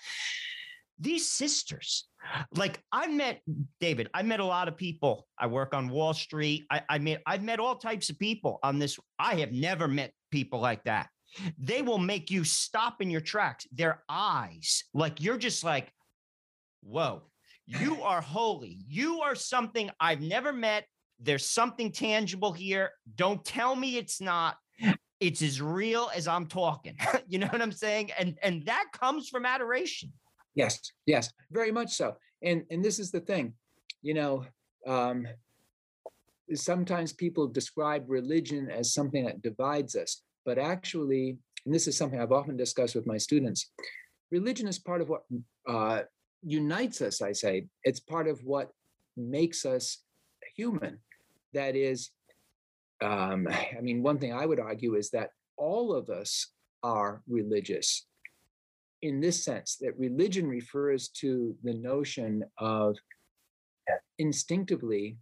These 0.99 1.29
sisters 1.29 2.07
like 2.55 2.81
I 2.91 3.07
met 3.07 3.41
David, 3.79 4.09
I 4.13 4.21
met 4.23 4.39
a 4.39 4.45
lot 4.45 4.67
of 4.67 4.77
people. 4.77 5.27
I 5.37 5.47
work 5.47 5.73
on 5.73 5.89
Wall 5.89 6.13
Street. 6.13 6.65
I, 6.69 6.81
I 6.89 6.99
met 6.99 7.21
I've 7.25 7.43
met 7.43 7.59
all 7.59 7.75
types 7.75 8.09
of 8.09 8.19
people 8.19 8.59
on 8.63 8.79
this. 8.79 8.97
I 9.19 9.35
have 9.35 9.51
never 9.51 9.87
met 9.87 10.11
people 10.31 10.59
like 10.59 10.83
that. 10.85 11.09
They 11.57 11.81
will 11.81 11.97
make 11.97 12.31
you 12.31 12.43
stop 12.43 13.01
in 13.01 13.09
your 13.09 13.21
tracks. 13.21 13.67
Their 13.71 14.03
eyes, 14.09 14.83
like 14.93 15.21
you're 15.21 15.37
just 15.37 15.63
like, 15.63 15.91
whoa, 16.81 17.23
you 17.65 18.01
are 18.03 18.21
holy. 18.21 18.79
You 18.87 19.21
are 19.21 19.35
something 19.35 19.89
I've 19.99 20.21
never 20.21 20.53
met. 20.53 20.85
There's 21.19 21.45
something 21.45 21.91
tangible 21.91 22.53
here. 22.53 22.91
Don't 23.15 23.43
tell 23.43 23.75
me 23.75 23.97
it's 23.97 24.21
not. 24.21 24.57
It's 25.19 25.41
as 25.41 25.59
real 25.59 26.11
as 26.15 26.27
I'm 26.27 26.45
talking. 26.45 26.95
you 27.27 27.39
know 27.39 27.47
what 27.47 27.61
I'm 27.61 27.71
saying? 27.71 28.11
And 28.19 28.37
and 28.43 28.65
that 28.65 28.85
comes 28.93 29.29
from 29.29 29.45
adoration. 29.45 30.11
Yes, 30.57 30.79
yes, 31.05 31.31
very 31.51 31.71
much 31.71 31.93
so. 31.93 32.17
And 32.41 32.63
and 32.71 32.83
this 32.83 32.97
is 32.97 33.11
the 33.11 33.19
thing, 33.19 33.53
you 34.01 34.15
know, 34.15 34.43
um, 34.87 35.27
sometimes 36.55 37.13
people 37.13 37.47
describe 37.47 38.05
religion 38.07 38.67
as 38.71 38.91
something 38.91 39.23
that 39.25 39.43
divides 39.43 39.95
us, 39.95 40.23
but 40.45 40.57
actually, 40.57 41.37
and 41.65 41.73
this 41.75 41.87
is 41.87 41.95
something 41.95 42.19
I've 42.19 42.31
often 42.31 42.57
discussed 42.57 42.95
with 42.95 43.05
my 43.05 43.17
students, 43.17 43.69
religion 44.31 44.67
is 44.67 44.79
part 44.79 45.01
of 45.01 45.09
what 45.09 45.23
uh, 45.69 46.01
unites 46.41 47.01
us. 47.01 47.21
I 47.21 47.33
say 47.33 47.67
it's 47.83 47.99
part 47.99 48.27
of 48.27 48.43
what 48.43 48.71
makes 49.15 49.63
us 49.63 49.99
human. 50.55 50.97
That 51.53 51.75
is, 51.75 52.09
um, 52.99 53.47
I 53.47 53.81
mean, 53.81 54.01
one 54.01 54.17
thing 54.17 54.33
I 54.33 54.47
would 54.47 54.59
argue 54.59 54.95
is 54.95 55.11
that 55.11 55.29
all 55.55 55.93
of 55.93 56.09
us 56.09 56.47
are 56.81 57.21
religious 57.27 58.06
in 59.01 59.19
this 59.19 59.43
sense 59.43 59.77
that 59.81 59.97
religion 59.97 60.47
refers 60.47 61.09
to 61.09 61.55
the 61.63 61.73
notion 61.73 62.43
of 62.57 62.95
instinctively 64.17 65.17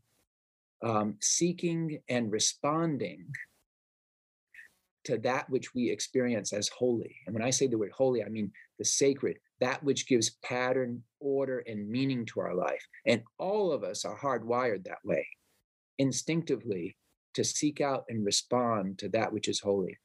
um, 0.83 1.15
seeking 1.21 1.99
and 2.09 2.31
responding 2.31 3.25
to 5.05 5.17
that 5.19 5.49
which 5.49 5.73
we 5.73 5.89
experience 5.89 6.51
as 6.51 6.67
holy. 6.69 7.15
And 7.25 7.33
when 7.33 7.43
I 7.43 7.51
say 7.51 7.67
the 7.67 7.77
word 7.77 7.91
holy, 7.95 8.23
I 8.23 8.29
mean 8.29 8.51
the 8.79 8.85
sacred, 8.85 9.37
that 9.61 9.83
which 9.83 10.07
gives 10.07 10.37
pattern, 10.43 11.03
order, 11.19 11.59
and 11.67 11.89
meaning 11.89 12.25
to 12.27 12.39
our 12.39 12.55
life. 12.55 12.83
And 13.05 13.21
all 13.37 13.71
of 13.71 13.83
us 13.83 14.03
are 14.03 14.17
hardwired 14.17 14.83
that 14.85 15.03
way, 15.03 15.27
instinctively, 15.99 16.97
to 17.35 17.43
seek 17.43 17.81
out 17.81 18.05
and 18.09 18.25
respond 18.25 18.97
to 18.99 19.09
that 19.09 19.31
which 19.31 19.47
is 19.47 19.59
holy. 19.59 19.97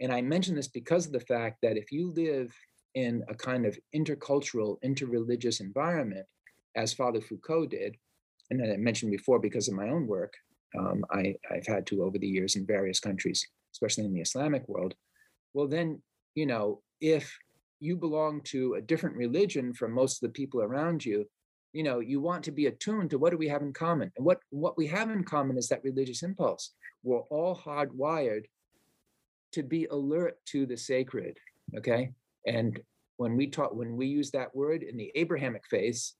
And 0.00 0.12
I 0.12 0.22
mention 0.22 0.54
this 0.54 0.68
because 0.68 1.06
of 1.06 1.12
the 1.12 1.20
fact 1.20 1.58
that 1.62 1.76
if 1.76 1.92
you 1.92 2.12
live 2.14 2.52
in 2.94 3.22
a 3.28 3.34
kind 3.34 3.66
of 3.66 3.78
intercultural, 3.94 4.76
interreligious 4.84 5.60
environment, 5.60 6.26
as 6.76 6.92
Father 6.92 7.20
Foucauld 7.20 7.70
did. 7.70 7.96
And 8.50 8.62
I 8.62 8.76
mentioned 8.76 9.12
before, 9.12 9.38
because 9.38 9.68
of 9.68 9.74
my 9.74 9.88
own 9.88 10.06
work, 10.06 10.34
um, 10.78 11.04
I, 11.10 11.34
I've 11.50 11.66
had 11.66 11.86
to 11.88 12.02
over 12.02 12.18
the 12.18 12.28
years 12.28 12.56
in 12.56 12.66
various 12.66 13.00
countries, 13.00 13.46
especially 13.72 14.04
in 14.04 14.14
the 14.14 14.20
Islamic 14.20 14.68
world. 14.68 14.94
Well, 15.54 15.66
then, 15.66 16.02
you 16.34 16.46
know, 16.46 16.82
if 17.00 17.38
you 17.80 17.96
belong 17.96 18.40
to 18.42 18.74
a 18.74 18.80
different 18.80 19.16
religion 19.16 19.72
from 19.72 19.92
most 19.92 20.22
of 20.22 20.28
the 20.28 20.32
people 20.32 20.62
around 20.62 21.04
you, 21.04 21.26
you 21.72 21.82
know, 21.82 22.00
you 22.00 22.20
want 22.20 22.44
to 22.44 22.50
be 22.50 22.66
attuned 22.66 23.10
to 23.10 23.18
what 23.18 23.30
do 23.30 23.38
we 23.38 23.48
have 23.48 23.62
in 23.62 23.72
common? 23.72 24.10
And 24.16 24.24
what, 24.24 24.40
what 24.50 24.76
we 24.76 24.86
have 24.86 25.10
in 25.10 25.22
common 25.24 25.58
is 25.58 25.68
that 25.68 25.84
religious 25.84 26.22
impulse. 26.22 26.72
We're 27.02 27.20
all 27.20 27.54
hardwired 27.56 28.44
to 29.52 29.62
be 29.62 29.86
alert 29.86 30.38
to 30.46 30.66
the 30.66 30.76
sacred. 30.76 31.38
Okay. 31.76 32.12
And 32.48 32.80
when 33.18 33.36
we 33.36 33.46
talk, 33.46 33.74
when 33.74 33.96
we 33.96 34.06
use 34.06 34.30
that 34.30 34.54
word 34.56 34.82
in 34.82 34.96
the 34.96 35.12
Abrahamic 35.14 35.62
faith, 35.68 36.12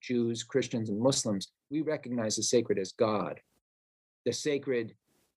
Jews, 0.00 0.42
Christians, 0.42 0.90
and 0.90 1.00
Muslims, 1.00 1.52
we 1.70 1.82
recognize 1.82 2.36
the 2.36 2.42
sacred 2.42 2.78
as 2.78 2.92
God, 2.92 3.38
the 4.26 4.32
sacred 4.32 4.94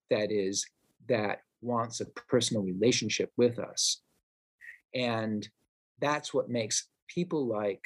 that 0.10 0.32
is 0.32 0.66
that 1.08 1.40
wants 1.62 2.02
a 2.02 2.06
personal 2.28 2.64
relationship 2.64 3.32
with 3.38 3.60
us, 3.60 4.02
and 4.96 5.48
that's 6.02 6.34
what 6.34 6.50
makes 6.50 6.88
people 7.08 7.46
like 7.46 7.86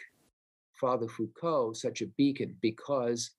Father 0.80 1.08
Foucauld 1.08 1.76
such 1.76 2.02
a 2.02 2.08
beacon 2.18 2.56
because, 2.62 3.32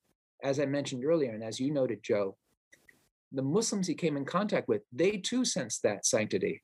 as 0.42 0.60
I 0.60 0.66
mentioned 0.66 1.04
earlier, 1.06 1.32
and 1.32 1.42
as 1.42 1.58
you 1.58 1.72
noted, 1.72 2.02
Joe, 2.02 2.36
the 3.32 3.42
Muslims 3.42 3.86
he 3.86 3.94
came 3.94 4.16
in 4.16 4.24
contact 4.26 4.68
with, 4.68 4.82
they 4.92 5.12
too 5.12 5.44
sensed 5.44 5.82
that 5.84 6.04
sanctity. 6.04 6.62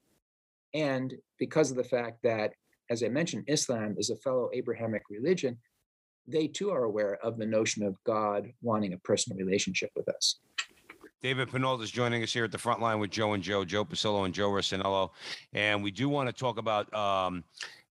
And 0.76 1.14
because 1.38 1.70
of 1.70 1.78
the 1.78 1.84
fact 1.84 2.18
that, 2.22 2.52
as 2.90 3.02
I 3.02 3.08
mentioned, 3.08 3.44
Islam 3.48 3.96
is 3.98 4.10
a 4.10 4.16
fellow 4.16 4.50
Abrahamic 4.52 5.04
religion, 5.08 5.56
they 6.28 6.46
too 6.48 6.70
are 6.70 6.84
aware 6.84 7.16
of 7.24 7.38
the 7.38 7.46
notion 7.46 7.82
of 7.82 7.96
God 8.04 8.52
wanting 8.60 8.92
a 8.92 8.98
personal 8.98 9.38
relationship 9.38 9.90
with 9.96 10.06
us. 10.08 10.38
David 11.22 11.48
Pinault 11.48 11.82
is 11.82 11.90
joining 11.90 12.22
us 12.22 12.32
here 12.32 12.44
at 12.44 12.52
the 12.52 12.58
front 12.58 12.82
line 12.82 13.00
with 13.00 13.10
Joe 13.10 13.32
and 13.32 13.42
Joe, 13.42 13.64
Joe 13.64 13.86
Pasillo 13.86 14.26
and 14.26 14.34
Joe 14.34 14.50
Rossinello. 14.50 15.10
And 15.54 15.82
we 15.82 15.90
do 15.90 16.10
want 16.10 16.28
to 16.28 16.32
talk 16.32 16.58
about 16.58 16.92
um, 16.92 17.42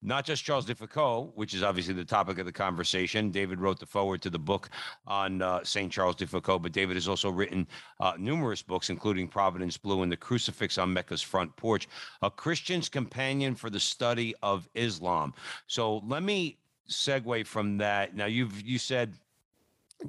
not 0.03 0.25
just 0.25 0.43
Charles 0.43 0.65
de 0.65 0.75
Foucauld, 0.75 1.31
which 1.35 1.53
is 1.53 1.63
obviously 1.63 1.93
the 1.93 2.05
topic 2.05 2.37
of 2.37 2.45
the 2.45 2.51
conversation. 2.51 3.31
David 3.31 3.59
wrote 3.59 3.79
the 3.79 3.85
forward 3.85 4.21
to 4.21 4.29
the 4.29 4.39
book 4.39 4.69
on 5.07 5.41
uh, 5.41 5.63
St. 5.63 5.91
Charles 5.91 6.17
de 6.17 6.27
Foucauld, 6.27 6.61
but 6.61 6.73
David 6.73 6.95
has 6.95 7.07
also 7.07 7.31
written 7.31 7.67
uh, 7.99 8.13
numerous 8.17 8.61
books, 8.61 8.89
including 8.89 9.27
Providence 9.27 9.77
Blue 9.77 10.03
and 10.03 10.11
The 10.11 10.17
Crucifix 10.17 10.77
on 10.77 10.93
Mecca's 10.93 11.21
Front 11.21 11.55
Porch, 11.55 11.87
a 12.21 12.29
Christian's 12.29 12.89
companion 12.89 13.55
for 13.55 13.69
the 13.69 13.79
study 13.79 14.35
of 14.43 14.67
Islam. 14.75 15.33
So 15.67 15.97
let 16.05 16.23
me 16.23 16.57
segue 16.89 17.47
from 17.47 17.77
that. 17.77 18.15
Now, 18.15 18.25
you've 18.25 18.61
you 18.61 18.77
said 18.77 19.15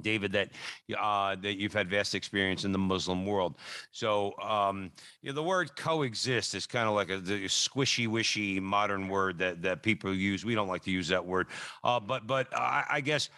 David, 0.01 0.31
that 0.33 0.49
uh, 0.97 1.35
that 1.41 1.57
you've 1.57 1.73
had 1.73 1.89
vast 1.89 2.15
experience 2.15 2.63
in 2.63 2.71
the 2.71 2.77
Muslim 2.77 3.25
world. 3.25 3.55
So, 3.91 4.33
um, 4.41 4.91
you 5.21 5.29
know, 5.29 5.35
the 5.35 5.43
word 5.43 5.75
coexist 5.75 6.55
is 6.55 6.65
kind 6.65 6.87
of 6.87 6.95
like 6.95 7.09
a, 7.09 7.15
a, 7.15 7.47
squishy, 7.47 8.07
wishy 8.07 8.59
modern 8.59 9.07
word 9.07 9.37
that 9.39 9.61
that 9.61 9.83
people 9.83 10.13
use. 10.13 10.45
We 10.45 10.55
don't 10.55 10.67
like 10.67 10.83
to 10.83 10.91
use 10.91 11.07
that 11.09 11.25
word, 11.25 11.47
uh, 11.83 11.99
but 11.99 12.27
but 12.27 12.47
I, 12.55 12.85
I, 12.89 13.01
guess 13.01 13.29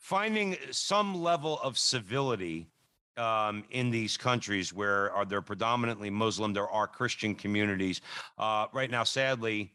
finding 0.00 0.56
some 0.70 1.22
level 1.22 1.58
of 1.62 1.78
civility. 1.78 2.68
Um, 3.18 3.64
in 3.72 3.90
these 3.90 4.16
countries 4.16 4.72
where 4.72 5.12
are 5.12 5.26
they're 5.26 5.42
predominantly 5.42 6.08
Muslim, 6.08 6.54
there 6.54 6.70
are 6.70 6.86
Christian 6.86 7.34
communities. 7.34 8.00
Uh, 8.38 8.68
right 8.72 8.90
now, 8.90 9.04
sadly, 9.04 9.74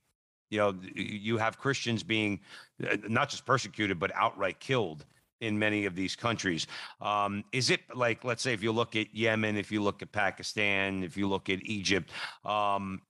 you 0.50 0.58
know, 0.58 0.74
you 0.96 1.38
have 1.38 1.60
Christians 1.60 2.02
being 2.04 2.40
uh, 2.84 2.98
not 3.08 3.30
just 3.30 3.46
persecuted 3.46 4.00
but 4.00 4.12
outright 4.16 4.60
killed 4.60 5.06
in 5.42 5.58
many 5.58 5.86
of 5.86 5.96
these 5.96 6.16
countries. 6.16 6.68
Um, 7.02 7.44
is 7.52 7.70
it 7.70 7.82
like, 7.94 8.24
let's 8.24 8.42
say, 8.44 8.54
if 8.54 8.64
you 8.64 8.72
look 8.72 8.96
at 8.96 9.14
Yemen, 9.14 9.58
if 9.58 9.72
you 9.72 9.82
look 9.82 10.02
at 10.02 10.12
Pakistan, 10.12 11.04
if 11.04 11.18
you 11.18 11.28
look 11.28 11.50
at 11.50 11.60
Egypt, 11.64 12.12
um, 12.46 13.02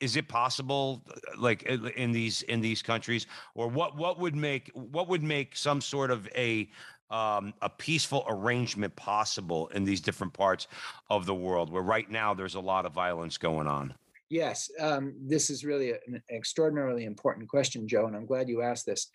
is 0.00 0.16
it 0.16 0.28
possible, 0.28 1.02
like 1.38 1.62
in 1.62 2.12
these 2.12 2.42
in 2.42 2.60
these 2.60 2.82
countries, 2.82 3.26
or 3.54 3.66
what 3.68 3.96
what 3.96 4.18
would 4.18 4.36
make 4.36 4.70
what 4.74 5.08
would 5.08 5.22
make 5.22 5.56
some 5.56 5.80
sort 5.80 6.10
of 6.10 6.28
a 6.36 6.68
um, 7.10 7.54
a 7.62 7.70
peaceful 7.70 8.24
arrangement 8.28 8.94
possible 8.96 9.68
in 9.68 9.84
these 9.84 10.00
different 10.00 10.32
parts 10.32 10.68
of 11.08 11.24
the 11.24 11.34
world, 11.34 11.70
where 11.70 11.82
right 11.82 12.10
now 12.10 12.34
there's 12.34 12.56
a 12.56 12.60
lot 12.60 12.84
of 12.84 12.92
violence 12.92 13.38
going 13.38 13.66
on? 13.66 13.94
Yes, 14.28 14.70
um, 14.80 15.14
this 15.24 15.50
is 15.50 15.64
really 15.64 15.92
an 15.92 16.22
extraordinarily 16.30 17.04
important 17.04 17.48
question, 17.48 17.86
Joe, 17.86 18.06
and 18.06 18.16
I'm 18.16 18.26
glad 18.26 18.48
you 18.48 18.60
asked 18.60 18.84
this. 18.84 19.08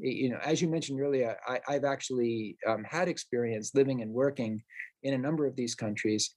Um, 0.00 0.04
you 0.04 0.30
know, 0.30 0.38
as 0.44 0.60
you 0.60 0.68
mentioned 0.68 1.00
earlier, 1.00 1.36
I, 1.46 1.60
have 1.72 1.84
actually 1.84 2.56
um, 2.66 2.84
had 2.84 3.08
experience 3.08 3.74
living 3.74 4.02
and 4.02 4.12
working 4.12 4.62
in 5.02 5.14
a 5.14 5.18
number 5.18 5.46
of 5.46 5.56
these 5.56 5.74
countries. 5.74 6.34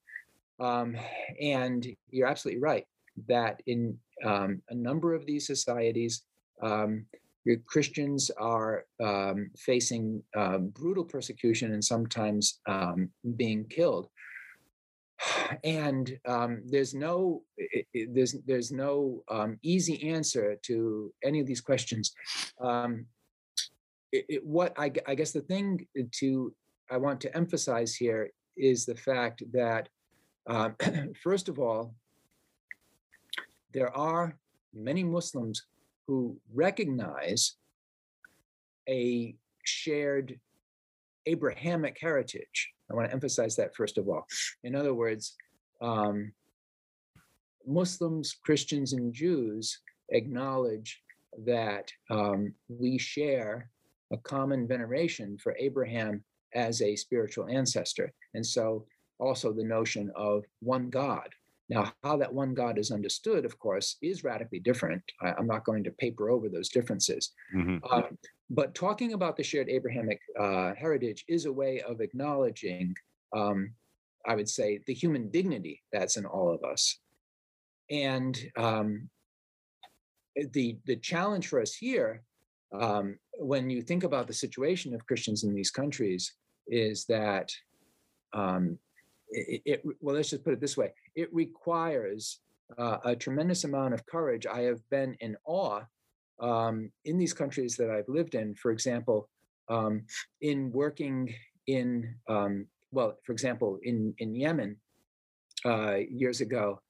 Um, 0.59 0.95
and 1.41 1.85
you're 2.09 2.27
absolutely 2.27 2.61
right 2.61 2.85
that 3.27 3.61
in 3.67 3.97
um, 4.25 4.61
a 4.69 4.75
number 4.75 5.13
of 5.13 5.25
these 5.25 5.47
societies, 5.47 6.23
um, 6.61 7.05
Christians 7.65 8.31
are 8.39 8.85
um, 9.03 9.51
facing 9.57 10.23
uh, 10.35 10.59
brutal 10.59 11.03
persecution 11.03 11.73
and 11.73 11.83
sometimes 11.83 12.59
um, 12.67 13.09
being 13.35 13.65
killed. 13.65 14.07
And 15.63 16.19
there's 16.65 16.93
no 16.93 17.43
there's 17.93 18.35
there's 18.47 18.71
no 18.71 19.23
easy 19.61 20.09
answer 20.09 20.57
to 20.63 21.13
any 21.23 21.39
of 21.39 21.45
these 21.45 21.61
questions 21.61 22.13
it, 24.13 24.45
what 24.45 24.73
I, 24.77 24.91
I 25.07 25.15
guess 25.15 25.31
the 25.31 25.41
thing 25.41 25.87
to 26.19 26.53
I 26.91 26.97
want 26.97 27.19
to 27.21 27.35
emphasize 27.35 27.95
here 27.95 28.29
is 28.55 28.85
the 28.85 28.95
fact 28.95 29.43
that 29.51 29.89
uh, 30.47 30.69
first 31.23 31.49
of 31.49 31.59
all, 31.59 31.95
there 33.73 33.95
are 33.97 34.37
many 34.73 35.03
Muslims 35.03 35.65
who 36.07 36.37
recognize 36.53 37.55
a 38.87 39.35
shared 39.63 40.39
Abrahamic 41.25 41.97
heritage. 41.99 42.71
I 42.91 42.95
want 42.95 43.07
to 43.07 43.13
emphasize 43.13 43.55
that 43.55 43.75
first 43.75 43.97
of 43.97 44.07
all. 44.09 44.27
In 44.63 44.75
other 44.75 44.93
words, 44.93 45.35
um, 45.81 46.33
Muslims, 47.65 48.35
Christians, 48.45 48.93
and 48.93 49.13
Jews 49.13 49.79
acknowledge 50.09 51.01
that 51.45 51.91
um, 52.11 52.53
we 52.67 52.97
share 52.97 53.69
a 54.13 54.17
common 54.17 54.67
veneration 54.67 55.37
for 55.37 55.55
Abraham 55.59 56.23
as 56.53 56.81
a 56.81 56.95
spiritual 56.95 57.47
ancestor. 57.49 58.13
And 58.35 58.45
so 58.45 58.85
also 59.19 59.51
the 59.51 59.63
notion 59.63 60.11
of 60.15 60.45
one 60.61 60.89
God. 60.89 61.29
Now, 61.69 61.91
how 62.03 62.17
that 62.17 62.33
one 62.33 62.53
God 62.53 62.77
is 62.77 62.91
understood, 62.91 63.45
of 63.45 63.57
course, 63.57 63.97
is 64.01 64.23
radically 64.23 64.59
different. 64.59 65.01
I, 65.21 65.29
am 65.39 65.47
not 65.47 65.65
going 65.65 65.83
to 65.85 65.91
paper 65.91 66.29
over 66.29 66.49
those 66.49 66.69
differences. 66.69 67.31
Mm-hmm. 67.55 67.77
Um, 67.91 68.17
but 68.49 68.75
talking 68.75 69.13
about 69.13 69.37
the 69.37 69.43
shared 69.43 69.69
Abrahamic 69.69 70.19
uh, 70.39 70.73
heritage 70.77 71.25
is 71.27 71.45
a 71.45 71.51
way 71.51 71.81
of 71.81 72.01
acknowledging, 72.01 72.93
um, 73.35 73.73
I 74.25 74.35
would 74.35 74.49
say, 74.49 74.81
the 74.85 74.93
human 74.93 75.31
dignity 75.31 75.81
that's 75.91 76.17
in 76.17 76.25
all 76.25 76.53
of 76.53 76.63
us. 76.63 76.99
And 77.89 78.37
um, 78.57 79.09
the 80.35 80.77
the 80.85 80.95
challenge 80.97 81.47
for 81.47 81.61
us 81.61 81.73
here 81.73 82.23
um, 82.73 83.17
when 83.39 83.69
you 83.69 83.81
think 83.81 84.03
about 84.03 84.27
the 84.27 84.33
situation 84.33 84.93
of 84.93 85.05
Christians 85.05 85.43
in 85.43 85.53
these 85.53 85.71
countries, 85.71 86.33
is 86.67 87.05
that 87.05 87.51
um, 88.33 88.77
it, 89.29 89.61
it, 89.65 89.83
well, 90.01 90.15
let's 90.15 90.29
just 90.29 90.43
put 90.43 90.53
it 90.53 90.61
this 90.61 90.77
way: 90.77 90.91
it 91.15 91.33
requires 91.33 92.39
uh, 92.77 92.97
a 93.05 93.15
tremendous 93.15 93.63
amount 93.63 93.93
of 93.93 94.05
courage. 94.05 94.45
I 94.45 94.61
have 94.61 94.81
been 94.89 95.15
in 95.19 95.35
awe 95.45 95.81
um, 96.39 96.91
in 97.05 97.17
these 97.17 97.33
countries 97.33 97.75
that 97.77 97.89
I've 97.89 98.09
lived 98.09 98.35
in. 98.35 98.55
For 98.55 98.71
example, 98.71 99.29
um, 99.69 100.05
in 100.41 100.71
working 100.71 101.33
in 101.67 102.15
um, 102.27 102.67
well, 102.91 103.17
for 103.23 103.31
example, 103.31 103.79
in 103.83 104.13
in 104.19 104.35
Yemen 104.35 104.77
uh, 105.65 105.95
years 106.09 106.41
ago, 106.41 106.81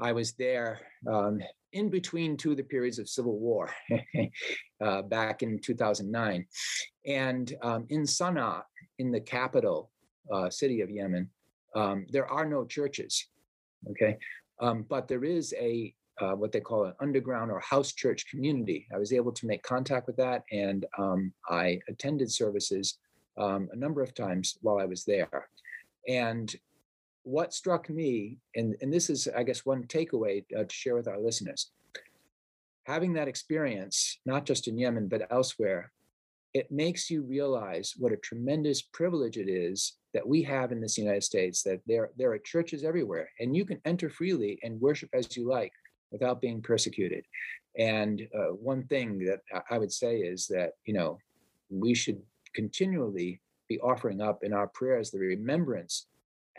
I 0.00 0.12
was 0.12 0.32
there 0.32 0.80
um, 1.06 1.40
in 1.72 1.88
between 1.88 2.36
two 2.36 2.52
of 2.52 2.56
the 2.56 2.62
periods 2.62 2.98
of 2.98 3.08
civil 3.08 3.38
war 3.38 3.70
uh, 4.84 5.02
back 5.02 5.42
in 5.42 5.58
2009. 5.58 6.46
And 7.06 7.54
um, 7.62 7.86
in 7.90 8.02
Sana'a, 8.02 8.62
in 8.98 9.10
the 9.10 9.20
capital 9.20 9.90
uh, 10.32 10.50
city 10.50 10.80
of 10.80 10.90
Yemen, 10.90 11.28
um, 11.74 12.06
there 12.10 12.26
are 12.26 12.46
no 12.46 12.64
churches, 12.64 13.26
okay? 13.90 14.16
Um, 14.60 14.84
but 14.88 15.08
there 15.08 15.24
is 15.24 15.52
a 15.58 15.94
uh, 16.20 16.32
what 16.32 16.52
they 16.52 16.60
call 16.60 16.84
an 16.84 16.94
underground 17.00 17.50
or 17.50 17.58
house 17.58 17.92
church 17.92 18.28
community. 18.30 18.86
I 18.94 18.98
was 18.98 19.12
able 19.12 19.32
to 19.32 19.46
make 19.46 19.64
contact 19.64 20.06
with 20.06 20.16
that, 20.18 20.44
and 20.52 20.86
um, 20.96 21.32
I 21.50 21.80
attended 21.88 22.30
services 22.30 22.98
um, 23.36 23.68
a 23.72 23.76
number 23.76 24.00
of 24.00 24.14
times 24.14 24.56
while 24.62 24.78
I 24.78 24.84
was 24.84 25.04
there. 25.04 25.48
And 26.08 26.54
what 27.24 27.52
struck 27.52 27.90
me, 27.90 28.38
and, 28.54 28.76
and 28.80 28.92
this 28.92 29.10
is, 29.10 29.28
I 29.36 29.42
guess, 29.42 29.66
one 29.66 29.84
takeaway 29.84 30.44
uh, 30.56 30.64
to 30.64 30.74
share 30.74 30.94
with 30.94 31.08
our 31.08 31.18
listeners 31.18 31.72
having 32.84 33.14
that 33.14 33.28
experience, 33.28 34.20
not 34.26 34.44
just 34.44 34.68
in 34.68 34.78
Yemen, 34.78 35.08
but 35.08 35.26
elsewhere, 35.30 35.90
it 36.52 36.70
makes 36.70 37.10
you 37.10 37.22
realize 37.22 37.94
what 37.98 38.12
a 38.12 38.16
tremendous 38.18 38.80
privilege 38.82 39.36
it 39.36 39.48
is 39.48 39.94
that 40.12 40.26
we 40.26 40.42
have 40.42 40.70
in 40.70 40.80
this 40.80 40.96
United 40.96 41.24
States, 41.24 41.62
that 41.64 41.80
there, 41.86 42.10
there 42.16 42.30
are 42.30 42.38
churches 42.38 42.84
everywhere, 42.84 43.28
and 43.40 43.56
you 43.56 43.64
can 43.64 43.80
enter 43.84 44.08
freely 44.08 44.60
and 44.62 44.80
worship 44.80 45.10
as 45.12 45.36
you 45.36 45.48
like 45.48 45.72
without 46.12 46.40
being 46.40 46.62
persecuted. 46.62 47.24
And 47.76 48.22
uh, 48.38 48.52
one 48.52 48.84
thing 48.84 49.18
that 49.20 49.40
I 49.68 49.78
would 49.78 49.90
say 49.90 50.18
is 50.18 50.46
that, 50.48 50.74
you 50.84 50.94
know, 50.94 51.18
we 51.70 51.94
should 51.94 52.22
continually 52.54 53.40
be 53.68 53.80
offering 53.80 54.20
up 54.20 54.44
in 54.44 54.52
our 54.52 54.68
prayers 54.68 55.10
the 55.10 55.18
remembrance 55.18 56.06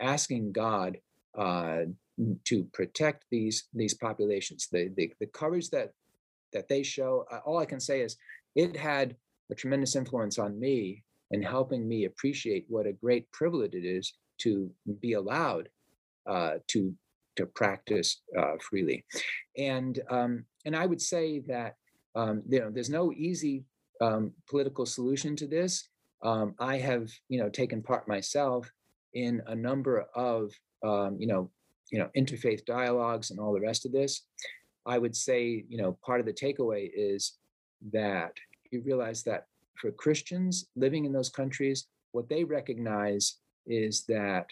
asking 0.00 0.52
God 0.52 0.98
uh, 1.36 1.82
to 2.44 2.64
protect 2.72 3.24
these 3.30 3.68
these 3.74 3.94
populations. 3.94 4.68
The, 4.70 4.90
the 4.96 5.12
the 5.20 5.26
courage 5.26 5.70
that 5.70 5.92
that 6.52 6.68
they 6.68 6.82
show. 6.82 7.26
Uh, 7.30 7.40
all 7.44 7.58
I 7.58 7.66
can 7.66 7.80
say 7.80 8.00
is 8.00 8.16
it 8.54 8.76
had 8.76 9.16
a 9.50 9.54
tremendous 9.54 9.96
influence 9.96 10.38
on 10.38 10.58
me 10.58 11.04
in 11.30 11.42
helping 11.42 11.86
me 11.88 12.04
appreciate 12.04 12.64
what 12.68 12.86
a 12.86 12.92
great 12.92 13.30
privilege 13.32 13.74
it 13.74 13.84
is 13.84 14.14
to 14.38 14.70
be 15.00 15.14
allowed 15.14 15.68
uh, 16.26 16.54
to 16.68 16.94
to 17.36 17.46
practice 17.46 18.22
uh, 18.38 18.54
freely. 18.60 19.04
And 19.58 20.00
um, 20.10 20.44
and 20.64 20.74
I 20.74 20.86
would 20.86 21.02
say 21.02 21.40
that 21.48 21.76
um, 22.14 22.42
you 22.48 22.60
know 22.60 22.70
there's 22.70 22.90
no 22.90 23.12
easy 23.12 23.64
um, 24.00 24.32
political 24.48 24.86
solution 24.86 25.36
to 25.36 25.46
this. 25.46 25.88
Um, 26.22 26.54
I 26.58 26.78
have 26.78 27.10
you 27.28 27.38
know 27.38 27.48
taken 27.48 27.82
part 27.82 28.08
myself 28.08 28.70
in 29.16 29.42
a 29.46 29.54
number 29.54 30.06
of 30.14 30.52
um, 30.84 31.16
you 31.18 31.26
know 31.26 31.50
you 31.90 31.98
know 31.98 32.08
interfaith 32.16 32.64
dialogues 32.64 33.30
and 33.30 33.40
all 33.40 33.52
the 33.52 33.60
rest 33.70 33.86
of 33.86 33.92
this 33.92 34.22
i 34.86 34.98
would 34.98 35.14
say 35.14 35.64
you 35.68 35.78
know 35.78 35.96
part 36.04 36.20
of 36.20 36.26
the 36.26 36.32
takeaway 36.32 36.90
is 36.94 37.38
that 37.92 38.32
you 38.70 38.82
realize 38.82 39.22
that 39.22 39.46
for 39.76 39.90
Christians 39.92 40.66
living 40.76 41.04
in 41.04 41.12
those 41.12 41.28
countries, 41.28 41.86
what 42.12 42.28
they 42.28 42.44
recognize 42.44 43.36
is 43.66 44.04
that 44.08 44.46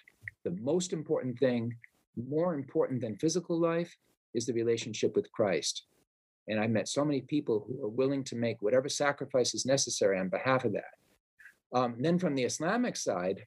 the 0.45 0.57
most 0.63 0.93
important 0.93 1.39
thing, 1.39 1.75
more 2.17 2.55
important 2.55 3.01
than 3.01 3.17
physical 3.17 3.59
life, 3.59 3.97
is 4.35 4.47
the 4.47 4.53
relationship 4.53 5.17
with 5.17 5.31
Christ. 5.33 5.85
And 6.49 6.61
I 6.61 6.67
met 6.67 6.89
so 6.89 7.05
many 7.05 7.23
people 7.23 7.65
who 7.67 7.85
are 7.85 7.89
willing 7.89 8.23
to 8.25 8.37
make 8.37 8.61
whatever 8.61 8.89
sacrifice 8.89 9.55
is 9.55 9.65
necessary 9.65 10.19
on 10.19 10.29
behalf 10.29 10.65
of 10.65 10.73
that. 10.73 10.95
Um, 11.73 11.97
then 11.99 12.19
from 12.19 12.35
the 12.35 12.45
Islamic 12.45 12.97
side, 12.97 13.47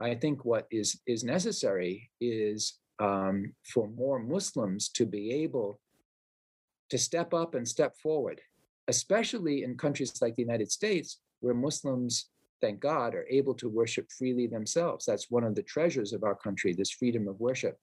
I 0.00 0.14
think 0.14 0.44
what 0.44 0.66
is 0.70 1.00
is 1.06 1.24
necessary 1.24 2.10
is 2.20 2.78
um, 3.00 3.52
for 3.72 3.88
more 3.88 4.18
Muslims 4.18 4.88
to 4.90 5.06
be 5.06 5.32
able 5.32 5.80
to 6.90 6.98
step 6.98 7.34
up 7.34 7.54
and 7.54 7.66
step 7.66 7.96
forward, 8.02 8.40
especially 8.88 9.62
in 9.62 9.76
countries 9.76 10.20
like 10.22 10.36
the 10.36 10.42
United 10.42 10.70
States, 10.70 11.20
where 11.40 11.54
Muslims, 11.54 12.30
thank 12.60 12.80
God, 12.80 13.14
are 13.14 13.26
able 13.30 13.54
to 13.54 13.68
worship 13.68 14.06
freely 14.16 14.46
themselves. 14.46 15.04
That's 15.04 15.30
one 15.30 15.44
of 15.44 15.54
the 15.54 15.62
treasures 15.62 16.12
of 16.12 16.24
our 16.24 16.34
country, 16.34 16.72
this 16.72 16.90
freedom 16.90 17.28
of 17.28 17.38
worship. 17.40 17.78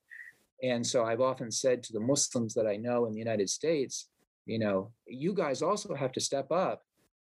And 0.64 0.86
so 0.86 1.04
I've 1.06 1.22
often 1.22 1.52
said 1.52 1.84
to 1.84 1.94
the 1.94 2.00
Muslims 2.00 2.54
that 2.56 2.66
I 2.68 2.78
know 2.78 3.06
in 3.06 3.14
the 3.14 3.20
United 3.20 3.50
States, 3.50 4.10
you 4.46 4.60
know, 4.60 4.92
you 5.08 5.34
guys 5.34 5.62
also 5.62 5.94
have 5.94 6.12
to 6.14 6.22
step 6.22 6.52
up 6.52 6.82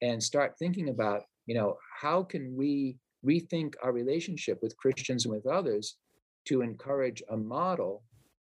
and 0.02 0.22
start 0.22 0.56
thinking 0.58 0.90
about, 0.90 1.24
you 1.46 1.56
know, 1.56 1.78
how 2.00 2.24
can 2.24 2.56
we 2.56 2.98
rethink 3.26 3.74
our 3.84 3.92
relationship 3.92 4.60
with 4.62 4.76
Christians 4.78 5.26
and 5.26 5.34
with 5.34 5.46
others 5.46 5.98
to 6.46 6.62
encourage 6.62 7.22
a 7.30 7.38
model 7.38 8.04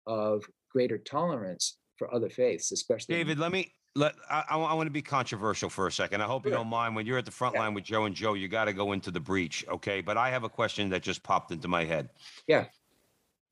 of 0.06 0.44
greater 0.70 0.98
tolerance 0.98 1.78
for 1.96 2.12
other 2.14 2.30
faiths, 2.30 2.72
especially. 2.72 3.14
David, 3.14 3.38
let 3.38 3.52
me 3.52 3.72
let 3.94 4.14
I, 4.30 4.44
I, 4.50 4.74
want 4.74 4.86
to 4.86 4.90
be 4.90 5.02
controversial 5.02 5.68
for 5.68 5.86
a 5.86 5.92
second. 5.92 6.22
I 6.22 6.26
hope 6.26 6.46
you 6.46 6.50
don't 6.50 6.68
mind. 6.68 6.96
When 6.96 7.04
you're 7.06 7.18
at 7.18 7.26
the 7.26 7.30
front 7.30 7.54
Yeah. 7.54 7.60
line 7.60 7.74
with 7.74 7.84
Joe 7.84 8.04
and 8.04 8.14
Joe, 8.14 8.34
you 8.34 8.48
got 8.48 8.64
to 8.64 8.72
go 8.72 8.92
into 8.92 9.10
the 9.10 9.20
breach, 9.20 9.64
okay? 9.68 10.00
But 10.00 10.16
I 10.16 10.30
have 10.30 10.44
a 10.44 10.48
question 10.48 10.88
that 10.90 11.02
just 11.02 11.22
popped 11.22 11.50
into 11.52 11.68
my 11.68 11.84
head. 11.84 12.08
Yeah. 12.46 12.66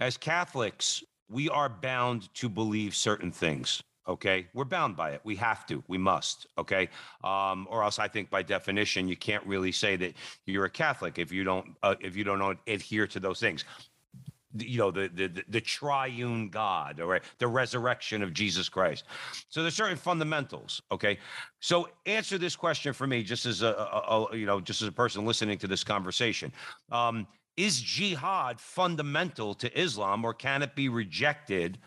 As 0.00 0.16
Catholics, 0.16 1.04
we 1.28 1.48
are 1.50 1.68
bound 1.68 2.32
to 2.34 2.48
believe 2.48 2.94
certain 2.94 3.30
things. 3.30 3.82
Okay, 4.10 4.48
we're 4.54 4.64
bound 4.64 4.96
by 4.96 5.12
it. 5.12 5.20
We 5.22 5.36
have 5.36 5.64
to. 5.66 5.84
We 5.86 5.96
must. 5.96 6.48
Okay, 6.58 6.88
um, 7.22 7.68
or 7.70 7.84
else 7.84 8.00
I 8.00 8.08
think 8.08 8.28
by 8.28 8.42
definition 8.42 9.06
you 9.06 9.16
can't 9.16 9.46
really 9.46 9.70
say 9.70 9.94
that 9.96 10.14
you're 10.46 10.64
a 10.64 10.70
Catholic 10.70 11.18
if 11.18 11.30
you 11.30 11.44
don't 11.44 11.76
uh, 11.84 11.94
if 12.00 12.16
you 12.16 12.24
don't 12.24 12.58
adhere 12.66 13.06
to 13.06 13.20
those 13.20 13.38
things 13.38 13.64
you 14.58 14.78
know 14.78 14.90
the, 14.90 15.08
the 15.14 15.44
the 15.48 15.60
triune 15.60 16.48
god 16.48 17.00
all 17.00 17.06
right 17.06 17.22
the 17.38 17.46
resurrection 17.46 18.20
of 18.20 18.32
jesus 18.32 18.68
christ 18.68 19.04
so 19.48 19.62
there's 19.62 19.76
certain 19.76 19.96
fundamentals 19.96 20.82
okay 20.90 21.18
so 21.60 21.88
answer 22.06 22.36
this 22.36 22.56
question 22.56 22.92
for 22.92 23.06
me 23.06 23.22
just 23.22 23.46
as 23.46 23.62
a, 23.62 23.68
a, 23.68 24.26
a 24.32 24.36
you 24.36 24.46
know 24.46 24.60
just 24.60 24.82
as 24.82 24.88
a 24.88 24.92
person 24.92 25.24
listening 25.24 25.56
to 25.56 25.68
this 25.68 25.84
conversation 25.84 26.52
um 26.90 27.26
is 27.56 27.80
jihad 27.80 28.60
fundamental 28.60 29.54
to 29.54 29.80
islam 29.80 30.24
or 30.24 30.34
can 30.34 30.62
it 30.62 30.74
be 30.74 30.88
rejected 30.88 31.78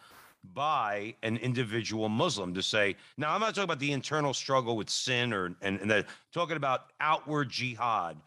by 0.53 1.15
an 1.23 1.37
individual 1.37 2.09
muslim 2.09 2.53
to 2.53 2.61
say 2.61 2.95
now 3.17 3.33
i'm 3.33 3.39
not 3.39 3.49
talking 3.55 3.63
about 3.63 3.79
the 3.79 3.91
internal 3.91 4.33
struggle 4.33 4.75
with 4.75 4.89
sin 4.89 5.31
or 5.33 5.55
and, 5.61 5.79
and 5.79 5.89
the, 5.89 6.05
talking 6.33 6.57
about 6.57 6.91
outward 6.99 7.49
jihad 7.49 8.17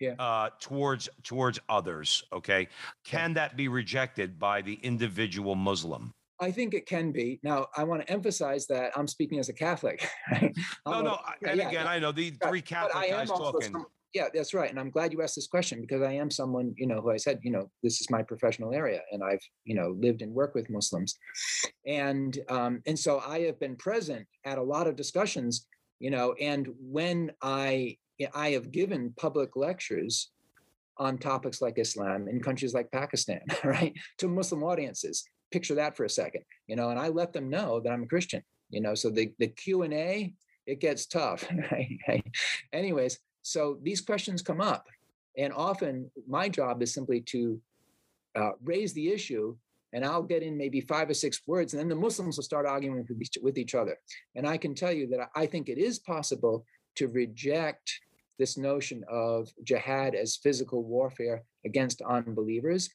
Yeah. 0.00 0.14
uh, 0.18 0.48
towards 0.60 1.08
towards 1.22 1.60
others. 1.68 2.24
Okay, 2.32 2.68
can 3.04 3.34
that 3.34 3.54
be 3.56 3.68
rejected 3.68 4.38
by 4.38 4.62
the 4.62 4.74
individual 4.82 5.54
Muslim? 5.54 6.12
I 6.40 6.50
think 6.50 6.72
it 6.72 6.86
can 6.86 7.12
be. 7.12 7.38
Now, 7.42 7.66
I 7.76 7.84
want 7.84 8.00
to 8.00 8.10
emphasize 8.10 8.66
that 8.68 8.92
I'm 8.96 9.06
speaking 9.06 9.38
as 9.38 9.50
a 9.50 9.52
Catholic. 9.52 10.08
Right? 10.32 10.56
No, 10.86 10.92
I'm 10.94 11.00
a- 11.00 11.02
no. 11.04 11.18
And 11.46 11.58
yeah, 11.58 11.68
again, 11.68 11.84
yeah. 11.84 11.90
I 11.90 11.98
know 11.98 12.12
the 12.12 12.30
three 12.30 12.62
Catholic 12.62 13.10
guys 13.10 13.28
talking. 13.28 13.72
some- 13.72 13.86
yeah, 14.12 14.28
that's 14.34 14.54
right. 14.54 14.70
And 14.70 14.78
I'm 14.78 14.90
glad 14.90 15.12
you 15.12 15.22
asked 15.22 15.36
this 15.36 15.46
question 15.46 15.80
because 15.80 16.02
I 16.02 16.12
am 16.12 16.30
someone, 16.30 16.74
you 16.76 16.86
know, 16.86 17.00
who 17.00 17.10
I 17.10 17.16
said, 17.16 17.40
you 17.42 17.50
know, 17.50 17.70
this 17.82 18.00
is 18.00 18.10
my 18.10 18.22
professional 18.22 18.72
area 18.72 19.00
and 19.12 19.22
I've, 19.22 19.42
you 19.64 19.74
know, 19.74 19.96
lived 19.98 20.22
and 20.22 20.34
worked 20.34 20.54
with 20.54 20.70
Muslims. 20.70 21.16
And 21.86 22.36
um, 22.48 22.82
and 22.86 22.98
so 22.98 23.22
I 23.24 23.40
have 23.40 23.60
been 23.60 23.76
present 23.76 24.26
at 24.44 24.58
a 24.58 24.62
lot 24.62 24.88
of 24.88 24.96
discussions, 24.96 25.66
you 26.00 26.10
know, 26.10 26.34
and 26.40 26.68
when 26.80 27.32
I 27.40 27.98
I 28.34 28.50
have 28.50 28.72
given 28.72 29.14
public 29.16 29.54
lectures 29.54 30.30
on 30.98 31.16
topics 31.16 31.62
like 31.62 31.78
Islam 31.78 32.28
in 32.28 32.42
countries 32.42 32.74
like 32.74 32.90
Pakistan, 32.90 33.40
right, 33.64 33.94
to 34.18 34.28
Muslim 34.28 34.62
audiences. 34.62 35.24
Picture 35.52 35.74
that 35.76 35.96
for 35.96 36.04
a 36.04 36.10
second, 36.10 36.42
you 36.68 36.76
know, 36.76 36.90
and 36.90 36.98
I 36.98 37.08
let 37.08 37.32
them 37.32 37.48
know 37.48 37.80
that 37.80 37.90
I'm 37.90 38.04
a 38.04 38.06
Christian, 38.06 38.42
you 38.70 38.80
know. 38.80 38.94
So 38.94 39.10
the 39.10 39.32
the 39.38 39.48
Q 39.48 39.82
and 39.82 39.94
A 39.94 40.32
it 40.66 40.80
gets 40.80 41.06
tough? 41.06 41.44
Anyways, 42.72 43.18
so 43.42 43.78
these 43.82 44.00
questions 44.00 44.42
come 44.42 44.60
up, 44.60 44.86
and 45.36 45.52
often 45.52 46.10
my 46.28 46.48
job 46.48 46.82
is 46.82 46.92
simply 46.92 47.20
to 47.22 47.60
uh, 48.36 48.52
raise 48.62 48.92
the 48.92 49.10
issue, 49.10 49.56
and 49.92 50.04
I'll 50.04 50.22
get 50.22 50.42
in 50.42 50.56
maybe 50.56 50.80
five 50.80 51.10
or 51.10 51.14
six 51.14 51.40
words, 51.46 51.72
and 51.72 51.80
then 51.80 51.88
the 51.88 51.96
Muslims 51.96 52.36
will 52.36 52.44
start 52.44 52.66
arguing 52.66 52.98
with 52.98 53.10
each, 53.20 53.38
with 53.42 53.58
each 53.58 53.74
other. 53.74 53.98
And 54.36 54.46
I 54.46 54.56
can 54.56 54.74
tell 54.74 54.92
you 54.92 55.06
that 55.08 55.30
I 55.34 55.46
think 55.46 55.68
it 55.68 55.78
is 55.78 55.98
possible 55.98 56.64
to 56.96 57.08
reject 57.08 58.00
this 58.38 58.56
notion 58.56 59.04
of 59.08 59.48
jihad 59.64 60.14
as 60.14 60.36
physical 60.36 60.82
warfare 60.82 61.42
against 61.64 62.02
unbelievers. 62.02 62.88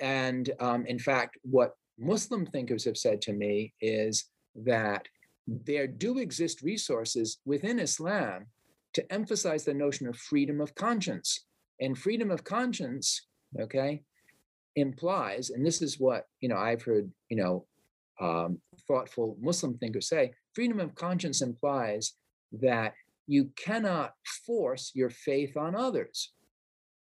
And 0.00 0.50
um, 0.60 0.84
in 0.86 0.98
fact, 0.98 1.38
what 1.42 1.74
Muslim 1.98 2.46
thinkers 2.46 2.84
have 2.84 2.96
said 2.96 3.22
to 3.22 3.32
me 3.32 3.72
is 3.80 4.26
that 4.54 5.06
there 5.46 5.86
do 5.86 6.18
exist 6.18 6.62
resources 6.62 7.38
within 7.44 7.78
Islam 7.78 8.46
to 8.94 9.12
emphasize 9.12 9.64
the 9.64 9.74
notion 9.74 10.06
of 10.06 10.16
freedom 10.16 10.60
of 10.60 10.74
conscience. 10.74 11.46
And 11.80 11.98
freedom 11.98 12.30
of 12.30 12.44
conscience, 12.44 13.26
okay, 13.60 14.02
implies, 14.76 15.50
and 15.50 15.66
this 15.66 15.82
is 15.82 15.98
what 15.98 16.26
you 16.40 16.48
know 16.48 16.56
I've 16.56 16.82
heard, 16.82 17.10
you 17.28 17.36
know, 17.36 17.66
um, 18.20 18.60
thoughtful 18.86 19.36
Muslim 19.40 19.78
thinkers 19.78 20.08
say, 20.08 20.32
freedom 20.54 20.80
of 20.80 20.94
conscience 20.94 21.42
implies 21.42 22.14
that 22.52 22.94
you 23.26 23.50
cannot 23.56 24.14
force 24.46 24.92
your 24.94 25.10
faith 25.10 25.56
on 25.56 25.74
others. 25.74 26.32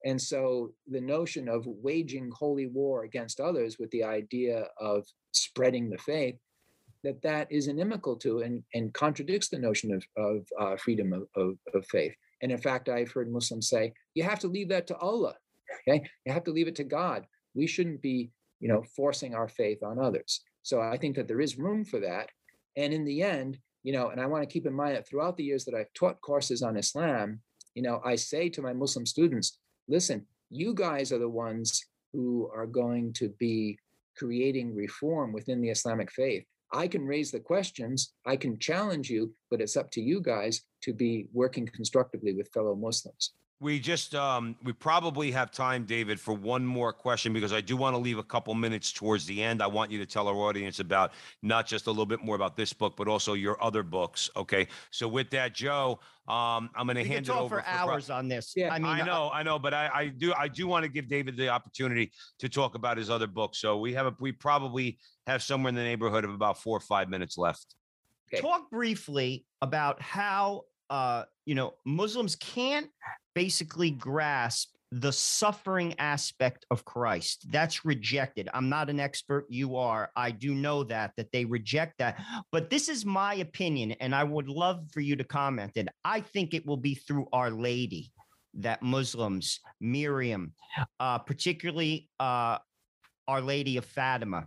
And 0.05 0.21
so 0.21 0.73
the 0.87 1.01
notion 1.01 1.49
of 1.49 1.65
waging 1.65 2.31
holy 2.33 2.67
war 2.67 3.03
against 3.03 3.39
others 3.39 3.77
with 3.79 3.89
the 3.91 4.03
idea 4.03 4.67
of 4.79 5.05
spreading 5.33 5.89
the 5.89 5.97
faith, 5.97 6.35
that 7.03 7.21
that 7.21 7.51
is 7.51 7.67
inimical 7.67 8.15
to 8.17 8.39
and, 8.39 8.63
and 8.73 8.93
contradicts 8.93 9.49
the 9.49 9.59
notion 9.59 9.93
of, 9.93 10.03
of 10.17 10.47
uh, 10.59 10.75
freedom 10.77 11.13
of, 11.13 11.23
of, 11.35 11.55
of 11.73 11.85
faith. 11.87 12.13
And 12.41 12.51
in 12.51 12.57
fact, 12.57 12.89
I've 12.89 13.11
heard 13.11 13.31
Muslims 13.31 13.69
say, 13.69 13.93
you 14.13 14.23
have 14.23 14.39
to 14.39 14.47
leave 14.47 14.69
that 14.69 14.87
to 14.87 14.97
Allah. 14.97 15.35
Okay, 15.87 16.01
you 16.25 16.31
have 16.31 16.43
to 16.45 16.51
leave 16.51 16.67
it 16.67 16.75
to 16.75 16.83
God. 16.83 17.25
We 17.53 17.67
shouldn't 17.67 18.01
be, 18.01 18.31
you 18.59 18.69
know, 18.69 18.83
forcing 18.95 19.35
our 19.35 19.47
faith 19.47 19.83
on 19.83 19.99
others. 19.99 20.41
So 20.63 20.81
I 20.81 20.97
think 20.97 21.15
that 21.15 21.27
there 21.27 21.41
is 21.41 21.57
room 21.57 21.83
for 21.83 21.99
that. 21.99 22.29
And 22.75 22.93
in 22.93 23.05
the 23.05 23.21
end, 23.21 23.57
you 23.83 23.93
know, 23.93 24.09
and 24.09 24.19
I 24.19 24.25
want 24.25 24.43
to 24.43 24.51
keep 24.51 24.65
in 24.65 24.73
mind 24.73 24.95
that 24.95 25.07
throughout 25.07 25.37
the 25.37 25.43
years 25.43 25.65
that 25.65 25.75
I've 25.75 25.93
taught 25.93 26.21
courses 26.21 26.61
on 26.61 26.77
Islam, 26.77 27.39
you 27.73 27.81
know, 27.81 28.01
I 28.03 28.15
say 28.15 28.49
to 28.49 28.61
my 28.61 28.73
Muslim 28.73 29.05
students, 29.05 29.59
listen, 29.87 30.25
you 30.49 30.73
guys 30.73 31.11
are 31.11 31.19
the 31.19 31.29
ones 31.29 31.85
who 32.13 32.49
are 32.53 32.65
going 32.65 33.13
to 33.13 33.29
be 33.39 33.77
creating 34.17 34.75
reform 34.75 35.31
within 35.31 35.61
the 35.61 35.69
Islamic 35.69 36.11
faith. 36.11 36.43
I 36.71 36.87
can 36.87 37.05
raise 37.05 37.31
the 37.31 37.39
questions, 37.39 38.13
I 38.25 38.35
can 38.35 38.59
challenge 38.59 39.09
you, 39.09 39.33
but 39.49 39.61
it's 39.61 39.77
up 39.77 39.89
to 39.91 40.01
you 40.01 40.21
guys 40.21 40.61
to 40.81 40.93
be 40.93 41.27
working 41.33 41.67
constructively 41.67 42.33
with 42.33 42.51
fellow 42.53 42.75
Muslims. 42.75 43.33
We 43.59 43.79
just 43.79 44.13
um 44.13 44.55
we 44.63 44.71
probably 44.71 45.31
have 45.31 45.49
time, 45.49 45.85
David, 45.85 46.19
for 46.19 46.33
one 46.33 46.63
more 46.63 46.93
question 46.93 47.33
because 47.33 47.53
I 47.53 47.61
do 47.61 47.75
want 47.75 47.95
to 47.95 47.97
leave 47.97 48.19
a 48.19 48.23
couple 48.23 48.53
minutes 48.53 48.91
towards 48.91 49.25
the 49.25 49.41
end. 49.41 49.63
I 49.63 49.67
want 49.67 49.89
you 49.89 49.97
to 49.97 50.05
tell 50.05 50.27
our 50.27 50.35
audience 50.35 50.79
about 50.79 51.13
not 51.41 51.65
just 51.65 51.87
a 51.87 51.89
little 51.89 52.05
bit 52.05 52.23
more 52.23 52.35
about 52.35 52.55
this 52.55 52.71
book, 52.71 52.95
but 52.95 53.07
also 53.07 53.33
your 53.33 53.61
other 53.63 53.81
books. 53.81 54.29
Okay. 54.35 54.67
So 54.91 55.07
with 55.07 55.31
that, 55.31 55.55
Joe, 55.55 55.99
um, 56.27 56.69
I'm 56.75 56.85
gonna 56.85 56.99
We 56.99 57.05
could 57.05 57.13
hand 57.13 57.29
it 57.29 57.31
over 57.31 57.57
for 57.57 57.63
pro- 57.63 57.73
hours 57.73 58.11
on 58.11 58.27
this. 58.27 58.53
Yeah, 58.55 58.71
I 58.71 58.77
mean, 58.77 58.91
I 58.91 59.01
know, 59.01 59.31
I 59.33 59.41
know, 59.41 59.57
but 59.57 59.73
I, 59.73 59.89
I 59.91 60.07
do, 60.09 60.33
I 60.37 60.47
do 60.47 60.67
want 60.67 60.83
to 60.83 60.89
give 60.89 61.07
David 61.07 61.35
the 61.35 61.49
opportunity 61.49 62.11
to 62.37 62.49
talk 62.49 62.75
about 62.75 62.97
his 62.97 63.09
other 63.09 63.27
books. 63.27 63.57
So 63.57 63.79
we 63.79 63.93
have, 63.93 64.05
a, 64.05 64.15
we 64.19 64.33
probably 64.33 64.99
have 65.25 65.41
somewhere 65.41 65.69
in 65.69 65.75
the 65.75 65.83
neighborhood 65.83 66.25
of 66.25 66.31
about 66.31 66.61
four 66.61 66.77
or 66.77 66.81
five 66.81 67.09
minutes 67.09 67.37
left. 67.37 67.75
Okay. 68.31 68.41
talk 68.41 68.69
briefly 68.69 69.45
about 69.61 70.01
how 70.01 70.63
uh, 70.89 71.23
you 71.45 71.55
know 71.55 71.73
Muslims 71.85 72.35
can't 72.35 72.89
basically 73.37 73.91
grasp 73.91 74.69
the 74.91 75.11
suffering 75.11 75.93
aspect 75.99 76.65
of 76.71 76.83
Christ. 76.85 77.45
That's 77.51 77.85
rejected. 77.85 78.49
I'm 78.51 78.67
not 78.67 78.89
an 78.89 78.99
expert. 78.99 79.45
You 79.47 79.75
are. 79.75 80.09
I 80.15 80.31
do 80.31 80.55
know 80.55 80.83
that 80.85 81.11
that 81.17 81.31
they 81.31 81.45
reject 81.45 81.99
that. 81.99 82.19
But 82.51 82.71
this 82.71 82.89
is 82.89 83.05
my 83.05 83.35
opinion, 83.35 83.91
and 83.99 84.15
I 84.15 84.23
would 84.23 84.49
love 84.49 84.79
for 84.91 85.01
you 85.01 85.15
to 85.17 85.23
comment 85.23 85.73
And 85.75 85.91
I 86.03 86.21
think 86.21 86.55
it 86.55 86.65
will 86.65 86.77
be 86.77 86.95
through 86.95 87.27
Our 87.31 87.51
Lady 87.51 88.11
that 88.55 88.81
Muslims, 88.81 89.59
Miriam, 89.79 90.53
uh, 90.99 91.19
particularly 91.19 92.09
uh, 92.19 92.57
Our 93.27 93.41
Lady 93.41 93.77
of 93.77 93.85
Fatima, 93.85 94.45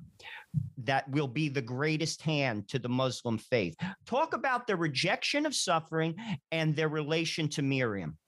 that 0.78 1.08
will 1.08 1.28
be 1.28 1.48
the 1.48 1.62
greatest 1.62 2.22
hand 2.22 2.66
to 2.70 2.80
the 2.80 2.88
Muslim 2.88 3.38
faith. 3.38 3.76
Talk 4.04 4.34
about 4.34 4.66
the 4.66 4.74
rejection 4.74 5.46
of 5.46 5.54
suffering 5.54 6.16
and 6.50 6.74
their 6.74 6.88
relation 6.88 7.48
to 7.50 7.62
Miriam. 7.62 8.18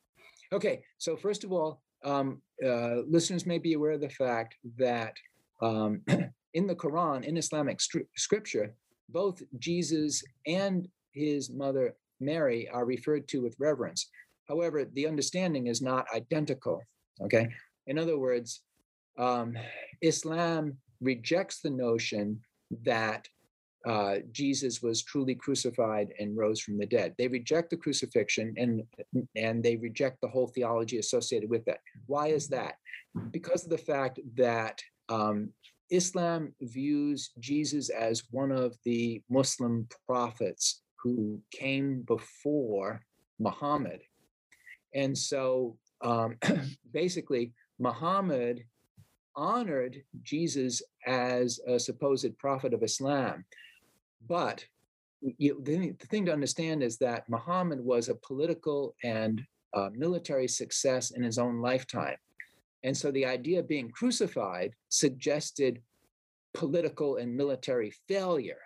Okay, 0.53 0.83
so 0.99 1.17
first 1.17 1.45
of 1.45 1.53
all, 1.53 1.81
um, 2.05 2.43
uh, 2.65 2.97
listeners 3.09 3.47
may 3.47 3.59
be 3.59 3.73
aware 3.73 3.93
of 3.93 4.01
the 4.01 4.09
fact 4.11 4.57
that 4.77 5.15
um, 5.63 6.03
in 6.55 6.67
the 6.67 6.75
Quran, 6.75 7.25
in 7.25 7.37
Islamic 7.37 7.79
stri- 7.79 8.07
scripture, 8.17 8.75
both 9.09 9.43
Jesus 9.59 10.23
and 10.47 10.89
his 11.13 11.51
mother 11.51 11.95
Mary 12.21 12.69
are 12.69 12.85
referred 12.85 13.27
to 13.29 13.43
with 13.43 13.57
reverence. 13.59 14.11
However, 14.47 14.85
the 14.85 15.07
understanding 15.07 15.69
is 15.69 15.81
not 15.81 16.07
identical. 16.15 16.83
Okay, 17.23 17.49
in 17.87 17.99
other 17.99 18.19
words, 18.19 18.63
um, 19.19 19.57
Islam 20.03 20.77
rejects 21.01 21.61
the 21.61 21.71
notion 21.71 22.41
that 22.85 23.27
uh, 23.85 24.17
Jesus 24.31 24.81
was 24.81 25.03
truly 25.03 25.35
crucified 25.35 26.13
and 26.19 26.37
rose 26.37 26.61
from 26.61 26.79
the 26.79 26.87
dead. 26.87 27.15
They 27.19 27.29
reject 27.29 27.71
the 27.71 27.77
crucifixion 27.77 28.55
and 28.57 28.83
and 29.37 29.63
they 29.63 29.77
reject 29.77 30.21
the 30.21 30.29
whole 30.29 30.49
theology 30.49 30.99
associated 30.99 31.51
with 31.51 31.65
that. 31.65 31.81
Why 32.07 32.29
is 32.29 32.49
that? 32.49 32.75
Because 33.31 33.65
of 33.65 33.71
the 33.71 33.79
fact 33.79 34.21
that 34.37 34.81
um, 35.09 35.51
Islam 35.91 36.55
views 36.61 37.31
Jesus 37.41 37.91
as 37.91 38.23
one 38.31 38.53
of 38.53 38.77
the 38.85 39.21
Muslim 39.29 39.89
prophets 40.07 40.83
who 41.03 41.41
came 41.51 42.03
before 42.03 43.03
Muhammad, 43.41 44.01
and 44.95 45.19
so 45.19 45.77
um, 46.03 46.37
basically 46.93 47.53
Muhammad 47.81 48.63
honored 49.35 50.03
Jesus 50.23 50.83
as 51.07 51.59
a 51.67 51.81
supposed 51.81 52.39
prophet 52.39 52.75
of 52.75 52.83
Islam 52.83 53.45
but 54.29 54.65
you, 55.21 55.61
the, 55.63 55.93
the, 55.99 56.07
thing 56.07 56.27
to 56.27 56.33
understand 56.33 56.83
is 56.83 56.99
that 56.99 57.29
Muhammad 57.29 57.81
was 57.81 58.09
a 58.09 58.15
political 58.17 58.95
and 59.05 59.41
uh, 59.75 59.89
military 59.95 60.49
success 60.49 61.13
in 61.13 61.23
his 61.23 61.39
own 61.39 61.61
lifetime. 61.61 62.17
And 62.85 62.97
so 62.97 63.11
the 63.13 63.27
idea 63.27 63.61
of 63.61 63.69
being 63.69 63.91
crucified 63.91 64.75
suggested 64.89 65.81
political 66.55 67.17
and 67.17 67.35
military 67.35 67.93
failure. 68.09 68.61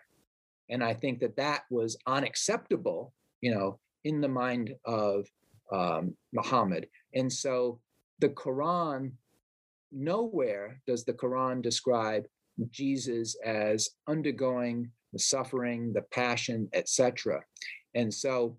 And 0.71 0.83
I 0.83 0.95
think 0.95 1.21
that 1.21 1.37
that 1.37 1.65
was 1.71 1.97
unacceptable, 2.07 3.13
you 3.41 3.55
know, 3.55 3.79
in 4.05 4.21
the 4.21 4.29
mind 4.29 4.75
of 4.85 5.27
um, 5.71 6.17
Muhammad. 6.33 6.89
And 7.15 7.33
so 7.33 7.81
the 8.19 8.31
Quran, 8.31 9.13
nowhere 9.93 10.81
does 10.87 11.05
the 11.05 11.13
Quran 11.13 11.63
describe 11.63 12.27
Jesus 12.71 13.37
as 13.45 13.91
undergoing 14.09 14.91
the 15.17 15.23
suffering, 15.23 15.95
the 15.95 16.03
passion, 16.12 16.69
etc. 16.75 17.41
And 17.95 18.12
so 18.12 18.59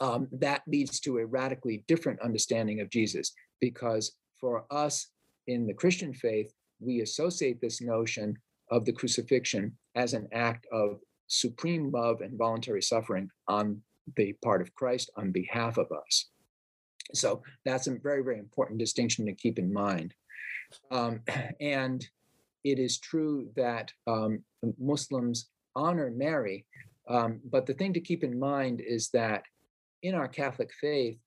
um, 0.00 0.26
that 0.32 0.62
leads 0.66 1.00
to 1.00 1.18
a 1.18 1.26
radically 1.26 1.84
different 1.86 2.18
understanding 2.22 2.80
of 2.80 2.88
Jesus 2.88 3.34
because 3.60 4.16
for 4.40 4.64
us 4.70 5.08
in 5.46 5.66
the 5.66 5.74
Christian 5.74 6.14
faith, 6.14 6.50
we 6.80 7.02
associate 7.02 7.60
this 7.60 7.82
notion 7.82 8.34
of 8.70 8.86
the 8.86 8.92
crucifixion 8.92 9.76
as 9.94 10.14
an 10.14 10.28
act 10.32 10.66
of 10.72 10.98
supreme 11.26 11.90
love 11.90 12.22
and 12.22 12.38
voluntary 12.38 12.80
suffering 12.80 13.28
on 13.48 13.82
the 14.16 14.32
part 14.42 14.62
of 14.62 14.74
Christ 14.74 15.10
on 15.16 15.30
behalf 15.30 15.76
of 15.76 15.88
us. 15.92 16.30
So 17.12 17.42
that's 17.66 17.86
a 17.86 17.98
very, 18.02 18.22
very 18.22 18.38
important 18.38 18.78
distinction 18.78 19.26
to 19.26 19.34
keep 19.34 19.58
in 19.58 19.70
mind. 19.70 20.14
Um, 20.90 21.20
and 21.60 22.06
it 22.64 22.78
is 22.78 22.98
true 22.98 23.50
that 23.56 23.92
um, 24.06 24.42
Muslims 24.78 25.50
honor 25.76 26.10
Mary. 26.10 26.64
Um, 27.08 27.40
but 27.50 27.66
the 27.66 27.74
thing 27.74 27.92
to 27.92 28.00
keep 28.00 28.24
in 28.24 28.36
mind 28.36 28.80
is 28.80 29.10
that 29.10 29.44
in 30.02 30.14
our 30.14 30.26
Catholic 30.26 30.72
faith, 30.80 31.18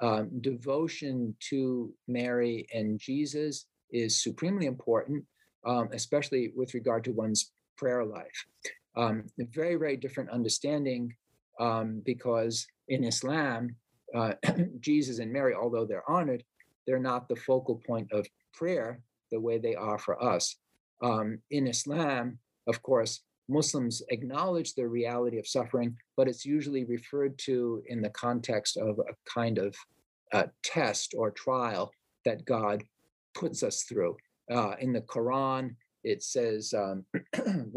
um, 0.00 0.30
devotion 0.40 1.34
to 1.50 1.92
Mary 2.06 2.66
and 2.72 2.98
Jesus 2.98 3.66
is 3.90 4.22
supremely 4.22 4.66
important, 4.66 5.24
um, 5.66 5.88
especially 5.92 6.52
with 6.56 6.74
regard 6.74 7.04
to 7.04 7.12
one's 7.12 7.52
prayer 7.76 8.04
life. 8.04 8.46
Um, 8.96 9.24
very, 9.38 9.76
very 9.76 9.96
different 9.96 10.30
understanding 10.30 11.14
um, 11.60 12.02
because 12.04 12.66
in 12.88 13.04
Islam, 13.04 13.76
uh, 14.14 14.32
Jesus 14.80 15.18
and 15.18 15.32
Mary, 15.32 15.54
although 15.54 15.84
they're 15.84 16.08
honored, 16.10 16.42
they're 16.86 16.98
not 16.98 17.28
the 17.28 17.36
focal 17.36 17.80
point 17.86 18.10
of 18.12 18.26
prayer 18.54 19.00
the 19.30 19.40
way 19.40 19.58
they 19.58 19.74
are 19.74 19.98
for 19.98 20.22
us. 20.22 20.56
Um, 21.02 21.38
in 21.50 21.66
Islam, 21.66 22.38
of 22.66 22.82
course, 22.82 23.20
Muslims 23.48 24.02
acknowledge 24.10 24.74
the 24.74 24.86
reality 24.86 25.38
of 25.38 25.46
suffering, 25.46 25.96
but 26.16 26.28
it's 26.28 26.44
usually 26.44 26.84
referred 26.84 27.38
to 27.38 27.82
in 27.86 28.02
the 28.02 28.10
context 28.10 28.76
of 28.76 28.98
a 28.98 29.14
kind 29.32 29.58
of 29.58 29.74
uh, 30.32 30.44
test 30.62 31.14
or 31.16 31.30
trial 31.30 31.90
that 32.24 32.44
God 32.44 32.84
puts 33.34 33.62
us 33.62 33.84
through. 33.84 34.16
Uh, 34.50 34.74
in 34.80 34.92
the 34.92 35.00
Quran, 35.02 35.74
it 36.04 36.22
says, 36.22 36.74
um, 36.74 37.04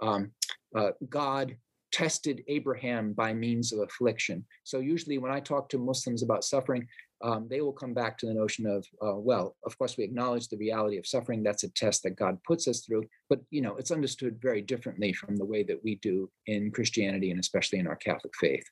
um, 0.00 0.32
uh, 0.76 0.90
God 1.08 1.56
tested 1.92 2.42
Abraham 2.48 3.12
by 3.12 3.32
means 3.32 3.72
of 3.72 3.80
affliction. 3.80 4.44
So 4.64 4.80
usually 4.80 5.18
when 5.18 5.30
I 5.30 5.40
talk 5.40 5.68
to 5.68 5.78
Muslims 5.78 6.22
about 6.22 6.44
suffering, 6.44 6.88
um, 7.22 7.46
they 7.48 7.60
will 7.60 7.72
come 7.72 7.94
back 7.94 8.18
to 8.18 8.26
the 8.26 8.34
notion 8.34 8.66
of, 8.66 8.84
uh, 9.00 9.16
well, 9.16 9.54
of 9.64 9.78
course, 9.78 9.96
we 9.96 10.04
acknowledge 10.04 10.48
the 10.48 10.56
reality 10.56 10.98
of 10.98 11.06
suffering. 11.06 11.42
That's 11.42 11.62
a 11.62 11.70
test 11.70 12.02
that 12.02 12.16
God 12.16 12.42
puts 12.44 12.66
us 12.66 12.80
through, 12.80 13.04
but 13.28 13.40
you 13.50 13.60
know, 13.60 13.76
it's 13.76 13.92
understood 13.92 14.40
very 14.42 14.62
differently 14.62 15.12
from 15.12 15.36
the 15.36 15.44
way 15.44 15.62
that 15.62 15.82
we 15.84 15.96
do 15.96 16.28
in 16.46 16.72
Christianity 16.72 17.30
and 17.30 17.38
especially 17.38 17.78
in 17.78 17.86
our 17.86 17.96
Catholic 17.96 18.32
faith. 18.40 18.64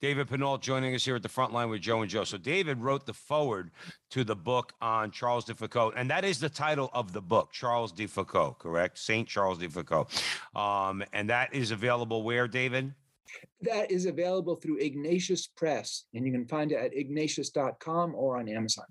David 0.00 0.28
Pinault 0.28 0.62
joining 0.62 0.94
us 0.94 1.04
here 1.04 1.16
at 1.16 1.22
the 1.22 1.28
front 1.28 1.52
line 1.52 1.68
with 1.68 1.80
Joe 1.80 2.00
and 2.00 2.10
Joe. 2.10 2.24
So 2.24 2.38
David 2.38 2.78
wrote 2.78 3.06
the 3.06 3.12
forward 3.12 3.70
to 4.10 4.24
the 4.24 4.36
book 4.36 4.72
on 4.80 5.10
Charles 5.10 5.44
de 5.44 5.54
Foucauld, 5.54 5.92
and 5.96 6.10
that 6.10 6.24
is 6.24 6.40
the 6.40 6.48
title 6.48 6.90
of 6.92 7.12
the 7.12 7.20
book, 7.20 7.52
Charles 7.52 7.92
de 7.92 8.06
Foucauld, 8.06 8.58
correct? 8.58 8.98
Saint 8.98 9.28
Charles 9.28 9.58
de 9.58 9.68
Foucauld, 9.68 10.08
um, 10.56 11.02
and 11.12 11.28
that 11.28 11.54
is 11.54 11.70
available 11.70 12.22
where, 12.22 12.48
David? 12.48 12.94
That 13.62 13.90
is 13.90 14.06
available 14.06 14.56
through 14.56 14.78
Ignatius 14.78 15.46
Press, 15.46 16.04
and 16.14 16.26
you 16.26 16.32
can 16.32 16.46
find 16.46 16.72
it 16.72 16.76
at 16.76 16.96
ignatius.com 16.96 18.14
or 18.14 18.38
on 18.38 18.48
Amazon. 18.48 18.86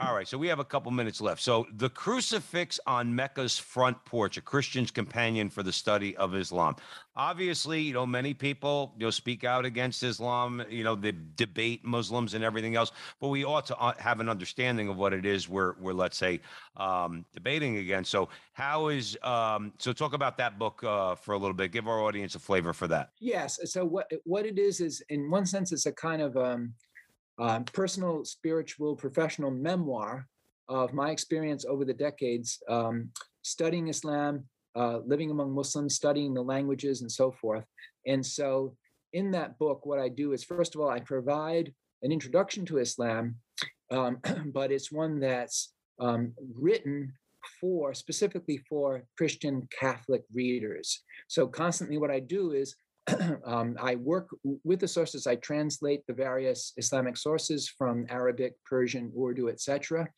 All 0.00 0.14
right, 0.14 0.26
so 0.26 0.36
we 0.38 0.48
have 0.48 0.58
a 0.58 0.64
couple 0.64 0.90
minutes 0.90 1.20
left. 1.20 1.42
So, 1.42 1.66
the 1.76 1.88
crucifix 1.88 2.78
on 2.86 3.14
Mecca's 3.14 3.58
front 3.58 4.02
porch, 4.04 4.36
a 4.36 4.40
Christian's 4.40 4.90
companion 4.90 5.50
for 5.50 5.62
the 5.62 5.72
study 5.72 6.16
of 6.16 6.34
Islam. 6.34 6.76
Obviously, 7.14 7.82
you 7.82 7.92
know, 7.92 8.06
many 8.06 8.34
people, 8.34 8.94
you 8.96 9.06
know, 9.06 9.10
speak 9.10 9.44
out 9.44 9.64
against 9.64 10.02
Islam, 10.02 10.64
you 10.70 10.82
know, 10.82 10.94
they 10.94 11.12
debate 11.36 11.84
Muslims 11.84 12.34
and 12.34 12.42
everything 12.42 12.74
else, 12.74 12.90
but 13.20 13.28
we 13.28 13.44
ought 13.44 13.66
to 13.66 13.76
uh, 13.76 13.92
have 13.98 14.20
an 14.20 14.28
understanding 14.28 14.88
of 14.88 14.96
what 14.96 15.12
it 15.12 15.26
is 15.26 15.48
we're, 15.48 15.74
we're 15.78 15.92
let's 15.92 16.16
say, 16.16 16.40
um, 16.76 17.24
debating 17.34 17.76
against. 17.76 18.10
So, 18.10 18.28
how 18.54 18.88
is, 18.88 19.16
um, 19.22 19.72
so 19.78 19.92
talk 19.92 20.14
about 20.14 20.36
that 20.38 20.58
book 20.58 20.82
uh, 20.84 21.14
for 21.14 21.34
a 21.34 21.38
little 21.38 21.54
bit. 21.54 21.72
Give 21.72 21.88
our 21.88 22.00
audience 22.00 22.34
a 22.34 22.38
flavor 22.38 22.72
for 22.72 22.86
that. 22.88 23.10
Yes. 23.20 23.58
So, 23.64 23.84
what, 23.84 24.10
what 24.24 24.46
it 24.46 24.58
is, 24.58 24.80
is 24.80 25.02
in 25.08 25.30
one 25.30 25.46
sense, 25.46 25.72
it's 25.72 25.86
a 25.86 25.92
kind 25.92 26.22
of, 26.22 26.36
um, 26.36 26.74
um, 27.38 27.64
personal, 27.64 28.24
spiritual, 28.24 28.96
professional 28.96 29.50
memoir 29.50 30.26
of 30.68 30.92
my 30.92 31.10
experience 31.10 31.64
over 31.64 31.84
the 31.84 31.94
decades 31.94 32.62
um, 32.68 33.10
studying 33.42 33.88
Islam, 33.88 34.44
uh, 34.74 34.98
living 35.04 35.30
among 35.30 35.52
Muslims, 35.52 35.94
studying 35.94 36.34
the 36.34 36.42
languages, 36.42 37.02
and 37.02 37.10
so 37.10 37.30
forth. 37.30 37.64
And 38.06 38.24
so, 38.24 38.76
in 39.12 39.30
that 39.32 39.58
book, 39.58 39.84
what 39.84 39.98
I 39.98 40.08
do 40.08 40.32
is, 40.32 40.44
first 40.44 40.74
of 40.74 40.80
all, 40.80 40.88
I 40.88 41.00
provide 41.00 41.72
an 42.02 42.12
introduction 42.12 42.64
to 42.66 42.78
Islam, 42.78 43.36
um, 43.90 44.18
but 44.54 44.72
it's 44.72 44.90
one 44.90 45.20
that's 45.20 45.72
um, 46.00 46.32
written 46.58 47.12
for 47.60 47.92
specifically 47.92 48.58
for 48.68 49.02
Christian 49.16 49.68
Catholic 49.78 50.22
readers. 50.32 51.02
So, 51.28 51.46
constantly, 51.46 51.98
what 51.98 52.10
I 52.10 52.20
do 52.20 52.52
is 52.52 52.74
um, 53.44 53.76
I 53.80 53.96
work 53.96 54.28
with 54.64 54.80
the 54.80 54.88
sources. 54.88 55.26
I 55.26 55.36
translate 55.36 56.06
the 56.06 56.12
various 56.12 56.72
Islamic 56.76 57.16
sources 57.16 57.68
from 57.68 58.06
Arabic, 58.08 58.54
Persian, 58.64 59.12
Urdu, 59.18 59.48
etc. 59.48 60.08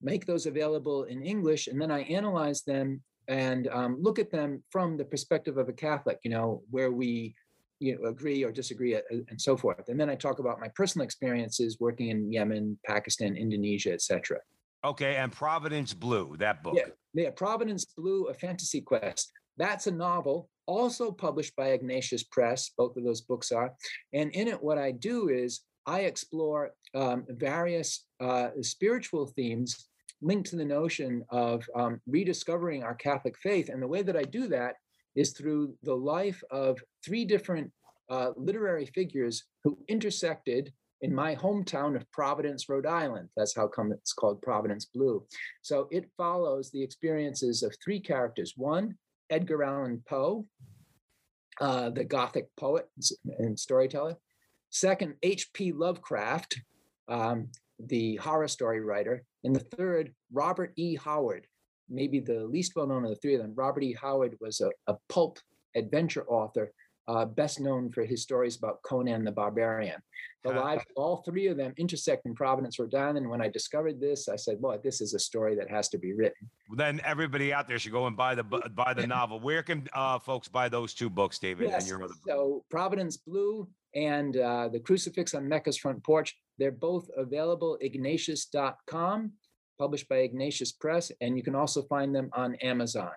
Make 0.00 0.26
those 0.26 0.46
available 0.46 1.04
in 1.04 1.22
English, 1.22 1.66
and 1.66 1.80
then 1.80 1.90
I 1.90 2.02
analyze 2.02 2.62
them 2.62 3.02
and 3.28 3.68
um, 3.68 3.98
look 4.00 4.18
at 4.18 4.30
them 4.30 4.62
from 4.70 4.96
the 4.96 5.04
perspective 5.04 5.56
of 5.56 5.68
a 5.68 5.72
Catholic. 5.72 6.18
You 6.22 6.30
know, 6.30 6.62
where 6.70 6.92
we 6.92 7.34
you 7.80 7.98
know, 7.98 8.08
agree 8.08 8.44
or 8.44 8.52
disagree, 8.52 8.96
and 9.10 9.40
so 9.40 9.56
forth. 9.56 9.88
And 9.88 9.98
then 9.98 10.08
I 10.08 10.14
talk 10.14 10.38
about 10.38 10.60
my 10.60 10.68
personal 10.68 11.04
experiences 11.04 11.78
working 11.80 12.10
in 12.10 12.32
Yemen, 12.32 12.78
Pakistan, 12.86 13.36
Indonesia, 13.36 13.92
etc. 13.92 14.38
Okay, 14.84 15.16
and 15.16 15.32
Providence 15.32 15.92
Blue, 15.92 16.36
that 16.38 16.62
book. 16.62 16.74
Yeah, 16.76 16.90
yeah, 17.14 17.30
Providence 17.30 17.84
Blue, 17.84 18.26
a 18.26 18.34
fantasy 18.34 18.80
quest. 18.80 19.32
That's 19.56 19.86
a 19.86 19.92
novel 19.92 20.48
also 20.66 21.10
published 21.10 21.56
by 21.56 21.68
Ignatius 21.68 22.22
Press. 22.22 22.70
Both 22.76 22.96
of 22.96 23.04
those 23.04 23.20
books 23.20 23.52
are. 23.52 23.74
And 24.12 24.30
in 24.32 24.48
it, 24.48 24.62
what 24.62 24.78
I 24.78 24.92
do 24.92 25.28
is 25.28 25.62
I 25.86 26.00
explore 26.00 26.70
um, 26.94 27.24
various 27.28 28.06
uh, 28.20 28.50
spiritual 28.60 29.26
themes 29.26 29.88
linked 30.20 30.50
to 30.50 30.56
the 30.56 30.64
notion 30.64 31.24
of 31.30 31.64
um, 31.74 32.00
rediscovering 32.06 32.84
our 32.84 32.94
Catholic 32.94 33.36
faith. 33.38 33.68
And 33.68 33.82
the 33.82 33.88
way 33.88 34.02
that 34.02 34.16
I 34.16 34.22
do 34.22 34.46
that 34.48 34.76
is 35.16 35.32
through 35.32 35.74
the 35.82 35.94
life 35.94 36.42
of 36.50 36.78
three 37.04 37.24
different 37.24 37.70
uh, 38.08 38.30
literary 38.36 38.86
figures 38.86 39.44
who 39.64 39.78
intersected 39.88 40.72
in 41.00 41.12
my 41.12 41.34
hometown 41.34 41.96
of 41.96 42.10
Providence, 42.12 42.68
Rhode 42.68 42.86
Island. 42.86 43.28
That's 43.36 43.56
how 43.56 43.66
come 43.66 43.90
it's 43.90 44.12
called 44.12 44.40
Providence 44.40 44.86
Blue. 44.86 45.26
So 45.62 45.88
it 45.90 46.08
follows 46.16 46.70
the 46.70 46.82
experiences 46.82 47.64
of 47.64 47.74
three 47.84 47.98
characters. 47.98 48.54
One, 48.56 48.96
Edgar 49.32 49.64
Allan 49.64 50.02
Poe, 50.06 50.46
uh, 51.60 51.90
the 51.90 52.04
Gothic 52.04 52.48
poet 52.56 52.86
and 53.38 53.58
storyteller. 53.58 54.16
Second, 54.70 55.14
H.P. 55.22 55.72
Lovecraft, 55.72 56.60
um, 57.08 57.48
the 57.78 58.16
horror 58.16 58.48
story 58.48 58.80
writer. 58.80 59.24
And 59.44 59.56
the 59.56 59.66
third, 59.76 60.14
Robert 60.32 60.72
E. 60.76 60.96
Howard, 60.96 61.46
maybe 61.88 62.20
the 62.20 62.44
least 62.44 62.76
well 62.76 62.86
known 62.86 63.04
of 63.04 63.10
the 63.10 63.16
three 63.16 63.34
of 63.34 63.42
them. 63.42 63.54
Robert 63.56 63.82
E. 63.82 63.96
Howard 64.00 64.36
was 64.40 64.60
a, 64.60 64.70
a 64.86 64.96
pulp 65.08 65.38
adventure 65.74 66.24
author 66.28 66.70
uh, 67.08 67.24
best 67.24 67.60
known 67.60 67.90
for 67.90 68.04
his 68.04 68.22
stories 68.22 68.56
about 68.56 68.82
Conan 68.82 69.24
the 69.24 69.32
Barbarian. 69.32 70.00
The 70.44 70.52
lives 70.52 70.82
of 70.82 70.96
all 70.96 71.16
three 71.18 71.46
of 71.46 71.56
them 71.56 71.72
intersect 71.76 72.26
in 72.26 72.34
Providence, 72.34 72.76
Rhode 72.76 72.94
Island. 72.96 73.18
And 73.18 73.30
when 73.30 73.40
I 73.40 73.48
discovered 73.48 74.00
this, 74.00 74.28
I 74.28 74.34
said, 74.34 74.56
"Well, 74.60 74.76
this 74.82 75.00
is 75.00 75.14
a 75.14 75.18
story 75.18 75.54
that 75.54 75.70
has 75.70 75.88
to 75.90 75.98
be 75.98 76.14
written." 76.14 76.50
Then 76.76 77.00
everybody 77.04 77.52
out 77.52 77.68
there 77.68 77.78
should 77.78 77.92
go 77.92 78.08
and 78.08 78.16
buy 78.16 78.34
the 78.34 78.42
buy 78.42 78.92
the 78.92 79.06
novel. 79.18 79.38
Where 79.38 79.62
can 79.62 79.86
uh, 79.92 80.18
folks 80.18 80.48
buy 80.48 80.68
those 80.68 80.94
two 80.94 81.08
books, 81.08 81.38
David? 81.38 81.68
Yes. 81.68 81.88
So 82.26 82.64
Providence 82.70 83.16
Blue 83.16 83.68
and 83.94 84.36
uh, 84.36 84.68
the 84.68 84.80
Crucifix 84.80 85.34
on 85.34 85.48
Mecca's 85.48 85.76
Front 85.76 86.02
Porch. 86.02 86.36
They're 86.58 86.72
both 86.72 87.08
available. 87.16 87.78
Ignatius.com, 87.80 89.32
published 89.78 90.08
by 90.08 90.16
Ignatius 90.16 90.72
Press, 90.72 91.12
and 91.20 91.36
you 91.36 91.44
can 91.44 91.54
also 91.54 91.82
find 91.82 92.12
them 92.12 92.30
on 92.32 92.56
Amazon. 92.56 93.12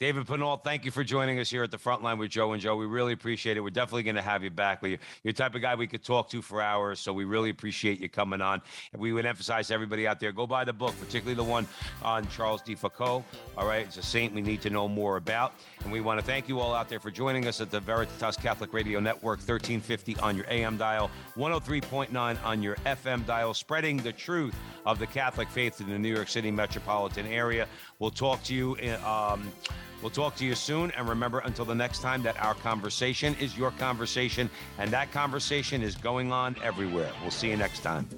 David 0.00 0.28
Pinault, 0.28 0.62
thank 0.62 0.84
you 0.84 0.92
for 0.92 1.02
joining 1.02 1.40
us 1.40 1.50
here 1.50 1.64
at 1.64 1.72
the 1.72 1.78
front 1.78 2.04
line 2.04 2.18
with 2.18 2.30
Joe 2.30 2.52
and 2.52 2.62
Joe. 2.62 2.76
We 2.76 2.86
really 2.86 3.12
appreciate 3.12 3.56
it. 3.56 3.60
We're 3.60 3.70
definitely 3.70 4.04
going 4.04 4.14
to 4.14 4.22
have 4.22 4.44
you 4.44 4.50
back. 4.50 4.80
You're 4.80 4.98
the 5.24 5.32
type 5.32 5.56
of 5.56 5.60
guy 5.60 5.74
we 5.74 5.88
could 5.88 6.04
talk 6.04 6.30
to 6.30 6.40
for 6.40 6.62
hours, 6.62 7.00
so 7.00 7.12
we 7.12 7.24
really 7.24 7.50
appreciate 7.50 7.98
you 7.98 8.08
coming 8.08 8.40
on. 8.40 8.62
And 8.92 9.02
we 9.02 9.12
would 9.12 9.26
emphasize 9.26 9.72
everybody 9.72 10.06
out 10.06 10.20
there, 10.20 10.30
go 10.30 10.46
buy 10.46 10.62
the 10.62 10.72
book, 10.72 10.94
particularly 11.00 11.34
the 11.34 11.42
one 11.42 11.66
on 12.00 12.28
Charles 12.28 12.62
de 12.62 12.76
Foucauld. 12.76 13.24
All 13.56 13.66
right, 13.66 13.86
it's 13.86 13.96
a 13.96 14.02
saint 14.02 14.32
we 14.32 14.40
need 14.40 14.62
to 14.62 14.70
know 14.70 14.86
more 14.86 15.16
about. 15.16 15.54
And 15.84 15.92
we 15.92 16.00
want 16.00 16.20
to 16.20 16.26
thank 16.26 16.48
you 16.48 16.60
all 16.60 16.74
out 16.74 16.88
there 16.88 17.00
for 17.00 17.10
joining 17.10 17.46
us 17.46 17.60
at 17.60 17.70
the 17.70 17.80
Veritas 17.80 18.36
Catholic 18.36 18.72
Radio 18.72 19.00
Network, 19.00 19.38
1350 19.38 20.16
on 20.18 20.36
your 20.36 20.46
AM 20.48 20.76
dial, 20.76 21.10
103.9 21.36 22.44
on 22.44 22.62
your 22.62 22.76
FM 22.86 23.24
dial, 23.26 23.54
spreading 23.54 23.98
the 23.98 24.12
truth 24.12 24.54
of 24.84 24.98
the 24.98 25.06
Catholic 25.06 25.48
faith 25.48 25.80
in 25.80 25.88
the 25.88 25.98
New 25.98 26.12
York 26.12 26.28
City 26.28 26.50
metropolitan 26.50 27.26
area. 27.26 27.66
We'll 27.98 28.10
talk 28.10 28.42
to 28.44 28.54
you. 28.54 28.74
In, 28.76 28.94
um, 29.04 29.50
We'll 30.02 30.10
talk 30.10 30.36
to 30.36 30.44
you 30.44 30.54
soon. 30.54 30.90
And 30.92 31.08
remember, 31.08 31.40
until 31.40 31.64
the 31.64 31.74
next 31.74 32.02
time, 32.02 32.22
that 32.22 32.40
our 32.40 32.54
conversation 32.54 33.34
is 33.40 33.58
your 33.58 33.72
conversation, 33.72 34.48
and 34.78 34.90
that 34.92 35.10
conversation 35.12 35.82
is 35.82 35.96
going 35.96 36.32
on 36.32 36.56
everywhere. 36.62 37.10
We'll 37.22 37.30
see 37.30 37.50
you 37.50 37.56
next 37.56 37.80
time. 37.80 38.08